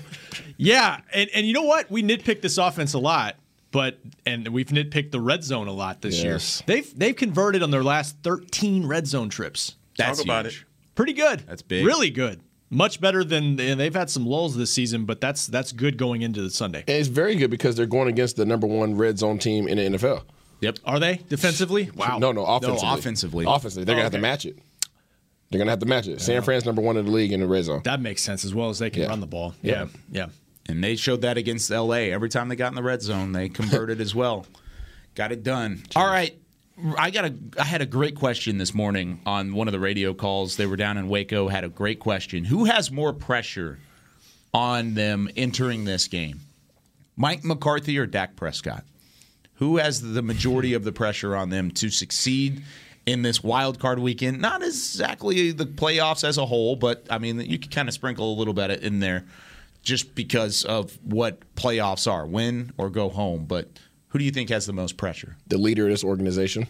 yeah, 0.56 1.02
and, 1.14 1.30
and 1.36 1.46
you 1.46 1.52
know 1.52 1.64
what? 1.64 1.92
We 1.92 2.04
nitpick 2.04 2.42
this 2.42 2.58
offense 2.58 2.94
a 2.94 3.00
lot, 3.00 3.36
but 3.72 4.00
and 4.26 4.48
we've 4.48 4.68
nitpicked 4.68 5.12
the 5.12 5.20
red 5.20 5.44
zone 5.44 5.68
a 5.68 5.74
lot 5.74 6.02
this 6.02 6.24
Yes. 6.24 6.64
year. 6.66 6.76
They've 6.78 6.98
they've 6.98 7.16
converted 7.18 7.62
on 7.64 7.70
their 7.72 7.84
last 7.84 8.16
13 8.24 8.88
red 8.88 9.08
zone 9.08 9.28
trips. 9.28 9.76
That's 9.98 10.20
Talk 10.20 10.26
about 10.26 10.46
huge. 10.46 10.62
it. 10.62 10.96
Pretty 10.96 11.14
good. 11.14 11.42
That's 11.48 11.62
big. 11.64 11.86
Really 11.86 12.12
good. 12.12 12.40
Much 12.74 13.00
better 13.00 13.24
than 13.24 13.60
and 13.60 13.80
they've 13.80 13.94
had 13.94 14.10
some 14.10 14.26
lulls 14.26 14.56
this 14.56 14.72
season, 14.74 15.06
but 15.06 15.22
that's 15.22 15.48
that's 15.48 15.72
good 15.72 15.98
going 15.98 16.22
into 16.22 16.42
the 16.42 16.50
Sunday. 16.50 16.80
And 16.88 16.98
it's 16.98 17.08
very 17.08 17.36
good 17.36 17.52
because 17.52 17.76
they're 17.76 17.86
going 17.86 18.08
against 18.10 18.36
the 18.36 18.46
number 18.46 18.68
one 18.68 18.96
red 18.98 19.18
zone 19.20 19.38
team 19.40 19.68
in 19.68 19.78
the 19.78 19.98
NFL. 19.98 20.24
Yep. 20.62 20.80
Are 20.86 21.00
they 21.00 21.18
defensively? 21.30 21.92
Wow. 21.96 22.18
No, 22.20 22.32
no, 22.32 22.46
offensively. 22.46 22.90
offensively. 23.00 23.46
Offensively, 23.48 23.84
they're 23.86 23.96
Oh, 23.96 23.98
gonna 23.98 24.04
have 24.06 24.12
to 24.14 24.20
match 24.20 24.46
it. 24.46 24.58
They're 25.52 25.60
gonna 25.60 25.72
have 25.72 25.80
to 25.80 25.86
match 25.86 26.08
it. 26.08 26.20
San 26.22 26.42
Fran's 26.42 26.66
number 26.66 26.82
one 26.82 26.98
in 26.98 27.06
the 27.06 27.12
league 27.12 27.32
in 27.32 27.40
the 27.42 27.48
red 27.48 27.66
zone. 27.66 27.82
That 27.84 28.02
makes 28.02 28.22
sense 28.24 28.44
as 28.46 28.56
well 28.56 28.70
as 28.70 28.80
they 28.80 28.90
can 28.90 29.04
Yeah. 29.04 29.10
run 29.10 29.20
the 29.20 29.28
ball. 29.28 29.54
Yeah. 29.62 29.72
Yeah. 29.72 29.88
Yeah. 30.12 30.26
And 30.68 30.84
they 30.84 30.96
showed 30.96 31.22
that 31.22 31.38
against 31.38 31.70
LA. 31.70 32.12
Every 32.12 32.30
time 32.30 32.48
they 32.48 32.56
got 32.56 32.70
in 32.72 32.76
the 32.76 32.84
red 32.84 33.02
zone, 33.02 33.34
they 33.34 33.50
converted 33.50 34.00
as 34.02 34.16
well. 34.16 34.46
Got 35.16 35.32
it 35.34 35.44
done. 35.44 35.84
All 35.96 36.08
right. 36.08 36.36
I 36.98 37.12
got 37.12 37.26
a 37.26 37.34
I 37.60 37.64
had 37.64 37.82
a 37.82 37.86
great 37.86 38.16
question 38.16 38.58
this 38.58 38.74
morning 38.74 39.22
on 39.26 39.54
one 39.54 39.68
of 39.68 39.72
the 39.72 39.80
radio 39.80 40.14
calls. 40.14 40.58
They 40.58 40.66
were 40.66 40.76
down 40.76 40.98
in 40.98 41.08
Waco, 41.08 41.48
had 41.48 41.64
a 41.64 41.70
great 41.70 42.00
question. 42.00 42.44
Who 42.46 42.66
has 42.66 42.92
more 42.92 43.14
pressure 43.14 43.80
on 44.54 44.96
them 44.96 45.30
entering 45.38 45.86
this 45.86 46.08
game? 46.08 46.42
Mike 47.16 47.44
McCarthy 47.44 47.98
or 48.00 48.08
Dak 48.08 48.36
Prescott? 48.36 48.84
Who 49.56 49.78
has 49.78 50.02
the 50.02 50.24
majority 50.24 50.74
of 50.74 50.84
the 50.84 50.92
pressure 50.92 51.36
on 51.36 51.50
them 51.50 51.70
to 51.72 51.90
succeed 51.90 52.64
in 53.06 53.22
this 53.22 53.44
wild 53.44 53.80
card 53.80 54.00
weekend? 54.00 54.42
Not 54.42 54.64
exactly 54.64 55.52
the 55.52 55.66
playoffs 55.66 56.28
as 56.28 56.40
a 56.40 56.46
whole, 56.46 56.76
but 56.76 57.06
I 57.10 57.20
mean 57.20 57.40
you 57.40 57.60
can 57.60 57.70
kind 57.70 57.88
of 57.88 57.94
sprinkle 57.94 58.34
a 58.34 58.38
little 58.38 58.54
bit 58.54 58.82
in 58.82 59.00
there 59.00 59.26
just 59.84 60.16
because 60.16 60.64
of 60.64 60.98
what 61.04 61.56
playoffs 61.56 62.12
are, 62.12 62.26
win 62.26 62.74
or 62.78 62.90
go 62.90 63.10
home. 63.10 63.46
But 63.46 63.68
who 64.14 64.20
do 64.20 64.24
you 64.26 64.32
think 64.32 64.50
has 64.50 64.66
the 64.68 64.74
most 64.74 64.96
pressure? 64.96 65.36
The 65.48 65.58
leader 65.58 65.84
of 65.86 65.90
this 65.90 66.04
organization. 66.06 66.68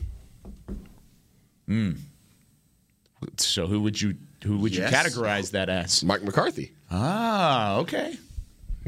So 3.37 3.67
who 3.67 3.81
would 3.81 4.01
you 4.01 4.15
who 4.43 4.57
would 4.57 4.75
Yes. 4.75 4.91
you 4.91 4.97
categorize 4.97 5.51
that 5.51 5.69
as? 5.69 6.03
Mike 6.03 6.23
McCarthy. 6.23 6.73
Ah, 6.91 7.77
okay. 7.77 8.15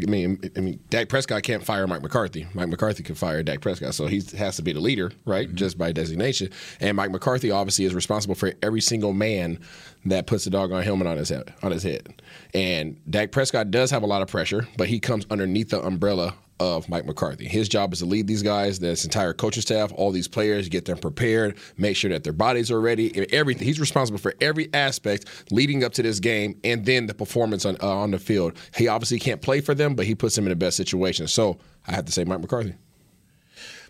I 0.06 0.10
mean, 0.12 0.52
I 0.58 0.60
mean, 0.60 0.82
Dak 0.89 1.08
Prescott 1.08 1.44
can't 1.44 1.63
fire 1.63 1.88
Mike 1.88 2.02
McCarthy. 2.02 2.46
Mike 2.54 2.68
McCarthy 2.68 3.02
can 3.02 3.15
fire 3.15 3.41
Dak 3.44 3.62
Prescott, 3.62 3.94
so 3.96 4.08
he 4.08 4.22
has 4.38 4.58
to 4.58 4.62
be 4.62 4.74
the 4.74 4.82
leader, 4.82 5.13
right, 5.24 5.54
just 5.56 5.78
by 5.78 5.94
designation. 5.94 6.50
And 6.82 6.98
Mike 6.98 7.12
McCarthy 7.12 7.50
obviously 7.50 7.86
is 7.86 7.94
responsible 7.96 8.36
for 8.36 8.52
every 8.62 8.82
single 8.82 9.13
man 9.13 9.58
that 10.06 10.28
puts 10.28 10.44
the 10.44 10.50
doggone 10.50 10.84
helmet 10.84 11.08
on 11.08 11.15
his 11.15 11.30
head. 11.30 11.54
On 11.63 11.72
his 11.72 11.84
head. 11.84 12.22
And 12.54 13.00
Dak 13.10 13.32
Prescott 13.32 13.72
does 13.72 13.89
have 13.91 14.04
a 14.04 14.06
lot 14.08 14.22
of 14.22 14.28
pressure, 14.28 14.68
but 14.76 14.89
he 14.89 15.00
comes 15.00 15.26
underneath 15.30 15.70
the 15.70 15.82
umbrella 15.82 16.36
of 16.60 16.88
Mike 16.88 17.06
McCarthy. 17.06 17.48
His 17.48 17.68
job 17.68 17.94
is 17.94 18.00
to 18.00 18.06
lead 18.06 18.28
these 18.28 18.44
guys, 18.44 18.80
this 18.80 19.04
entire 19.04 19.34
coaching 19.34 19.62
staff, 19.62 19.91
all 19.96 20.12
these 20.12 20.28
players, 20.28 20.70
get 20.70 20.86
them 20.86 20.98
prepared, 20.98 21.58
make 21.78 21.98
sure 21.98 22.10
that 22.10 22.24
their 22.24 22.34
bodies 22.34 22.72
are 22.72 22.80
ready, 22.80 23.12
everything. 23.34 23.65
He's 23.65 23.80
responsible 23.80 24.20
for 24.20 24.34
every 24.41 24.74
aspect 24.74 25.26
leading 25.52 25.84
up 25.84 25.94
to 25.94 26.04
this 26.04 26.20
game, 26.20 26.60
and 26.63 26.86
then 26.86 27.08
the 27.08 27.13
performance 27.13 27.65
on 27.65 27.78
uh, 27.82 27.88
on 27.88 28.12
the 28.12 28.20
field. 28.20 28.54
He 28.76 28.88
obviously 28.88 29.20
can't 29.20 29.41
play 29.41 29.62
for 29.62 29.76
them, 29.76 29.96
but 29.96 30.06
he 30.06 30.15
puts 30.15 30.36
them 30.36 30.46
in 30.46 30.50
the 30.50 30.56
best 30.56 30.78
situation. 30.78 31.28
So 31.28 31.58
I 31.88 31.94
have 31.94 32.06
to 32.06 32.12
say, 32.12 32.24
Mike 32.24 32.41
McCarthy. 32.41 32.76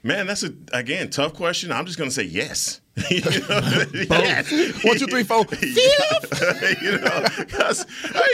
Man, 0.06 0.28
that's 0.28 0.44
a 0.44 0.54
again 0.72 1.10
tough 1.10 1.34
question. 1.34 1.72
I'm 1.72 1.88
just 1.88 1.98
gonna 1.98 2.12
say 2.12 2.24
yes. 2.24 2.80
You 3.10 3.22
know? 3.22 3.86
yes. 4.10 4.84
One, 4.84 4.98
two, 4.98 5.08
three, 5.08 5.24
four. 5.24 5.46
you 5.62 6.98
know, 7.00 7.26
because 7.38 7.86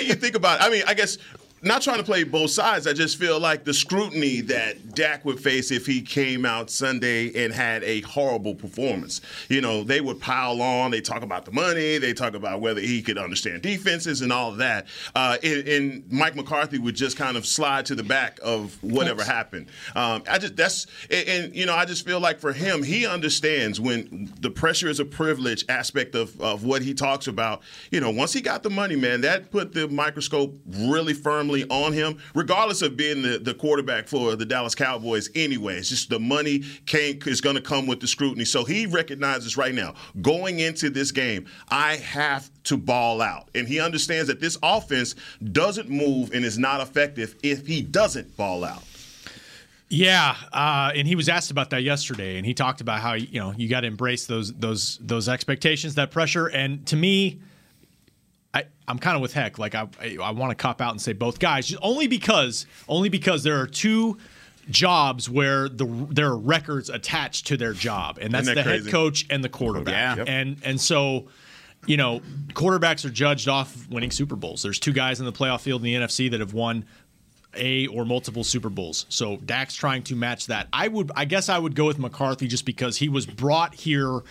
you 0.04 0.14
think 0.16 0.36
about. 0.36 0.60
It. 0.60 0.66
I 0.66 0.70
mean, 0.70 0.84
I 0.86 0.94
guess 0.94 1.18
not 1.64 1.82
trying 1.82 1.98
to 1.98 2.04
play 2.04 2.24
both 2.24 2.50
sides. 2.50 2.88
I 2.88 2.94
just 2.94 3.18
feel 3.18 3.40
like 3.40 3.64
the 3.66 3.74
scrutiny 3.74 4.42
that 4.42 4.96
Dak 4.96 5.24
would 5.26 5.40
face 5.40 5.72
if 5.72 5.86
he 5.86 6.02
came 6.02 6.46
out 6.46 6.70
Sunday 6.72 7.46
and 7.46 7.54
had 7.54 7.84
a 7.84 8.02
horrible 8.02 8.56
performance. 8.56 9.22
You 9.48 9.62
know, 9.62 9.84
they 9.84 10.02
would 10.02 10.20
pile 10.20 10.62
on. 10.62 10.92
They 10.92 11.02
talk 11.02 11.22
about 11.22 11.46
the 11.46 11.52
money. 11.52 12.00
They 12.00 12.14
talk 12.14 12.34
about 12.34 12.62
whether 12.62 12.82
he 12.82 13.02
could 13.02 13.18
understand 13.18 13.62
defenses 13.62 14.22
and 14.22 14.34
all 14.34 14.50
of 14.50 14.58
that. 14.58 14.88
Uh, 15.14 15.38
and, 15.44 15.68
and 15.68 16.12
Mike 16.12 16.36
McCarthy 16.36 16.80
would 16.80 16.96
just 16.96 17.16
kind 17.16 17.38
of 17.38 17.46
slide 17.46 17.86
to 17.88 17.96
the 17.96 18.04
back 18.04 18.40
of 18.42 18.82
whatever 18.84 19.24
happened. 19.24 19.68
Um, 19.96 20.24
I 20.30 20.40
just 20.40 20.56
that's 20.56 20.88
and, 21.10 21.28
and 21.28 21.56
you 21.56 21.66
know 21.66 21.76
I 21.76 21.86
just 21.86 22.06
feel 22.06 22.20
like 22.20 22.40
for 22.40 22.54
him 22.54 22.82
he 22.82 23.06
understands 23.06 23.80
when 23.80 24.34
the 24.40 24.50
pressure 24.50 24.90
is 24.90 25.00
a 25.00 25.06
privilege 25.06 25.64
aspect 25.70 26.16
of, 26.16 26.40
of 26.42 26.64
what 26.64 26.82
he 26.82 26.94
talks 26.94 27.28
about. 27.28 27.62
You 27.92 28.00
know, 28.00 28.10
once 28.10 28.34
he 28.34 28.42
got 28.42 28.64
the 28.64 28.70
money, 28.70 28.96
man, 28.96 29.22
that 29.22 29.52
put 29.52 29.74
the 29.74 29.88
microscope 29.88 30.58
really 30.66 31.14
firmly 31.14 31.51
on 31.70 31.94
him, 31.94 32.18
regardless 32.34 32.82
of 32.82 32.98
being 32.98 33.22
the, 33.22 33.40
the 33.40 33.54
quarterback 33.54 34.08
for 34.08 34.36
the 34.36 34.46
Dallas 34.46 34.76
Cowboys. 34.76 35.30
Anyway, 35.36 35.78
it's 35.78 35.90
just 35.90 36.10
the 36.10 36.20
money 36.20 36.64
came 36.86 37.20
is 37.26 37.42
going 37.42 37.56
to 37.56 37.62
come 37.62 37.88
with 37.88 38.00
the 38.00 38.08
scrutiny. 38.08 38.46
So 38.46 38.64
he 38.64 38.86
recognizes 38.86 39.58
right 39.58 39.74
now 39.74 39.96
going 40.22 40.60
into 40.60 40.90
this 40.90 41.12
game, 41.12 41.46
I 41.70 41.98
have 41.98 42.50
to 42.66 42.78
ball 42.78 43.22
out, 43.22 43.50
and 43.56 43.68
he 43.68 43.80
understands 43.80 44.28
that 44.28 44.40
this 44.40 44.58
offense 44.64 45.16
doesn't 45.52 45.90
move 45.90 46.32
and 46.34 46.46
is 46.46 46.58
not 46.58 46.82
effective 46.82 47.36
if 47.44 47.68
he 47.68 47.82
doesn't 47.82 48.36
ball 48.38 48.64
out. 48.64 48.84
Yeah, 49.94 50.38
uh, 50.54 50.94
and 50.96 51.06
he 51.06 51.16
was 51.16 51.28
asked 51.28 51.52
about 51.52 51.72
that 51.72 51.84
yesterday, 51.84 52.38
and 52.38 52.46
he 52.46 52.54
talked 52.54 52.80
about 52.80 53.02
how 53.02 53.14
you 53.14 53.42
know 53.42 53.54
you 53.58 53.68
got 53.68 53.82
to 53.82 53.88
embrace 53.88 54.26
those 54.26 54.54
those 54.54 54.98
those 55.02 55.28
expectations, 55.28 55.96
that 55.96 56.12
pressure. 56.12 56.48
And 56.48 56.86
to 56.88 56.96
me, 56.96 57.42
I 58.54 58.66
I'm 58.88 59.00
kind 59.00 59.16
of 59.16 59.22
with 59.22 59.34
Heck. 59.34 59.60
Like 59.60 59.76
I 59.76 59.88
I, 60.00 60.18
I 60.22 60.32
want 60.32 60.52
to 60.52 60.56
cop 60.56 60.82
out 60.82 60.92
and 60.92 61.02
say 61.02 61.14
both 61.14 61.40
guys, 61.40 61.76
only 61.82 62.08
because 62.08 62.66
only 62.88 63.10
because 63.10 63.44
there 63.44 63.60
are 63.60 63.68
two 63.68 64.18
jobs 64.70 65.30
where 65.30 65.68
the 65.70 65.86
there 66.10 66.28
are 66.28 66.38
records 66.38 66.90
attached 66.90 67.48
to 67.48 67.58
their 67.58 67.74
job, 67.74 68.18
and 68.22 68.34
that's 68.34 68.48
that 68.48 68.56
the 68.56 68.64
head 68.64 68.88
coach 68.88 69.26
and 69.30 69.44
the 69.44 69.50
oh, 69.50 69.52
quarterback. 69.52 69.94
Yeah. 69.94 70.16
Yep. 70.18 70.30
And 70.30 70.58
and 70.64 70.82
so. 70.82 71.28
You 71.88 71.98
know, 71.98 72.22
quarterbacks 72.50 73.06
are 73.06 73.10
judged 73.10 73.48
off 73.48 73.90
winning 73.90 74.12
Super 74.12 74.36
Bowls. 74.36 74.62
There's 74.62 74.78
two 74.78 74.94
guys 74.94 75.20
in 75.20 75.26
the 75.26 75.32
playoff 75.32 75.62
field 75.62 75.82
in 75.82 75.86
the 75.86 75.96
NFC 75.96 76.30
that 76.30 76.40
have 76.40 76.54
won 76.54 76.86
a 77.56 77.88
or 77.88 78.06
multiple 78.06 78.44
Super 78.44 78.70
Bowls. 78.70 79.06
So 79.10 79.38
Dak's 79.38 79.76
trying 79.76 80.04
to 80.04 80.16
match 80.16 80.48
that. 80.48 80.68
I 80.72 80.88
would 80.88 81.12
I 81.16 81.26
guess 81.26 81.50
I 81.50 81.58
would 81.58 81.76
go 81.76 81.86
with 81.86 82.00
McCarthy 82.00 82.48
just 82.48 82.66
because 82.66 82.98
he 82.98 83.10
was 83.10 83.26
brought 83.26 83.76
here 83.76 84.22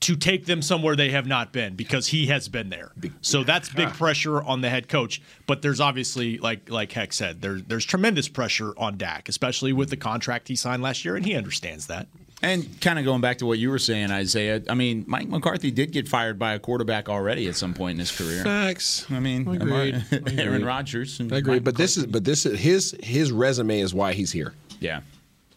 to 0.00 0.16
take 0.16 0.44
them 0.44 0.60
somewhere 0.60 0.96
they 0.96 1.10
have 1.10 1.26
not 1.26 1.52
been 1.52 1.74
because 1.76 2.08
he 2.08 2.26
has 2.26 2.48
been 2.48 2.68
there. 2.68 2.92
So 3.22 3.42
that's 3.42 3.70
big 3.70 3.88
pressure 3.90 4.42
on 4.42 4.60
the 4.60 4.68
head 4.68 4.88
coach. 4.88 5.22
But 5.46 5.62
there's 5.62 5.80
obviously, 5.80 6.38
like 6.38 6.68
like 6.68 6.92
Heck 6.92 7.12
said, 7.12 7.40
there's 7.40 7.62
there's 7.64 7.84
tremendous 7.84 8.28
pressure 8.28 8.74
on 8.76 8.98
Dak, 8.98 9.28
especially 9.28 9.72
with 9.72 9.90
the 9.90 9.96
contract 9.96 10.48
he 10.48 10.56
signed 10.56 10.82
last 10.82 11.04
year, 11.04 11.16
and 11.16 11.24
he 11.24 11.34
understands 11.34 11.86
that. 11.86 12.08
And 12.42 12.78
kind 12.82 12.98
of 12.98 13.06
going 13.06 13.22
back 13.22 13.38
to 13.38 13.46
what 13.46 13.58
you 13.58 13.70
were 13.70 13.78
saying, 13.78 14.10
Isaiah. 14.10 14.60
I 14.68 14.74
mean, 14.74 15.04
Mike 15.06 15.28
McCarthy 15.28 15.70
did 15.70 15.92
get 15.92 16.06
fired 16.06 16.38
by 16.38 16.52
a 16.52 16.58
quarterback 16.58 17.08
already 17.08 17.48
at 17.48 17.56
some 17.56 17.72
point 17.72 17.92
in 17.92 18.00
his 18.00 18.10
career. 18.10 18.42
Facts. 18.44 19.06
I 19.10 19.20
mean, 19.20 19.48
Agreed. 19.48 20.04
Aaron 20.12 20.38
Agreed. 20.38 20.64
Rodgers. 20.64 21.18
I 21.20 21.24
agree, 21.36 21.54
Mike 21.54 21.64
but 21.64 21.76
this 21.76 21.96
is 21.96 22.04
but 22.04 22.24
this 22.24 22.44
is 22.44 22.58
his 22.60 22.96
his 23.02 23.32
resume 23.32 23.80
is 23.80 23.94
why 23.94 24.12
he's 24.12 24.32
here. 24.32 24.52
Yeah. 24.80 25.00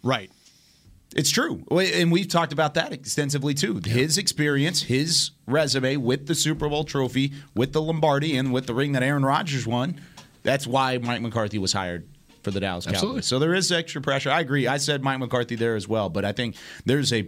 Right. 0.04 0.32
It's 1.18 1.32
true. 1.32 1.63
And 1.72 2.11
we've 2.11 2.28
talked 2.28 2.53
about 2.53 2.76
that 2.76 2.93
extensively 2.93 3.55
too. 3.55 3.82
His 3.84 4.18
experience, 4.20 4.84
his 4.84 5.32
resume 5.47 5.97
with 5.97 6.28
the 6.28 6.36
Super 6.36 6.70
Bowl 6.70 6.84
trophy, 6.84 7.34
with 7.55 7.74
the 7.74 7.82
Lombardi, 7.82 8.38
and 8.38 8.53
with 8.53 8.68
the 8.68 8.76
ring 8.76 8.91
that 8.91 9.01
Aaron 9.01 9.26
Rodgers 9.26 9.65
won. 9.65 9.99
That's 10.43 10.68
why 10.68 10.99
Mike 10.99 11.22
McCarthy 11.22 11.57
was 11.57 11.74
hired 11.74 12.07
for 12.43 12.51
the 12.51 12.59
Dallas 12.59 12.86
Cowboys. 12.86 13.26
So 13.26 13.39
there 13.39 13.55
is 13.55 13.72
extra 13.72 13.99
pressure. 13.99 14.30
I 14.30 14.39
agree. 14.41 14.68
I 14.68 14.78
said 14.78 15.03
Mike 15.03 15.20
McCarthy 15.20 15.55
there 15.55 15.76
as 15.76 15.88
well, 15.88 16.07
but 16.09 16.24
I 16.24 16.32
think 16.34 16.55
there's 16.86 17.11
a 17.11 17.28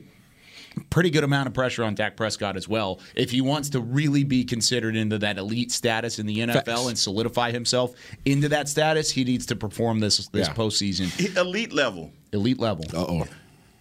pretty 0.92 1.10
good 1.10 1.24
amount 1.24 1.48
of 1.48 1.54
pressure 1.56 1.84
on 1.84 1.96
Dak 1.96 2.16
Prescott 2.16 2.56
as 2.56 2.68
well 2.68 3.00
if 3.16 3.32
he 3.32 3.42
wants 3.42 3.70
to 3.72 3.80
really 3.82 4.24
be 4.24 4.46
considered 4.46 4.96
into 4.96 5.18
that 5.18 5.40
elite 5.40 5.72
status 5.72 6.20
in 6.20 6.28
the 6.28 6.38
NFL 6.38 6.64
Facts. 6.64 6.86
and 6.88 6.98
solidify 7.00 7.52
himself 7.52 7.96
into 8.24 8.48
that 8.50 8.70
status. 8.70 9.10
He 9.10 9.24
needs 9.24 9.48
to 9.48 9.56
perform 9.56 10.00
this 10.00 10.28
this 10.28 10.48
Yeah. 10.48 10.54
postseason. 10.54 11.36
Elite 11.36 11.74
level. 11.74 12.14
Elite 12.32 12.60
level. 12.60 12.86
Uh 12.94 13.06
oh. 13.10 13.28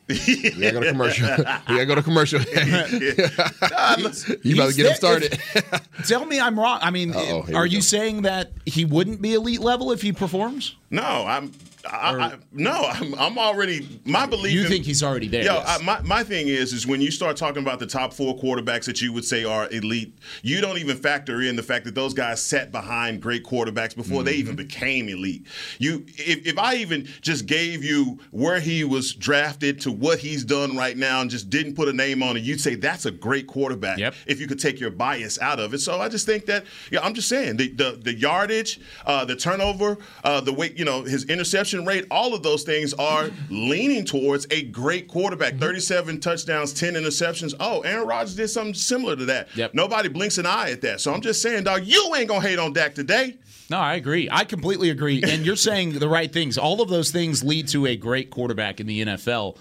We 0.08 0.50
gotta 0.60 0.72
go 0.72 0.80
to 0.80 0.90
commercial. 0.90 1.28
we 1.38 1.44
gotta 1.74 1.86
go 1.86 1.94
to 1.94 2.02
commercial. 2.02 2.40
you 4.42 4.54
about 4.54 4.70
to 4.70 4.76
get 4.76 4.86
him 4.86 4.94
started. 4.94 5.38
Tell 6.06 6.24
me 6.24 6.40
I'm 6.40 6.58
wrong. 6.58 6.78
I 6.82 6.90
mean, 6.90 7.14
Uh-oh, 7.14 7.46
are 7.54 7.66
you 7.66 7.78
go. 7.78 7.82
saying 7.82 8.22
that 8.22 8.52
he 8.64 8.84
wouldn't 8.84 9.20
be 9.20 9.34
elite 9.34 9.60
level 9.60 9.92
if 9.92 10.02
he 10.02 10.12
performs? 10.12 10.76
No, 10.90 11.02
I'm. 11.02 11.52
I, 11.88 12.26
I, 12.26 12.34
no, 12.52 12.72
I'm, 12.72 13.14
I'm 13.14 13.38
already. 13.38 14.00
My 14.04 14.26
belief. 14.26 14.52
You 14.52 14.62
in- 14.62 14.68
think 14.68 14.84
he's 14.84 15.02
already 15.02 15.28
there, 15.28 15.42
Yo, 15.44 15.54
yes. 15.54 15.80
I, 15.80 15.82
my 15.84 16.00
my 16.02 16.22
thing 16.22 16.48
is, 16.48 16.72
is 16.72 16.86
when 16.86 17.00
you 17.00 17.10
start 17.10 17.36
talking 17.36 17.62
about 17.62 17.78
the 17.78 17.86
top 17.86 18.12
four 18.12 18.36
quarterbacks 18.36 18.84
that 18.86 19.00
you 19.00 19.12
would 19.12 19.24
say 19.24 19.44
are 19.44 19.68
elite, 19.70 20.16
you 20.42 20.60
don't 20.60 20.78
even 20.78 20.96
factor 20.96 21.40
in 21.42 21.56
the 21.56 21.62
fact 21.62 21.84
that 21.84 21.94
those 21.94 22.14
guys 22.14 22.42
sat 22.42 22.70
behind 22.72 23.20
great 23.22 23.44
quarterbacks 23.44 23.94
before 23.96 24.22
they 24.22 24.32
Mm-hmm. 24.32 24.40
even 24.40 24.56
became 24.56 25.08
elite. 25.08 25.46
You, 25.78 26.04
if, 26.16 26.46
if 26.46 26.58
I 26.58 26.76
even 26.76 27.08
just 27.22 27.46
gave 27.46 27.82
you 27.82 28.18
where 28.30 28.60
he 28.60 28.84
was 28.84 29.14
drafted 29.14 29.80
to 29.80 29.90
what 29.92 30.18
he's 30.18 30.44
done 30.44 30.76
right 30.76 30.96
now, 30.96 31.20
and 31.20 31.30
just 31.30 31.50
didn't 31.50 31.74
put 31.74 31.88
a 31.88 31.92
name 31.92 32.22
on 32.22 32.36
it, 32.36 32.42
you'd 32.42 32.60
say 32.60 32.74
that's 32.74 33.06
a 33.06 33.10
great 33.10 33.46
quarterback. 33.46 33.98
Yep. 33.98 34.14
If 34.26 34.40
you 34.40 34.46
could 34.46 34.60
take 34.60 34.78
your 34.78 34.90
bias 34.90 35.38
out 35.40 35.58
of 35.60 35.74
it, 35.74 35.78
so 35.78 36.00
I 36.00 36.08
just 36.08 36.26
think 36.26 36.46
that, 36.46 36.64
yeah, 36.92 37.00
I'm 37.02 37.14
just 37.14 37.28
saying 37.28 37.56
the 37.56 37.68
the, 37.72 37.98
the 38.02 38.14
yardage, 38.14 38.80
uh, 39.06 39.24
the 39.24 39.34
turnover, 39.36 39.98
uh, 40.24 40.40
the 40.40 40.52
way 40.52 40.72
you 40.76 40.84
know 40.84 41.02
his 41.02 41.24
interception 41.24 41.77
rate, 41.84 42.06
all 42.10 42.34
of 42.34 42.42
those 42.42 42.62
things 42.62 42.94
are 42.94 43.30
leaning 43.50 44.04
towards 44.04 44.46
a 44.50 44.62
great 44.64 45.08
quarterback. 45.08 45.54
Mm-hmm. 45.54 45.60
37 45.60 46.20
touchdowns, 46.20 46.72
10 46.72 46.94
interceptions. 46.94 47.54
Oh, 47.60 47.80
Aaron 47.80 48.06
Rodgers 48.06 48.36
did 48.36 48.48
something 48.48 48.74
similar 48.74 49.16
to 49.16 49.24
that. 49.26 49.54
Yep. 49.56 49.74
Nobody 49.74 50.08
blinks 50.08 50.38
an 50.38 50.46
eye 50.46 50.70
at 50.70 50.80
that. 50.82 51.00
So 51.00 51.12
I'm 51.12 51.20
just 51.20 51.42
saying, 51.42 51.64
dog, 51.64 51.84
you 51.84 52.14
ain't 52.16 52.28
gonna 52.28 52.46
hate 52.46 52.58
on 52.58 52.72
Dak 52.72 52.94
today. 52.94 53.36
No, 53.70 53.78
I 53.78 53.94
agree. 53.94 54.28
I 54.30 54.44
completely 54.44 54.90
agree. 54.90 55.22
And 55.22 55.44
you're 55.44 55.56
saying 55.68 55.98
the 55.98 56.08
right 56.08 56.32
things. 56.32 56.56
All 56.56 56.80
of 56.80 56.88
those 56.88 57.10
things 57.10 57.44
lead 57.44 57.68
to 57.68 57.86
a 57.86 57.96
great 57.96 58.30
quarterback 58.30 58.80
in 58.80 58.86
the 58.86 59.04
NFL. 59.04 59.56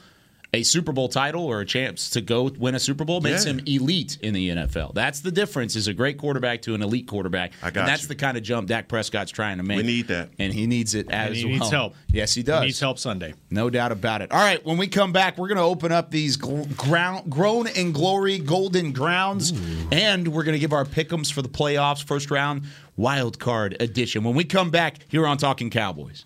A 0.53 0.63
Super 0.63 0.93
Bowl 0.93 1.09
title 1.09 1.43
or 1.43 1.59
a 1.59 1.65
chance 1.65 2.09
to 2.11 2.21
go 2.21 2.43
win 2.57 2.73
a 2.73 2.79
Super 2.79 3.03
Bowl 3.03 3.19
makes 3.19 3.45
Yeah. 3.45 3.51
him 3.53 3.61
elite 3.65 4.17
in 4.21 4.33
the 4.33 4.49
NFL. 4.49 4.93
That's 4.93 5.19
the 5.19 5.29
difference 5.31 5.75
is 5.75 5.87
a 5.87 5.93
great 5.93 6.17
quarterback 6.17 6.61
to 6.63 6.73
an 6.73 6.81
elite 6.81 7.05
quarterback. 7.05 7.51
I 7.61 7.69
got 7.69 7.81
and 7.81 7.89
that's 7.89 8.03
you. 8.03 8.07
the 8.07 8.15
kind 8.15 8.37
of 8.37 8.43
jump 8.43 8.69
Dak 8.69 8.87
Prescott's 8.87 9.31
trying 9.31 9.57
to 9.57 9.63
make. 9.63 9.77
We 9.77 9.83
need 9.83 10.07
that. 10.07 10.29
And 10.39 10.53
he 10.53 10.65
needs 10.65 10.95
it 10.95 11.11
as 11.11 11.27
And 11.27 11.35
he 11.35 11.43
well. 11.45 11.53
needs 11.53 11.69
help. 11.69 11.95
Yes, 12.11 12.33
he 12.33 12.43
does. 12.43 12.61
He 12.61 12.67
needs 12.67 12.79
help 12.79 12.97
Sunday. 12.97 13.33
No 13.51 13.69
doubt 13.69 13.91
about 13.91 14.21
it. 14.21 14.31
All 14.31 14.39
right, 14.39 14.65
when 14.65 14.77
we 14.77 14.87
come 14.87 15.11
back, 15.11 15.37
we're 15.37 15.49
going 15.49 15.57
to 15.57 15.63
open 15.63 15.91
up 15.91 16.11
these 16.11 16.37
gl- 16.37 16.75
ground, 16.77 17.29
grown 17.29 17.67
in 17.67 17.91
glory 17.91 18.39
golden 18.39 18.93
grounds, 18.93 19.51
and 19.91 20.29
we're 20.29 20.43
going 20.43 20.53
to 20.55 20.59
give 20.59 20.71
our 20.73 20.85
pickums 20.85 21.31
for 21.31 21.41
the 21.41 21.49
playoffs, 21.49 22.01
first 22.03 22.31
round 22.31 22.63
wild 22.95 23.37
card 23.37 23.75
edition. 23.81 24.23
When 24.23 24.33
we 24.33 24.43
come 24.45 24.71
back 24.71 24.99
here 25.09 25.27
on 25.27 25.37
Talking 25.37 25.69
Cowboys. 25.69 26.25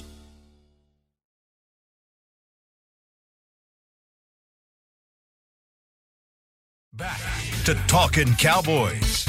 Back 7.01 7.19
to 7.65 7.73
Talking 7.87 8.31
Cowboys. 8.35 9.25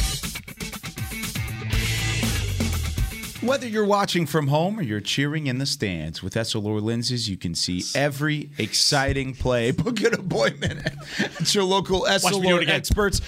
Whether 3.41 3.67
you're 3.67 3.87
watching 3.87 4.27
from 4.27 4.49
home 4.49 4.79
or 4.79 4.83
you're 4.83 5.01
cheering 5.01 5.47
in 5.47 5.57
the 5.57 5.65
stands, 5.65 6.23
with 6.23 6.35
Essilor 6.35 6.83
lenses, 6.83 7.31
you 7.31 7.39
can 7.39 7.55
see 7.55 7.83
every 7.95 8.51
exciting 8.59 9.35
play. 9.35 9.71
Book 9.71 10.03
an 10.03 10.13
appointment 10.13 10.87
at 11.19 11.55
your 11.55 11.65
local 11.65 12.03
me 12.03 12.09
do 12.09 12.59
it 12.59 12.69
Essilor 12.69 12.69
experts. 12.69 13.23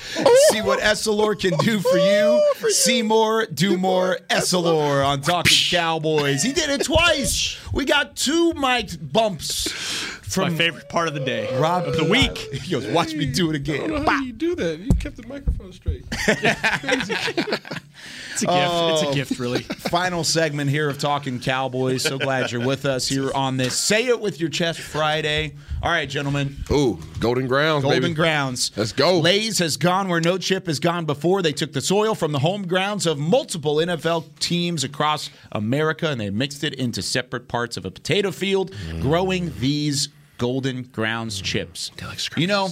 See 0.50 0.60
what 0.60 0.78
Essilor 0.80 1.40
can 1.40 1.56
do 1.60 1.80
for 1.80 1.96
you. 1.96 2.70
See 2.70 3.00
more, 3.00 3.46
do 3.46 3.78
more. 3.78 4.18
Essilor 4.28 5.06
on 5.06 5.22
Talking 5.22 5.56
Cowboys. 5.70 6.42
He 6.42 6.52
did 6.52 6.68
it 6.68 6.84
twice. 6.84 7.58
We 7.74 7.84
got 7.84 8.14
two 8.14 8.54
mic 8.54 8.90
bumps 9.00 10.13
It's 10.42 10.50
my 10.52 10.56
favorite 10.56 10.88
part 10.88 11.08
of 11.08 11.14
the 11.14 11.20
day. 11.20 11.56
Rob 11.58 11.84
of 11.86 11.96
the 11.96 12.04
week. 12.04 12.36
He 12.38 12.70
goes, 12.72 12.86
"Watch 12.88 13.14
me 13.14 13.26
do 13.26 13.50
it 13.50 13.56
I 13.56 13.58
don't 13.58 13.76
again." 13.84 13.90
know 14.04 14.10
how 14.10 14.20
you 14.20 14.32
do 14.32 14.54
that. 14.56 14.78
You 14.80 14.88
kept 14.98 15.16
the 15.16 15.26
microphone 15.26 15.72
straight. 15.72 16.04
It's 18.32 18.42
a 18.42 18.46
gift. 18.46 18.58
it's 18.58 19.02
Oh. 19.04 19.10
a 19.10 19.14
gift, 19.14 19.38
really. 19.38 19.62
Final 19.88 20.24
segment 20.24 20.68
here 20.68 20.90
of 20.90 20.98
Talking 20.98 21.38
Cowboys. 21.38 22.02
So 22.02 22.18
glad 22.18 22.50
you're 22.50 22.66
with 22.66 22.84
us 22.84 23.08
here 23.08 23.30
on 23.32 23.56
this 23.56 23.78
Say 23.78 24.06
It 24.06 24.20
With 24.20 24.40
Your 24.40 24.48
Chest 24.50 24.80
Friday. 24.80 25.54
All 25.82 25.90
right, 25.90 26.08
gentlemen. 26.08 26.56
Ooh, 26.70 26.98
Golden 27.20 27.46
Grounds, 27.46 27.84
Golden 27.84 28.02
baby. 28.02 28.14
Grounds. 28.14 28.72
Let's 28.76 28.90
go. 28.92 29.20
Lay's 29.20 29.58
has 29.60 29.76
gone 29.76 30.08
where 30.08 30.20
no 30.20 30.36
chip 30.36 30.66
has 30.66 30.80
gone 30.80 31.04
before. 31.04 31.42
They 31.42 31.52
took 31.52 31.72
the 31.72 31.80
soil 31.80 32.14
from 32.16 32.32
the 32.32 32.40
home 32.40 32.66
grounds 32.66 33.06
of 33.06 33.18
multiple 33.18 33.76
NFL 33.76 34.24
teams 34.40 34.82
across 34.82 35.30
America 35.52 36.08
and 36.10 36.20
they 36.20 36.30
mixed 36.30 36.64
it 36.64 36.74
into 36.74 37.02
separate 37.02 37.46
parts 37.46 37.76
of 37.76 37.84
a 37.86 37.90
potato 37.92 38.32
field, 38.32 38.72
Mm. 38.90 39.00
growing 39.02 39.52
these 39.60 40.08
Golden 40.38 40.82
Grounds 40.82 41.40
chips. 41.40 41.90
You 42.36 42.46
know, 42.46 42.70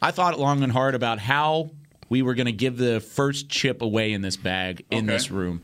I 0.00 0.10
thought 0.10 0.38
long 0.38 0.62
and 0.62 0.72
hard 0.72 0.94
about 0.94 1.18
how 1.18 1.70
we 2.08 2.22
were 2.22 2.34
going 2.34 2.46
to 2.46 2.52
give 2.52 2.76
the 2.76 3.00
first 3.00 3.48
chip 3.48 3.82
away 3.82 4.12
in 4.12 4.22
this 4.22 4.36
bag 4.36 4.84
in 4.90 5.04
Okay. 5.04 5.06
this 5.06 5.30
room. 5.30 5.62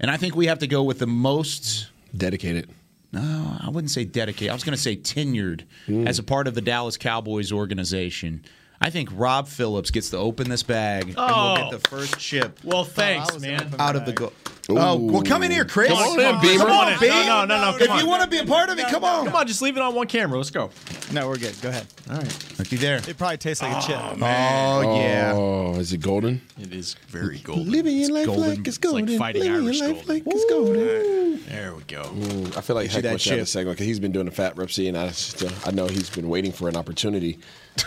And 0.00 0.10
I 0.10 0.16
think 0.16 0.34
we 0.36 0.46
have 0.46 0.58
to 0.60 0.66
go 0.66 0.82
with 0.82 0.98
the 0.98 1.06
most 1.06 1.88
Dedicated. 2.16 2.68
no, 3.12 3.56
I 3.60 3.70
wouldn't 3.70 3.90
say 3.90 4.04
dedicated. 4.04 4.50
I 4.50 4.54
was 4.54 4.62
going 4.64 4.76
to 4.76 4.80
say 4.82 4.96
tenured 4.96 5.62
Mm. 5.88 6.06
as 6.08 6.18
a 6.18 6.22
part 6.22 6.46
of 6.46 6.54
the 6.54 6.60
Dallas 6.60 6.96
Cowboys 6.96 7.50
organization. 7.52 8.44
I 8.80 8.90
think 8.90 9.08
Rob 9.12 9.48
Phillips 9.48 9.90
gets 9.90 10.10
to 10.10 10.18
open 10.18 10.50
this 10.50 10.62
bag 10.62 11.08
and 11.08 11.14
Oh. 11.16 11.54
we'll 11.54 11.70
get 11.70 11.82
the 11.82 11.88
first 11.88 12.18
chip 12.18 12.58
Well, 12.64 12.84
thanks, 12.84 13.38
man. 13.40 13.74
out 13.78 13.96
of 13.96 14.04
the 14.04 14.12
go. 14.12 14.32
Oh, 14.68 14.96
well, 14.96 15.22
come 15.22 15.42
in 15.42 15.50
here, 15.50 15.64
Chris. 15.64 15.88
Come 15.88 15.98
on 15.98 16.20
in, 16.20 16.40
Beamer. 16.40 16.64
Come 16.64 16.70
on, 16.70 16.92
No, 16.92 16.98
Beam. 17.00 17.10
no, 17.10 17.44
no, 17.44 17.60
no, 17.60 17.72
come 17.72 17.82
If 17.82 17.90
on. 17.90 17.98
you 18.00 18.06
want 18.06 18.22
to 18.22 18.28
be 18.28 18.38
a 18.38 18.44
part 18.46 18.70
of 18.70 18.78
it, 18.78 18.86
come 18.88 19.04
on. 19.04 19.26
Come 19.26 19.34
on, 19.36 19.46
just 19.46 19.60
leave 19.62 19.76
it 19.76 19.82
on 19.82 19.94
one 19.94 20.06
camera. 20.06 20.38
Let's 20.38 20.50
go. 20.50 20.70
No, 21.12 21.28
we're 21.28 21.36
good. 21.38 21.54
Go 21.60 21.68
ahead. 21.68 21.86
All 22.10 22.16
right. 22.16 22.58
Looky 22.58 22.76
there. 22.76 22.96
It 23.06 23.18
probably 23.18 23.36
tastes 23.36 23.62
like 23.62 23.76
a 23.76 23.86
chip. 23.86 23.96
Oh, 23.98 24.96
yeah. 24.98 25.32
Oh, 25.34 25.74
is 25.76 25.92
it 25.92 25.98
golden? 26.00 26.40
It 26.60 26.72
is 26.72 26.94
very 27.08 27.38
golden. 27.38 27.70
Living 27.70 27.96
your 27.96 28.10
life 28.10 28.26
golden. 28.26 28.48
like 28.48 28.58
it's 28.60 28.68
It's 28.68 28.78
golden. 28.78 29.06
like 29.08 29.18
fighting 29.18 29.42
Living 29.42 29.64
Irish 29.64 29.78
your 29.80 29.88
life 29.88 30.06
golden. 30.06 30.14
like 30.14 30.34
it's 30.34 30.44
golden. 30.50 31.44
There 31.48 31.74
we 31.74 31.82
go. 31.82 32.02
Mm, 32.04 32.56
I 32.56 32.60
feel 32.62 32.74
like 32.76 32.86
you 32.86 32.90
Heck 32.92 33.02
that 33.02 33.10
wants 33.10 33.24
to 33.24 33.38
a 33.38 33.46
segment 33.46 33.76
because 33.76 33.86
he's 33.86 34.00
been 34.00 34.12
doing 34.12 34.24
the 34.26 34.32
fat 34.32 34.56
rep 34.56 34.70
and 34.78 34.96
I 34.96 35.08
just, 35.08 35.42
uh, 35.44 35.50
I 35.66 35.72
know 35.72 35.86
he's 35.86 36.08
been 36.08 36.28
waiting 36.28 36.52
for 36.52 36.68
an 36.68 36.76
opportunity 36.76 37.38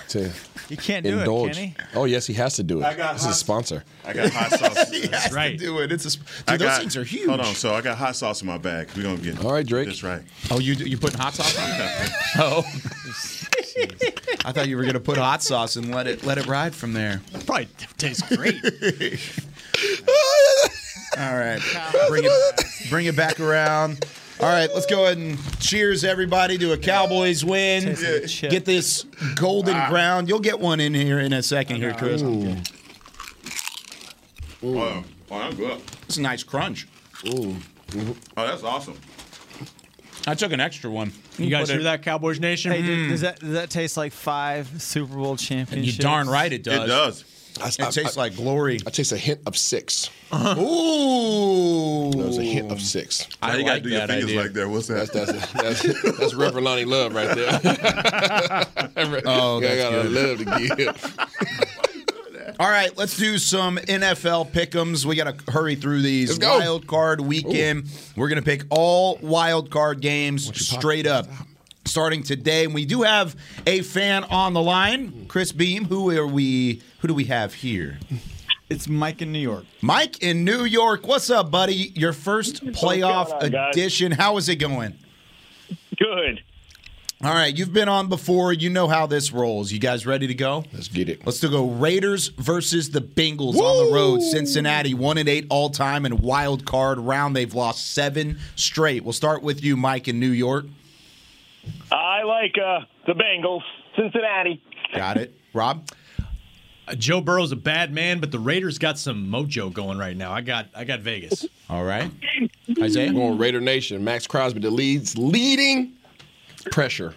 to 0.09 0.29
You 0.69 0.77
can't 0.77 1.03
do 1.05 1.17
indulge. 1.19 1.51
it, 1.51 1.55
can 1.55 1.63
he? 1.69 1.75
Oh 1.95 2.05
yes, 2.05 2.27
he 2.27 2.33
has 2.35 2.55
to 2.57 2.63
do 2.63 2.81
it. 2.81 2.85
I 2.85 2.93
got 2.93 3.13
This 3.13 3.23
is 3.23 3.29
a 3.31 3.33
sponsor. 3.33 3.83
I 4.05 4.13
got 4.13 4.31
hot 4.31 4.51
sauce. 4.59 4.91
He 4.97 5.07
has 5.07 5.31
right. 5.33 5.57
to 5.57 5.65
do 5.65 5.79
it. 5.79 5.91
It's 5.91 6.05
a, 6.05 6.11
sp- 6.11 6.27
dude, 6.45 6.49
I 6.49 6.57
those 6.67 6.75
got, 6.75 6.81
things 6.81 6.97
are 6.97 7.03
huge. 7.03 7.27
Hold 7.27 7.39
on. 7.41 7.55
So 7.55 7.73
I 7.73 7.81
got 7.81 7.97
hot 7.97 8.15
sauce 8.15 8.41
in 8.41 8.47
my 8.47 8.57
bag. 8.57 8.89
We're 8.95 9.03
gonna 9.03 9.17
get 9.17 9.35
it. 9.35 9.45
All 9.45 9.51
right, 9.53 9.65
Drake. 9.65 9.87
That's 9.87 10.03
right. 10.03 10.21
Oh, 10.51 10.59
you 10.59 10.73
you 10.73 10.97
putting 10.97 11.19
hot 11.19 11.33
sauce 11.33 11.57
on? 11.57 11.69
it? 11.69 12.11
oh. 12.37 12.63
I 14.45 14.51
thought 14.51 14.67
you 14.67 14.77
were 14.77 14.85
gonna 14.85 14.99
put 14.99 15.17
hot 15.17 15.43
sauce 15.43 15.75
and 15.75 15.93
let 15.93 16.07
it 16.07 16.23
let 16.25 16.37
it 16.37 16.47
ride 16.47 16.73
from 16.73 16.93
there. 16.93 17.21
Probably 17.45 17.67
tastes 17.97 18.23
great. 18.35 18.55
All 21.17 21.35
right, 21.35 21.59
bring 22.09 22.23
it 22.25 22.65
bring 22.89 23.05
it 23.05 23.15
back 23.15 23.39
around. 23.39 24.05
All 24.39 24.47
right, 24.47 24.69
let's 24.71 24.85
go 24.85 25.05
ahead 25.05 25.17
and 25.17 25.37
cheers 25.59 26.03
everybody 26.03 26.59
to 26.59 26.73
a 26.73 26.77
Cowboys 26.77 27.43
win. 27.43 27.95
Tastes 27.95 28.43
like. 28.43 28.51
Get 28.51 28.65
this 28.65 29.03
golden 29.35 29.75
ah. 29.75 29.89
ground. 29.89 30.29
You'll 30.29 30.39
get 30.39 30.59
one 30.59 30.79
in 30.79 30.93
here 30.93 31.19
in 31.19 31.33
a 31.33 31.41
second 31.41 31.77
here, 31.77 31.89
uh-huh. 31.89 31.99
Chris. 31.99 32.21
Oh, 34.63 35.03
oh, 35.31 35.39
that's 35.39 35.55
good. 35.55 35.81
It's 36.07 36.17
a 36.17 36.21
nice 36.21 36.43
crunch. 36.43 36.87
Ooh. 37.27 37.55
Oh, 37.95 38.47
that's 38.47 38.63
awesome. 38.63 38.97
I 40.25 40.33
took 40.35 40.51
an 40.51 40.59
extra 40.59 40.89
one. 40.89 41.13
You 41.37 41.49
guys 41.49 41.69
hear 41.69 41.79
it- 41.79 41.83
that, 41.83 42.01
Cowboys 42.01 42.39
Nation? 42.39 42.71
Hey, 42.71 42.81
dude, 42.81 43.09
does 43.09 43.19
hmm. 43.21 43.25
that 43.25 43.39
does 43.39 43.53
that 43.53 43.69
taste 43.69 43.95
like 43.95 44.11
five 44.11 44.81
Super 44.81 45.15
Bowl 45.15 45.37
championships? 45.37 45.97
You 45.97 46.03
championships? 46.03 46.03
darn 46.03 46.27
right 46.27 46.51
it 46.51 46.63
does. 46.63 46.83
It 46.83 46.87
does. 46.87 47.23
I, 47.59 47.67
It 47.69 47.91
tastes 47.91 48.17
like 48.17 48.35
glory. 48.35 48.79
I 48.85 48.89
taste 48.91 49.11
a 49.11 49.17
hint 49.17 49.41
of 49.47 49.57
six. 49.57 50.11
Uh-huh. 50.31 50.61
Ooh. 50.61 52.11
There's 52.11 52.37
a 52.37 52.43
hint 52.43 52.71
of 52.71 52.81
six. 52.81 53.27
Now 53.41 53.47
I 53.49 53.55
you 53.55 53.63
gotta 53.63 53.73
like 53.75 53.83
do 53.83 53.89
your 53.89 53.99
that 53.99 54.09
fingers 54.09 54.25
idea. 54.25 54.41
like 54.41 54.53
that. 54.53 54.69
What's 54.69 54.87
that? 54.87 55.11
That's 55.11 55.31
that's 55.31 55.81
that's, 55.83 56.17
that's 56.19 56.33
Reverend 56.35 56.65
Lonnie 56.65 56.85
Love 56.85 57.15
right 57.15 57.35
there. 57.35 58.65
Oh, 59.25 59.57
I 59.57 59.61
that's 59.61 59.81
got 59.81 59.93
a 59.93 60.03
good. 60.03 60.11
love 60.11 60.37
to 60.39 60.75
give. 60.75 61.17
All 62.59 62.69
right, 62.69 62.95
let's 62.97 63.15
do 63.15 63.37
some 63.37 63.77
NFL 63.77 64.51
pickums. 64.51 65.05
We 65.05 65.15
got 65.15 65.37
to 65.37 65.51
hurry 65.51 65.75
through 65.75 66.01
these. 66.01 66.29
Let's 66.29 66.39
go. 66.39 66.57
Wild 66.57 66.87
card 66.87 67.21
weekend. 67.21 67.87
We're 68.15 68.29
going 68.29 68.41
to 68.41 68.45
pick 68.45 68.63
all 68.71 69.19
wild 69.21 69.69
card 69.69 70.01
games 70.01 70.47
straight 70.59 71.05
up. 71.05 71.27
Starting 71.85 72.21
today, 72.21 72.65
and 72.65 72.73
we 72.73 72.83
do 72.83 73.03
have 73.03 73.33
a 73.65 73.81
fan 73.81 74.25
on 74.25 74.51
the 74.53 74.61
line, 74.61 75.25
Chris 75.29 75.53
Beam. 75.53 75.85
Who 75.85 76.11
are 76.17 76.27
we? 76.27 76.81
Who 76.99 77.07
do 77.07 77.13
we 77.13 77.23
have 77.25 77.53
here? 77.53 77.97
It's 78.69 78.89
Mike 78.89 79.21
in 79.21 79.31
New 79.31 79.39
York. 79.39 79.63
Mike 79.81 80.21
in 80.21 80.43
New 80.43 80.65
York. 80.65 81.07
What's 81.07 81.29
up, 81.29 81.49
buddy? 81.49 81.93
Your 81.95 82.11
first 82.11 82.61
playoff 82.65 83.29
going 83.29 83.43
on, 83.43 83.51
guys? 83.51 83.75
edition. 83.77 84.11
How 84.11 84.35
is 84.35 84.49
it 84.49 84.57
going? 84.57 84.95
Good. 85.97 86.43
All 87.23 87.33
right, 87.33 87.57
you've 87.57 87.73
been 87.73 87.89
on 87.89 88.09
before. 88.09 88.53
You 88.53 88.69
know 88.69 88.87
how 88.87 89.07
this 89.07 89.33
rolls. 89.33 89.71
You 89.71 89.79
guys 89.79 90.05
ready 90.05 90.27
to 90.27 90.35
go? 90.35 90.63
Let's 90.71 90.87
get 90.87 91.09
it. 91.09 91.25
Let's 91.25 91.39
do 91.39 91.49
go 91.49 91.67
Raiders 91.67 92.27
versus 92.27 92.91
the 92.91 93.01
Bengals 93.01 93.55
on 93.55 93.87
the 93.87 93.91
road. 93.91 94.21
Cincinnati 94.21 94.93
one 94.93 95.17
and 95.17 95.27
eight 95.27 95.47
all 95.49 95.71
time 95.71 96.05
and 96.05 96.19
wild 96.19 96.63
card 96.65 96.99
round. 96.99 97.35
They've 97.35 97.55
lost 97.55 97.95
seven 97.95 98.37
straight. 98.55 99.03
We'll 99.03 99.13
start 99.13 99.41
with 99.41 99.63
you, 99.63 99.75
Mike, 99.75 100.07
in 100.07 100.19
New 100.19 100.29
York. 100.29 100.67
I 101.91 102.21
like 102.21 102.53
uh, 102.63 102.81
the 103.07 103.13
Bengals, 103.13 103.63
Cincinnati. 103.95 104.61
Got 104.95 105.17
it, 105.17 105.33
Rob. 105.55 105.89
Uh, 106.87 106.93
Joe 106.93 107.19
Burrow's 107.19 107.51
a 107.51 107.55
bad 107.55 107.91
man, 107.91 108.19
but 108.19 108.31
the 108.31 108.39
Raiders 108.39 108.77
got 108.77 108.99
some 108.99 109.25
mojo 109.25 109.73
going 109.73 109.97
right 109.97 110.15
now. 110.15 110.31
I 110.33 110.41
got 110.41 110.67
I 110.75 110.83
got 110.83 110.99
Vegas. 110.99 111.47
All 111.67 111.83
right, 111.83 112.11
Isaiah. 112.79 113.09
I'm 113.09 113.15
going 113.15 113.39
Raider 113.39 113.59
Nation. 113.59 114.03
Maxx 114.03 114.27
Crosby, 114.27 114.59
the 114.59 114.69
leads, 114.69 115.17
leading 115.17 115.96
pressure. 116.71 117.13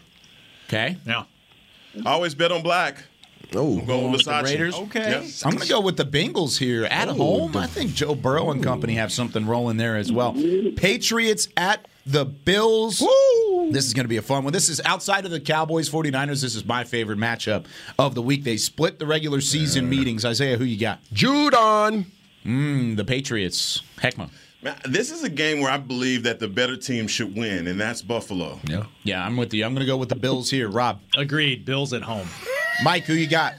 Okay. 0.69 0.97
Yeah. 1.07 1.25
Always 2.07 2.35
bet 2.35 2.53
on 2.53 2.63
black. 2.63 3.05
Oh, 3.55 3.81
I'm 3.81 3.87
going 3.87 4.13
with 4.13 4.25
the 4.25 4.43
Raiders? 4.45 4.77
Okay. 4.77 5.11
Yes. 5.11 5.45
I'm 5.45 5.53
going 5.53 5.63
to 5.63 5.69
go 5.69 5.81
with 5.81 5.97
the 5.97 6.05
Bengals 6.05 6.57
here 6.59 6.85
at 6.85 7.09
home. 7.09 7.57
I 7.57 7.67
think 7.67 7.93
Joe 7.93 8.15
Burrow 8.15 8.51
and 8.51 8.63
company 8.63 8.95
have 8.95 9.11
something 9.11 9.45
rolling 9.47 9.77
there 9.77 9.97
as 9.97 10.13
well. 10.13 10.35
Patriots 10.77 11.49
at 11.57 11.89
the 12.07 12.25
Bills. 12.25 12.99
This 13.71 13.87
is 13.87 13.95
going 13.95 14.05
to 14.05 14.09
be 14.09 14.19
a 14.19 14.23
fun 14.23 14.45
one. 14.45 14.53
This 14.53 14.69
is 14.69 14.81
outside 14.85 15.25
of 15.25 15.33
the 15.33 15.41
Cowboys 15.41 15.91
49ers. 15.91 16.43
This 16.43 16.55
is 16.55 16.65
my 16.65 16.85
favorite 16.85 17.19
matchup 17.19 17.67
of 17.99 18.15
the 18.15 18.23
week. 18.23 18.45
They 18.45 18.57
split 18.57 18.99
the 19.01 19.07
regular 19.07 19.41
season 19.41 19.89
meetings. 19.89 20.25
Isaiah, 20.25 20.57
who 20.57 20.65
you 20.65 20.79
got? 20.79 21.03
Judon. 21.13 22.07
Mm, 22.45 22.97
the 22.97 23.05
Patriots. 23.05 23.83
Heckma. 23.99 24.31
Man, 24.63 24.77
this 24.85 25.11
is 25.11 25.23
a 25.25 25.31
game 25.31 25.61
where 25.61 25.71
I 25.71 25.79
believe 25.79 26.25
that 26.25 26.39
the 26.39 26.49
better 26.49 26.77
team 26.77 27.09
should 27.09 27.35
win, 27.35 27.67
and 27.67 27.81
that's 27.81 28.03
Buffalo. 28.03 28.61
Yeah. 28.65 28.85
Yeah, 29.05 29.25
I'm 29.25 29.39
with 29.39 29.55
you. 29.55 29.65
I'm 29.65 29.75
going 29.75 29.87
to 29.87 29.91
go 29.91 29.97
with 29.97 30.11
the 30.11 30.17
Bills 30.17 30.51
here. 30.51 30.69
Rob. 30.69 31.01
Agreed. 31.17 31.65
Bills 31.65 31.95
at 31.95 32.03
home. 32.03 32.29
Mike, 32.85 33.05
who 33.05 33.15
you 33.15 33.27
got? 33.27 33.55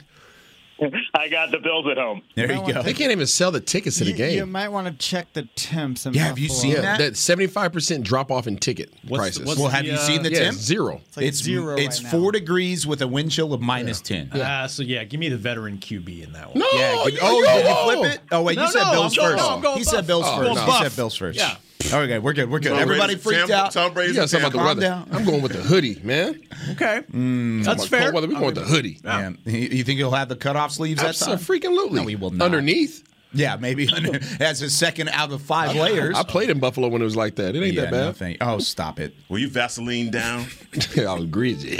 I 1.14 1.28
got 1.30 1.52
the 1.52 1.60
Bills 1.60 1.86
at 1.88 1.98
home. 1.98 2.22
There 2.36 2.52
you 2.52 2.74
go. 2.74 2.82
They 2.82 2.94
can't 2.94 3.12
even 3.12 3.28
sell 3.28 3.52
the 3.52 3.60
tickets 3.62 3.98
to 4.00 4.04
the 4.04 4.12
You, 4.12 4.18
game. 4.18 4.36
you 4.38 4.46
might 4.46 4.70
want 4.70 4.88
to 4.88 4.94
check 4.94 5.32
the 5.34 5.44
temps. 5.56 6.08
Yeah, 6.12 6.24
have 6.24 6.40
you 6.40 6.50
seen 6.50 6.72
yeah, 6.72 6.82
that? 6.82 6.98
that 7.00 7.18
seventy-five 7.18 7.72
percent 7.72 8.04
drop 8.04 8.32
off 8.32 8.48
in 8.48 8.58
ticket 8.58 8.92
What's- 9.08 9.20
prices. 9.38 9.46
what's 9.46 9.60
Well, 9.60 9.70
the, 9.70 9.76
have 9.76 9.86
you 9.86 9.94
uh, 9.94 9.98
seen 9.98 10.24
the 10.24 10.32
yeah, 10.32 10.40
temp? 10.40 10.56
it's 10.56 10.64
zero. 10.66 11.02
It's 11.08 11.18
like 11.18 11.34
zero 11.34 11.78
It's 11.78 12.04
right 12.04 12.12
now. 12.14 12.20
four 12.20 12.32
degrees 12.32 12.88
with 12.88 13.02
a 13.02 13.08
wind 13.08 13.32
chill 13.32 13.54
of 13.54 13.62
minus 13.62 14.02
ten. 14.02 14.30
Ah, 14.34 14.66
so 14.68 14.82
yeah, 14.84 15.04
give 15.04 15.20
me 15.20 15.30
the 15.30 15.38
veteran 15.38 15.78
QB 15.78 16.24
in 16.24 16.34
that 16.34 16.50
one. 16.50 16.60
No, 16.60 16.68
Yeah. 16.74 17.02
good- 17.04 17.14
you- 17.14 17.20
oh, 17.22 17.40
no. 17.40 17.56
did 17.58 17.66
you 17.68 18.02
flip 18.02 18.14
it? 18.16 18.22
Oh 18.32 18.42
wait, 18.42 18.56
No, 18.58 18.64
you 18.64 18.72
said 18.72 18.84
no, 18.84 18.92
Bills 18.92 19.18
I'm 19.18 19.24
going- 19.24 19.32
first. 19.38 19.44
no, 19.44 19.56
I'm 19.56 19.62
going 19.62 19.78
he 19.78 19.84
Buff. 19.84 19.94
said 19.94 20.08
Bills 20.08 20.26
Oh, 20.28 20.38
first. 20.38 20.56
no. 20.56 20.66
He 20.66 20.84
said 20.84 20.96
Bills 20.96 21.16
first. 21.16 21.38
Yeah. 21.38 21.56
Okay, 21.88 22.20
we're 22.20 22.34
good. 22.34 22.50
We're 22.50 22.60
good. 22.60 22.70
Tom 22.70 22.80
Everybody 22.80 23.16
Brady- 23.16 23.22
freaked 23.22 23.50
Tom- 23.52 23.66
out. 23.66 23.72
Tom 23.72 23.94
Brady's 23.94 24.16
You 24.16 24.22
got 24.22 24.30
something 24.30 24.50
about 24.50 24.52
the 24.54 24.58
Calm 24.58 24.68
weather. 24.68 24.82
down. 24.82 25.10
I'm 25.12 25.26
going 25.26 25.42
with 25.42 25.54
the 25.54 25.62
hoodie, 25.62 26.00
man. 26.04 26.42
Okay. 26.72 27.02
Mm. 27.14 27.64
That's 27.66 27.86
About 27.86 27.90
fair. 27.90 28.02
cold 28.04 28.14
weather, 28.16 28.28
We're 28.28 28.34
going 28.34 28.46
with 28.46 28.56
the 28.56 28.62
hoodie. 28.64 29.00
Man, 29.04 29.38
you 29.46 29.60
you 29.60 29.84
think 29.84 29.98
he'll 29.98 30.12
have 30.12 30.30
the 30.30 30.36
cutoff 30.36 30.72
sleeves 30.72 31.02
that 31.02 31.16
time? 31.16 31.34
Absolutely. 31.34 32.00
No, 32.02 32.08
he 32.08 32.16
will 32.16 32.32
not. 32.32 32.46
Underneath. 32.46 33.04
Yeah, 33.34 33.56
maybe 33.56 33.88
under, 33.96 34.20
as 34.40 34.60
his 34.60 34.78
second 34.78 35.10
out 35.10 35.32
of 35.32 35.42
five 35.42 35.76
layers. 35.76 36.16
I 36.18 36.24
played 36.24 36.50
in 36.50 36.60
Buffalo 36.60 36.88
when 36.90 37.02
it 37.02 37.06
was 37.06 37.16
like 37.16 37.36
that. 37.36 37.56
It 37.56 37.64
ain't 37.64 37.74
yeah, 37.76 37.82
that 37.84 37.92
no, 37.92 38.06
bad. 38.08 38.16
thank- 38.18 38.38
oh, 38.42 38.60
stop 38.60 39.00
it. 39.00 39.14
Were 39.30 39.38
you 39.38 39.48
Vaseline 39.50 40.12
down? 40.12 40.48
I 40.98 41.14
was 41.14 41.26
greasy. 41.26 41.80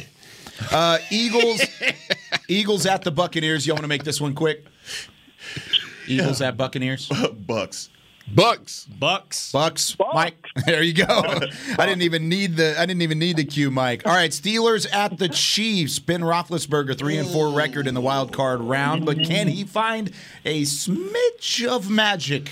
Uh, 0.72 0.97
Eagles, 1.10 1.62
Eagles 2.47 2.86
at 2.86 3.02
the 3.04 3.12
Buccaneers. 3.12 3.66
Y'all 3.68 3.76
want 3.76 3.84
to 3.84 3.88
make 3.89 4.04
this 4.04 4.22
one 4.22 4.34
quick? 4.34 4.66
Eagles 6.08 6.41
at 6.41 6.56
Buccaneers. 6.58 7.10
Bucks. 7.47 7.89
Bucks. 8.36 8.86
Bucks. 8.99 9.51
Bucks. 9.51 9.95
Mike. 10.13 10.36
There 10.65 10.84
you 10.84 10.93
go. 10.93 11.05
I 11.77 11.86
didn't 11.86 12.01
even 12.01 12.27
need 12.27 12.57
the 12.57 12.75
I 12.77 12.86
didn't 12.86 13.01
even 13.03 13.19
need 13.19 13.38
the 13.38 13.45
cue, 13.45 13.71
Mike. 13.71 14.05
All 14.05 14.13
right, 14.13 14.32
Steelers 14.32 14.86
at 14.93 15.17
the 15.17 15.29
Chiefs. 15.29 15.97
Ben 15.99 16.21
Roethlisberger, 16.21 16.97
three 16.97 17.17
and 17.17 17.27
four 17.29 17.49
record 17.53 17.88
in 17.88 17.93
the 17.93 18.01
wild 18.01 18.34
card 18.34 18.59
round, 18.59 19.05
but 19.05 19.17
can 19.23 19.47
he 19.47 19.63
find 19.63 20.11
a 20.45 20.63
smidge 20.63 21.65
of 21.65 21.89
magic? 21.89 22.51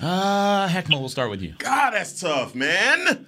Uh 0.00 0.68
Heckma, 0.68 0.98
we'll 1.00 1.08
start 1.08 1.30
with 1.30 1.42
you. 1.42 1.54
God, 1.58 1.92
that's 1.92 2.20
tough, 2.20 2.54
man. 2.54 3.26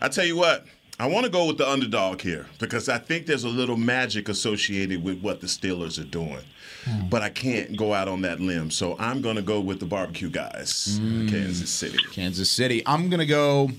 I 0.00 0.08
tell 0.08 0.24
you 0.24 0.36
what, 0.36 0.66
I 0.98 1.06
want 1.06 1.24
to 1.24 1.30
go 1.30 1.46
with 1.46 1.58
the 1.58 1.68
underdog 1.68 2.20
here 2.20 2.46
because 2.58 2.88
I 2.88 2.98
think 2.98 3.26
there's 3.26 3.44
a 3.44 3.48
little 3.48 3.76
magic 3.76 4.28
associated 4.28 5.02
with 5.04 5.20
what 5.20 5.40
the 5.40 5.46
Steelers 5.46 6.00
are 6.00 6.04
doing. 6.08 6.40
Hmm. 6.86 7.08
But 7.08 7.22
I 7.22 7.30
can't 7.30 7.76
go 7.76 7.92
out 7.92 8.06
on 8.06 8.22
that 8.22 8.40
limb, 8.40 8.70
so 8.70 8.96
I'm 8.98 9.20
going 9.20 9.36
to 9.36 9.42
go 9.42 9.60
with 9.60 9.80
the 9.80 9.86
barbecue 9.86 10.30
guys, 10.30 10.98
hmm. 11.00 11.28
Kansas 11.28 11.70
City. 11.70 11.98
Kansas 12.12 12.50
City. 12.50 12.82
I'm 12.86 13.10
gonna 13.10 13.26
go. 13.26 13.70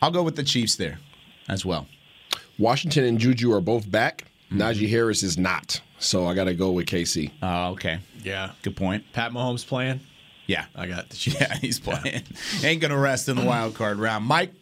I'll 0.00 0.10
go 0.10 0.22
with 0.22 0.36
the 0.36 0.44
Chiefs 0.44 0.76
there, 0.76 0.98
as 1.48 1.66
well. 1.66 1.86
Washington 2.58 3.04
and 3.04 3.18
Juju 3.18 3.52
are 3.52 3.60
both 3.60 3.90
back. 3.90 4.24
Hmm. 4.48 4.62
Najee 4.62 4.88
Harris 4.88 5.22
is 5.22 5.36
not. 5.36 5.80
So 5.98 6.26
I 6.26 6.34
got 6.34 6.44
to 6.44 6.54
go 6.54 6.70
with 6.70 6.86
KC. 6.86 7.30
Oh, 7.42 7.72
okay. 7.72 7.98
Yeah. 8.22 8.52
Good 8.62 8.76
point. 8.76 9.04
Pat 9.12 9.32
Mahomes 9.32 9.66
playing. 9.66 10.00
Yeah. 10.46 10.66
I 10.74 10.86
got 10.86 11.08
the 11.10 11.16
Chiefs. 11.18 11.40
Yeah, 11.40 11.56
he's 11.58 11.80
playing. 11.80 12.22
Ain't 12.62 12.80
gonna 12.80 12.98
rest 12.98 13.28
in 13.28 13.36
the 13.36 13.44
wild 13.44 13.74
card 13.74 13.98
round. 13.98 14.24
Mike. 14.24 14.52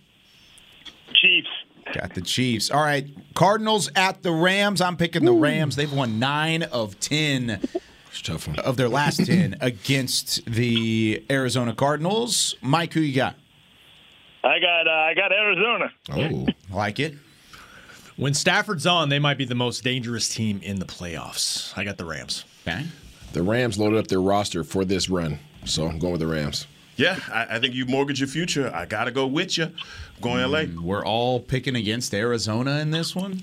Chiefs. 1.14 1.48
Got 1.94 2.14
the 2.14 2.20
Chiefs. 2.20 2.70
All 2.70 2.82
right. 2.82 3.06
Cardinals 3.34 3.90
at 3.94 4.22
the 4.22 4.32
Rams. 4.32 4.80
I'm 4.80 4.96
picking 4.96 5.24
the 5.24 5.32
Rams. 5.32 5.76
They've 5.76 5.92
won 5.92 6.18
nine 6.18 6.62
of 6.64 6.98
ten 7.00 7.60
tough 8.22 8.48
one. 8.48 8.58
of 8.60 8.76
their 8.76 8.88
last 8.88 9.24
ten 9.26 9.56
against 9.60 10.44
the 10.46 11.24
Arizona 11.30 11.74
Cardinals. 11.74 12.56
Mike, 12.60 12.92
who 12.92 13.00
you 13.00 13.14
got? 13.14 13.36
I 14.42 14.58
got 14.58 14.86
uh, 14.86 14.90
I 14.90 15.14
got 15.14 15.32
Arizona. 15.32 15.92
Oh, 16.10 16.46
like 16.74 17.00
it. 17.00 17.14
When 18.16 18.32
Stafford's 18.32 18.86
on, 18.86 19.10
they 19.10 19.18
might 19.18 19.36
be 19.36 19.44
the 19.44 19.54
most 19.54 19.84
dangerous 19.84 20.28
team 20.28 20.60
in 20.62 20.78
the 20.78 20.86
playoffs. 20.86 21.76
I 21.76 21.84
got 21.84 21.98
the 21.98 22.06
Rams. 22.06 22.44
Okay. 22.66 22.86
The 23.32 23.42
Rams 23.42 23.78
loaded 23.78 23.98
up 23.98 24.06
their 24.06 24.22
roster 24.22 24.64
for 24.64 24.84
this 24.84 25.10
run. 25.10 25.38
So 25.66 25.86
I'm 25.86 25.98
going 25.98 26.12
with 26.12 26.20
the 26.20 26.26
Rams. 26.26 26.66
Yeah, 26.96 27.18
I, 27.30 27.56
I 27.56 27.60
think 27.60 27.74
you 27.74 27.86
mortgage 27.86 28.20
your 28.20 28.28
future. 28.28 28.70
I 28.74 28.86
got 28.86 29.04
to 29.04 29.10
go 29.10 29.26
with 29.26 29.58
you. 29.58 29.64
I'm 29.64 29.72
going 30.20 30.50
LA. 30.50 30.64
Hmm, 30.64 30.82
we're 30.82 31.04
all 31.04 31.40
picking 31.40 31.76
against 31.76 32.14
Arizona 32.14 32.78
in 32.78 32.90
this 32.90 33.14
one. 33.14 33.42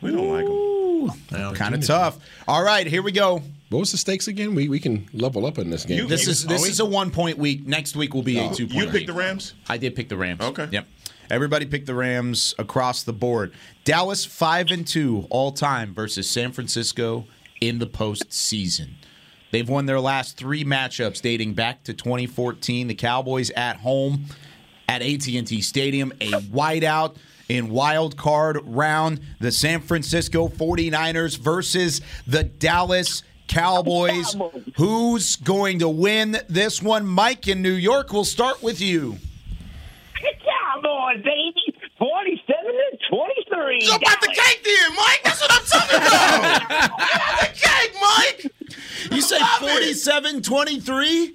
We 0.00 0.10
don't 0.10 0.28
like 0.28 0.46
them. 0.46 1.54
Kind 1.54 1.74
of 1.74 1.84
tough. 1.86 2.18
All 2.46 2.62
right, 2.62 2.86
here 2.86 3.02
we 3.02 3.12
go. 3.12 3.42
What 3.70 3.78
was 3.78 3.92
the 3.92 3.96
stakes 3.96 4.28
again? 4.28 4.54
We 4.54 4.68
we 4.68 4.78
can 4.78 5.08
level 5.14 5.46
up 5.46 5.58
in 5.58 5.70
this 5.70 5.84
game. 5.84 6.06
this 6.06 6.28
is 6.28 6.44
this 6.46 6.62
oh, 6.62 6.66
is 6.66 6.80
a 6.80 6.84
one 6.84 7.10
point 7.10 7.38
week. 7.38 7.66
Next 7.66 7.96
week 7.96 8.12
will 8.12 8.22
be 8.22 8.38
a 8.38 8.50
oh, 8.50 8.52
two 8.52 8.66
point. 8.66 8.76
Week. 8.76 8.86
You 8.86 8.92
picked 8.92 9.06
the 9.06 9.14
Rams? 9.14 9.54
I 9.68 9.78
did 9.78 9.96
pick 9.96 10.08
the 10.08 10.16
Rams. 10.16 10.42
Okay. 10.42 10.68
Yep. 10.70 10.86
Everybody 11.30 11.64
picked 11.64 11.86
the 11.86 11.94
Rams 11.94 12.54
across 12.58 13.02
the 13.02 13.14
board. 13.14 13.54
Dallas 13.84 14.26
five 14.26 14.70
and 14.70 14.86
two 14.86 15.26
all 15.30 15.52
time 15.52 15.94
versus 15.94 16.28
San 16.28 16.52
Francisco 16.52 17.26
in 17.60 17.78
the 17.78 17.86
postseason. 17.86 18.90
They've 19.52 19.68
won 19.68 19.84
their 19.86 20.00
last 20.00 20.38
three 20.38 20.64
matchups 20.64 21.20
dating 21.20 21.52
back 21.52 21.84
to 21.84 21.92
2014. 21.94 22.88
The 22.88 22.94
Cowboys 22.94 23.50
at 23.50 23.76
home 23.76 24.24
at 24.88 25.02
AT&T 25.02 25.60
Stadium, 25.60 26.10
a 26.22 26.30
whiteout 26.32 27.16
in 27.50 27.68
wild 27.68 28.16
card 28.16 28.58
round. 28.64 29.20
The 29.40 29.52
San 29.52 29.80
Francisco 29.82 30.48
49ers 30.48 31.38
versus 31.38 32.00
the 32.26 32.44
Dallas 32.44 33.22
Cowboys. 33.46 34.34
Who's 34.76 35.36
going 35.36 35.80
to 35.80 35.88
win 35.88 36.38
this 36.48 36.82
one? 36.82 37.06
Mike 37.06 37.46
in 37.46 37.60
New 37.60 37.74
York, 37.74 38.10
we'll 38.10 38.24
start 38.24 38.62
with 38.62 38.80
you. 38.80 39.18
Cowboys, 40.72 41.22
baby. 41.22 41.54
47 41.98 42.64
to 42.64 42.98
23. 43.10 43.80
Jump 43.80 44.02
out 44.10 44.20
the 44.22 44.28
cake 44.28 44.64
then, 44.64 44.96
Mike. 44.96 45.20
That's 45.22 45.40
what 45.40 45.52
I'm 45.52 45.64
talking 45.66 45.98
about. 45.98 46.68
Get 46.98 47.20
out 47.20 47.40
the 47.40 47.46
cake, 47.54 47.94
Mike. 48.00 48.52
You 49.10 49.20
say 49.22 49.38
47 49.60 50.42
23? 50.42 51.34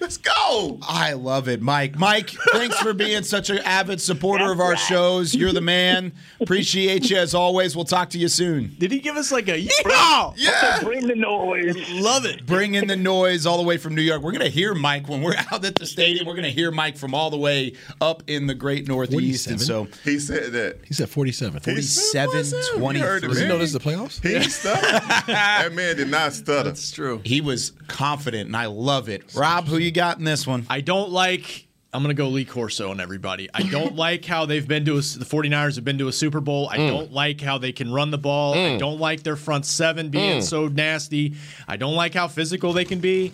Let's 0.00 0.16
go. 0.18 0.78
I 0.82 1.14
love 1.14 1.48
it, 1.48 1.62
Mike. 1.62 1.96
Mike, 1.98 2.30
thanks 2.52 2.78
for 2.78 2.92
being 2.92 3.22
such 3.22 3.50
an 3.50 3.58
avid 3.58 4.00
supporter 4.00 4.52
of 4.52 4.60
our 4.60 4.76
shows. 4.76 5.34
You're 5.34 5.52
the 5.52 5.60
man. 5.60 6.12
Appreciate 6.40 7.10
you 7.10 7.16
as 7.16 7.34
always. 7.34 7.74
We'll 7.74 7.84
talk 7.84 8.10
to 8.10 8.18
you 8.18 8.28
soon. 8.28 8.74
Did 8.78 8.92
he 8.92 9.00
give 9.00 9.16
us 9.16 9.32
like 9.32 9.48
a 9.48 9.60
yeehaw? 9.66 10.34
Yeah. 10.36 10.80
Bring 10.82 11.06
the 11.06 11.14
noise. 11.14 11.76
Love 11.92 12.24
it. 12.26 12.46
Bring 12.46 12.74
in 12.74 12.86
the 12.86 12.96
noise 12.96 13.46
all 13.46 13.56
the 13.56 13.64
way 13.64 13.76
from 13.78 13.94
New 13.94 14.02
York. 14.02 14.22
We're 14.22 14.32
going 14.32 14.44
to 14.44 14.50
hear 14.50 14.74
Mike 14.74 15.08
when 15.08 15.22
we're 15.22 15.36
out 15.52 15.64
at 15.64 15.74
the 15.76 15.86
stadium. 15.86 16.26
We're 16.26 16.34
going 16.34 16.44
to 16.44 16.50
hear 16.50 16.70
Mike 16.70 16.96
from 16.96 17.14
all 17.14 17.30
the 17.30 17.38
way 17.38 17.74
up 18.00 18.22
in 18.26 18.46
the 18.46 18.54
great 18.54 18.86
Northeast. 18.88 19.46
And 19.46 19.60
so 19.60 19.88
He 20.04 20.18
said 20.18 20.52
that. 20.52 20.80
He 20.84 20.94
said 20.94 21.08
47. 21.08 21.60
47 21.60 22.44
You 22.44 23.02
heard 23.02 23.24
it, 23.24 23.26
23. 23.26 23.28
Does 23.28 23.38
he 23.40 23.48
know 23.48 23.58
this 23.58 23.68
is 23.68 23.72
the 23.72 23.80
playoffs? 23.80 24.22
He 24.22 24.48
stuttered. 24.50 25.26
that 25.28 25.72
man 25.72 25.96
did 25.96 26.08
not 26.08 26.32
stutter. 26.32 26.70
That's 26.70 26.90
true. 26.90 27.05
He 27.24 27.40
was 27.40 27.72
confident, 27.86 28.46
and 28.46 28.56
I 28.56 28.66
love 28.66 29.08
it. 29.08 29.34
Rob, 29.34 29.66
who 29.66 29.78
you 29.78 29.90
got 29.90 30.18
in 30.18 30.24
this 30.24 30.46
one? 30.46 30.66
I 30.68 30.80
don't 30.80 31.10
like. 31.10 31.66
I'm 31.92 32.02
going 32.02 32.14
to 32.14 32.20
go 32.20 32.28
Lee 32.28 32.44
Corso 32.44 32.90
on 32.90 33.00
everybody. 33.00 33.48
I 33.54 33.62
don't 33.62 33.96
like 33.96 34.24
how 34.24 34.44
they've 34.44 34.66
been 34.66 34.84
to 34.84 34.92
a, 34.92 34.96
the 34.96 35.24
49ers 35.24 35.76
have 35.76 35.84
been 35.84 35.96
to 35.98 36.08
a 36.08 36.12
Super 36.12 36.40
Bowl. 36.40 36.68
I 36.68 36.76
mm. 36.76 36.88
don't 36.88 37.12
like 37.12 37.40
how 37.40 37.56
they 37.56 37.72
can 37.72 37.90
run 37.90 38.10
the 38.10 38.18
ball. 38.18 38.52
I 38.52 38.56
mm. 38.56 38.78
don't 38.78 38.98
like 38.98 39.22
their 39.22 39.36
front 39.36 39.64
seven 39.64 40.10
being 40.10 40.40
mm. 40.40 40.42
so 40.42 40.68
nasty. 40.68 41.36
I 41.66 41.76
don't 41.76 41.94
like 41.94 42.12
how 42.12 42.28
physical 42.28 42.74
they 42.74 42.84
can 42.84 42.98
be. 42.98 43.32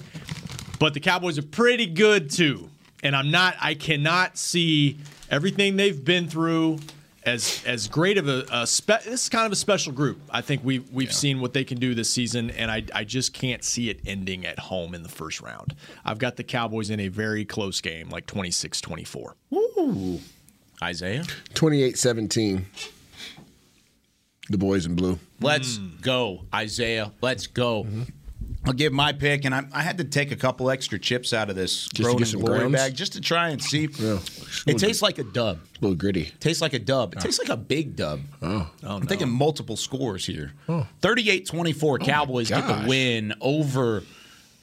But 0.78 0.94
the 0.94 1.00
Cowboys 1.00 1.38
are 1.38 1.42
pretty 1.42 1.86
good 1.86 2.30
too. 2.30 2.68
And 3.02 3.16
I'm 3.16 3.30
not 3.32 3.56
I 3.60 3.74
cannot 3.74 4.38
see 4.38 4.98
everything 5.30 5.76
they've 5.76 6.04
been 6.04 6.28
through 6.28 6.78
as 7.24 7.62
as 7.66 7.88
great 7.88 8.18
of 8.18 8.28
a, 8.28 8.44
a 8.52 8.66
spe- 8.66 9.04
this 9.04 9.24
is 9.24 9.28
kind 9.28 9.46
of 9.46 9.52
a 9.52 9.56
special 9.56 9.92
group. 9.92 10.20
I 10.30 10.40
think 10.40 10.64
we 10.64 10.80
we've 10.80 11.12
seen 11.12 11.40
what 11.40 11.52
they 11.52 11.64
can 11.64 11.78
do 11.78 11.94
this 11.94 12.10
season, 12.10 12.50
and 12.50 12.70
I 12.70 12.84
I 12.94 13.04
just 13.04 13.32
can't 13.32 13.62
see 13.64 13.90
it 13.90 14.00
ending 14.06 14.46
at 14.46 14.58
home 14.58 14.94
in 14.94 15.02
the 15.02 15.08
first 15.08 15.40
round. 15.40 15.74
I've 16.04 16.18
got 16.18 16.36
the 16.36 16.44
Cowboys 16.44 16.90
in 16.90 17.00
a 17.00 17.08
very 17.08 17.44
close 17.44 17.80
game, 17.80 18.08
like 18.10 18.26
26-24. 18.26 19.34
Ooh. 19.54 20.20
Isaiah? 20.82 21.24
28 21.54 21.98
17. 21.98 22.66
The 24.50 24.58
boys 24.58 24.86
in 24.86 24.96
blue. 24.96 25.18
Let's 25.40 25.78
go, 25.78 26.44
Isaiah. 26.52 27.12
Let's 27.20 27.46
go. 27.46 27.84
Mm-hmm. 27.84 28.02
I'll 28.64 28.72
give 28.72 28.92
my 28.92 29.12
pick, 29.12 29.44
and 29.44 29.54
I, 29.54 29.64
I 29.72 29.82
had 29.82 29.98
to 29.98 30.04
take 30.04 30.30
a 30.30 30.36
couple 30.36 30.70
extra 30.70 30.98
chips 30.98 31.32
out 31.32 31.50
of 31.50 31.56
this 31.56 31.88
to 31.88 32.02
Grown 32.02 32.22
and 32.22 32.32
Glory 32.32 32.58
grounds? 32.60 32.74
bag 32.74 32.94
just 32.94 33.12
to 33.14 33.20
try 33.20 33.48
and 33.48 33.60
see. 33.62 33.88
It 34.66 34.78
tastes 34.78 35.02
like 35.02 35.18
a 35.18 35.24
dub. 35.24 35.58
A 35.58 35.80
little 35.80 35.96
gritty. 35.96 36.32
Tastes 36.38 36.62
like 36.62 36.72
a 36.72 36.78
dub. 36.78 37.14
It 37.14 37.18
ah. 37.18 37.22
tastes 37.22 37.40
like 37.40 37.48
a 37.48 37.56
big 37.56 37.96
dub. 37.96 38.20
Oh. 38.40 38.70
I'm 38.82 38.88
oh, 38.88 39.00
thinking 39.00 39.28
multiple 39.28 39.76
scores 39.76 40.24
here. 40.24 40.52
38 41.00 41.46
24, 41.46 41.98
Cowboys 41.98 42.48
get 42.50 42.66
the 42.66 42.88
win 42.88 43.34
over 43.40 44.04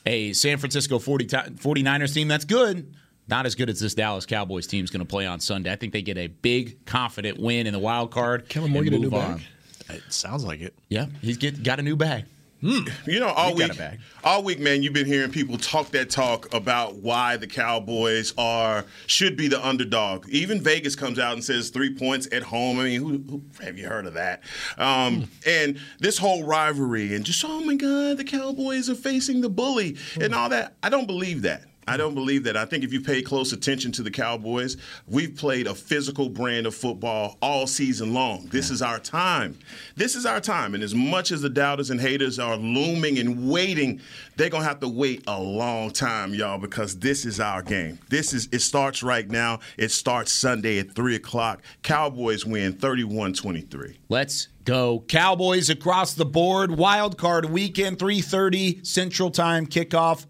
a 0.06 0.32
San 0.34 0.58
Francisco 0.58 0.98
40 0.98 1.26
ti- 1.26 1.38
49ers 1.38 2.14
team. 2.14 2.28
That's 2.28 2.46
good. 2.46 2.96
Not 3.28 3.46
as 3.46 3.54
good 3.54 3.70
as 3.70 3.80
this 3.80 3.94
Dallas 3.94 4.26
Cowboys 4.26 4.66
team 4.66 4.84
is 4.84 4.90
going 4.90 5.06
to 5.06 5.08
play 5.08 5.28
on 5.28 5.40
Sunday. 5.40 5.72
I 5.72 5.76
think 5.76 5.94
they 5.94 6.02
get 6.02 6.18
a 6.18 6.28
big, 6.28 6.84
confident 6.86 7.38
win 7.38 7.68
in 7.68 7.74
the 7.74 7.80
wild 7.80 8.12
card. 8.12 8.50
Kellen 8.50 8.72
Moore 8.72 8.84
get 8.84 8.94
a 8.94 8.98
new 8.98 9.12
on. 9.12 9.38
bag? 9.38 9.42
It 9.90 10.04
sounds 10.10 10.44
like 10.44 10.62
it. 10.62 10.74
Yeah, 10.88 11.08
he's 11.22 11.38
get, 11.38 11.62
got 11.62 11.80
a 11.80 11.84
new 11.84 11.96
bag. 11.96 12.26
You 12.62 13.20
know, 13.20 13.30
all 13.30 13.56
We 13.56 13.66
week, 13.66 13.82
all 14.24 14.44
week, 14.44 14.60
man, 14.60 14.84
you've 14.84 14.94
been 14.94 15.06
hearing 15.06 15.32
people 15.32 15.58
talk 15.58 15.92
that 15.92 16.10
talk 16.10 16.54
about 16.54 16.96
why 16.96 17.38
the 17.38 17.48
Cowboys 17.48 18.34
are 18.38 18.86
should 19.08 19.38
be 19.38 19.48
the 19.48 19.66
underdog. 19.66 20.28
Even 20.30 20.62
Vegas 20.62 20.96
comes 20.96 21.20
out 21.20 21.34
and 21.34 21.44
says 21.44 21.70
three 21.70 21.94
points 21.96 22.28
at 22.32 22.44
home. 22.44 22.80
I 22.80 22.84
mean, 22.84 23.02
who, 23.02 23.18
who 23.30 23.42
have 23.64 23.78
you 23.78 23.88
heard 23.88 24.06
of 24.06 24.16
that? 24.16 24.44
Um, 24.78 25.30
and 25.46 25.80
this 26.00 26.18
whole 26.18 26.44
rivalry 26.44 27.16
and 27.16 27.26
just 27.26 27.44
oh 27.46 27.62
my 27.62 27.76
God, 27.76 28.18
the 28.18 28.26
Cowboys 28.26 28.90
are 28.90 28.96
facing 28.96 29.42
the 29.42 29.50
bully 29.50 29.98
and 30.20 30.36
all 30.36 30.50
that. 30.50 30.76
I 30.84 30.90
don't 30.90 31.08
believe 31.08 31.44
that. 31.44 31.64
I 31.90 31.98
don't 31.98 32.14
believe 32.14 32.44
that. 32.44 32.56
I 32.56 32.66
think 32.66 32.84
if 32.84 32.94
you 32.94 33.02
pay 33.02 33.24
close 33.24 33.52
attention 33.52 33.92
to 33.94 34.04
the 34.04 34.12
Cowboys, 34.12 34.78
we've 35.08 35.36
played 35.36 35.66
a 35.66 35.74
physical 35.74 36.30
brand 36.30 36.68
of 36.68 36.76
football 36.76 37.40
all 37.42 37.66
season 37.66 38.14
long. 38.14 38.46
This 38.52 38.70
is 38.70 38.84
our 38.84 39.00
time. 39.00 39.58
This 39.96 40.16
is 40.16 40.24
our 40.24 40.40
time. 40.40 40.76
And 40.76 40.84
as 40.84 40.94
much 40.94 41.32
as 41.32 41.42
the 41.42 41.50
doubters 41.50 41.90
and 41.90 42.00
haters 42.00 42.38
are 42.38 42.58
looming 42.58 43.18
and 43.18 43.50
waiting, 43.50 44.02
they're 44.36 44.52
gonna 44.52 44.66
have 44.66 44.80
to 44.82 44.88
wait 44.88 45.24
a 45.26 45.42
long 45.42 45.90
time, 45.90 46.36
y'all, 46.36 46.60
because 46.60 47.00
this 47.00 47.26
is 47.26 47.40
our 47.40 47.64
game. 47.64 47.98
This 48.10 48.34
is 48.34 48.48
it 48.52 48.60
starts 48.60 49.02
right 49.02 49.28
now. 49.28 49.60
It 49.76 49.90
starts 49.90 50.32
Sunday 50.32 50.78
at 50.78 50.94
three 50.94 51.16
o'clock. 51.16 51.64
Cowboys 51.82 52.46
win 52.46 52.74
31-23. 52.74 53.98
Let's 54.10 54.50
go. 54.64 55.04
Cowboys 55.08 55.72
across 55.72 56.14
the 56.14 56.26
board. 56.26 56.78
Wild 56.78 57.18
card 57.18 57.46
weekend, 57.46 57.98
3:30 57.98 58.86
Central 58.86 59.32
Time 59.32 59.66
kickoff 59.66 60.28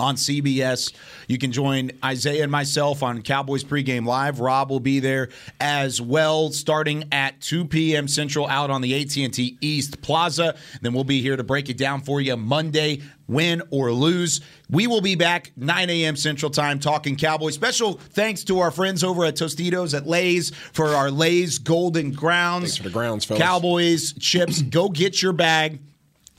on 0.00 0.16
CBS. 0.16 0.92
You 1.28 1.38
can 1.38 1.52
join 1.52 1.90
Isaiah 2.02 2.42
and 2.42 2.50
myself 2.50 3.02
on 3.02 3.22
Cowboys 3.22 3.62
pregame 3.62 4.06
live. 4.06 4.40
Rob 4.40 4.70
will 4.70 4.80
be 4.80 4.98
there 4.98 5.28
as 5.60 6.00
well, 6.00 6.50
starting 6.50 7.04
at 7.12 7.40
2 7.42 7.66
p.m. 7.66 8.08
Central 8.08 8.48
out 8.48 8.70
on 8.70 8.80
the 8.80 9.00
AT&T 9.00 9.58
East 9.60 10.00
Plaza. 10.00 10.56
Then 10.80 10.94
we'll 10.94 11.04
be 11.04 11.20
here 11.20 11.36
to 11.36 11.44
break 11.44 11.68
it 11.68 11.76
down 11.76 12.00
for 12.00 12.20
you 12.20 12.36
Monday, 12.36 13.02
win 13.28 13.62
or 13.70 13.92
lose. 13.92 14.40
We 14.70 14.86
will 14.86 15.02
be 15.02 15.14
back 15.14 15.52
9 15.56 15.90
a.m. 15.90 16.16
Central 16.16 16.50
Time 16.50 16.80
talking 16.80 17.16
Cowboys. 17.16 17.54
Special 17.54 17.92
thanks 17.92 18.42
to 18.44 18.60
our 18.60 18.70
friends 18.70 19.04
over 19.04 19.24
at 19.26 19.34
Tostitos 19.34 19.94
at 19.94 20.06
Lay's 20.06 20.50
for 20.72 20.88
our 20.88 21.10
Lay's 21.10 21.58
Golden 21.58 22.10
Grounds. 22.10 22.64
Thanks 22.64 22.76
for 22.78 22.82
the 22.84 22.90
grounds, 22.90 23.24
fellas. 23.26 23.42
Cowboys 23.42 24.12
chips. 24.14 24.62
Go 24.62 24.88
get 24.88 25.20
your 25.22 25.32
bag. 25.32 25.80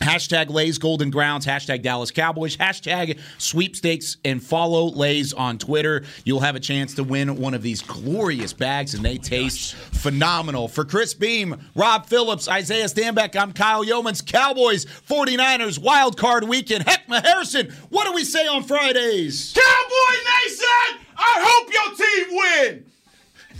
Hashtag 0.01 0.49
Lay's 0.49 0.79
Golden 0.79 1.11
Grounds, 1.11 1.45
hashtag 1.45 1.83
Dallas 1.83 2.09
Cowboys, 2.09 2.57
hashtag 2.57 3.19
sweepstakes, 3.37 4.17
and 4.25 4.41
follow 4.41 4.85
Lay's 4.87 5.31
on 5.31 5.59
Twitter. 5.59 6.03
You'll 6.25 6.39
have 6.39 6.55
a 6.55 6.59
chance 6.59 6.95
to 6.95 7.03
win 7.03 7.37
one 7.37 7.53
of 7.53 7.61
these 7.61 7.83
glorious 7.83 8.51
bags, 8.51 8.95
and 8.95 9.05
they 9.05 9.19
taste 9.19 9.75
phenomenal. 9.75 10.67
For 10.67 10.85
Chris 10.85 11.13
Beam, 11.13 11.55
Rob 11.75 12.07
Phillips, 12.07 12.47
Isaiah 12.47 12.85
Stanback, 12.85 13.39
I'm 13.39 13.53
Kyle 13.53 13.85
Youmans. 13.85 14.25
Cowboys, 14.25 14.85
49ers, 14.85 15.77
wild 15.77 16.17
card 16.17 16.45
weekend. 16.45 16.85
Heckma 16.85 17.23
Harrison, 17.23 17.71
what 17.89 18.07
do 18.07 18.13
we 18.13 18.23
say 18.23 18.47
on 18.47 18.63
Fridays? 18.63 19.53
Cowboy 19.53 20.17
Nation, 20.43 21.05
I 21.15 21.35
hope 21.45 21.73
your 21.73 21.95
team 21.95 22.37
win. 22.81 22.90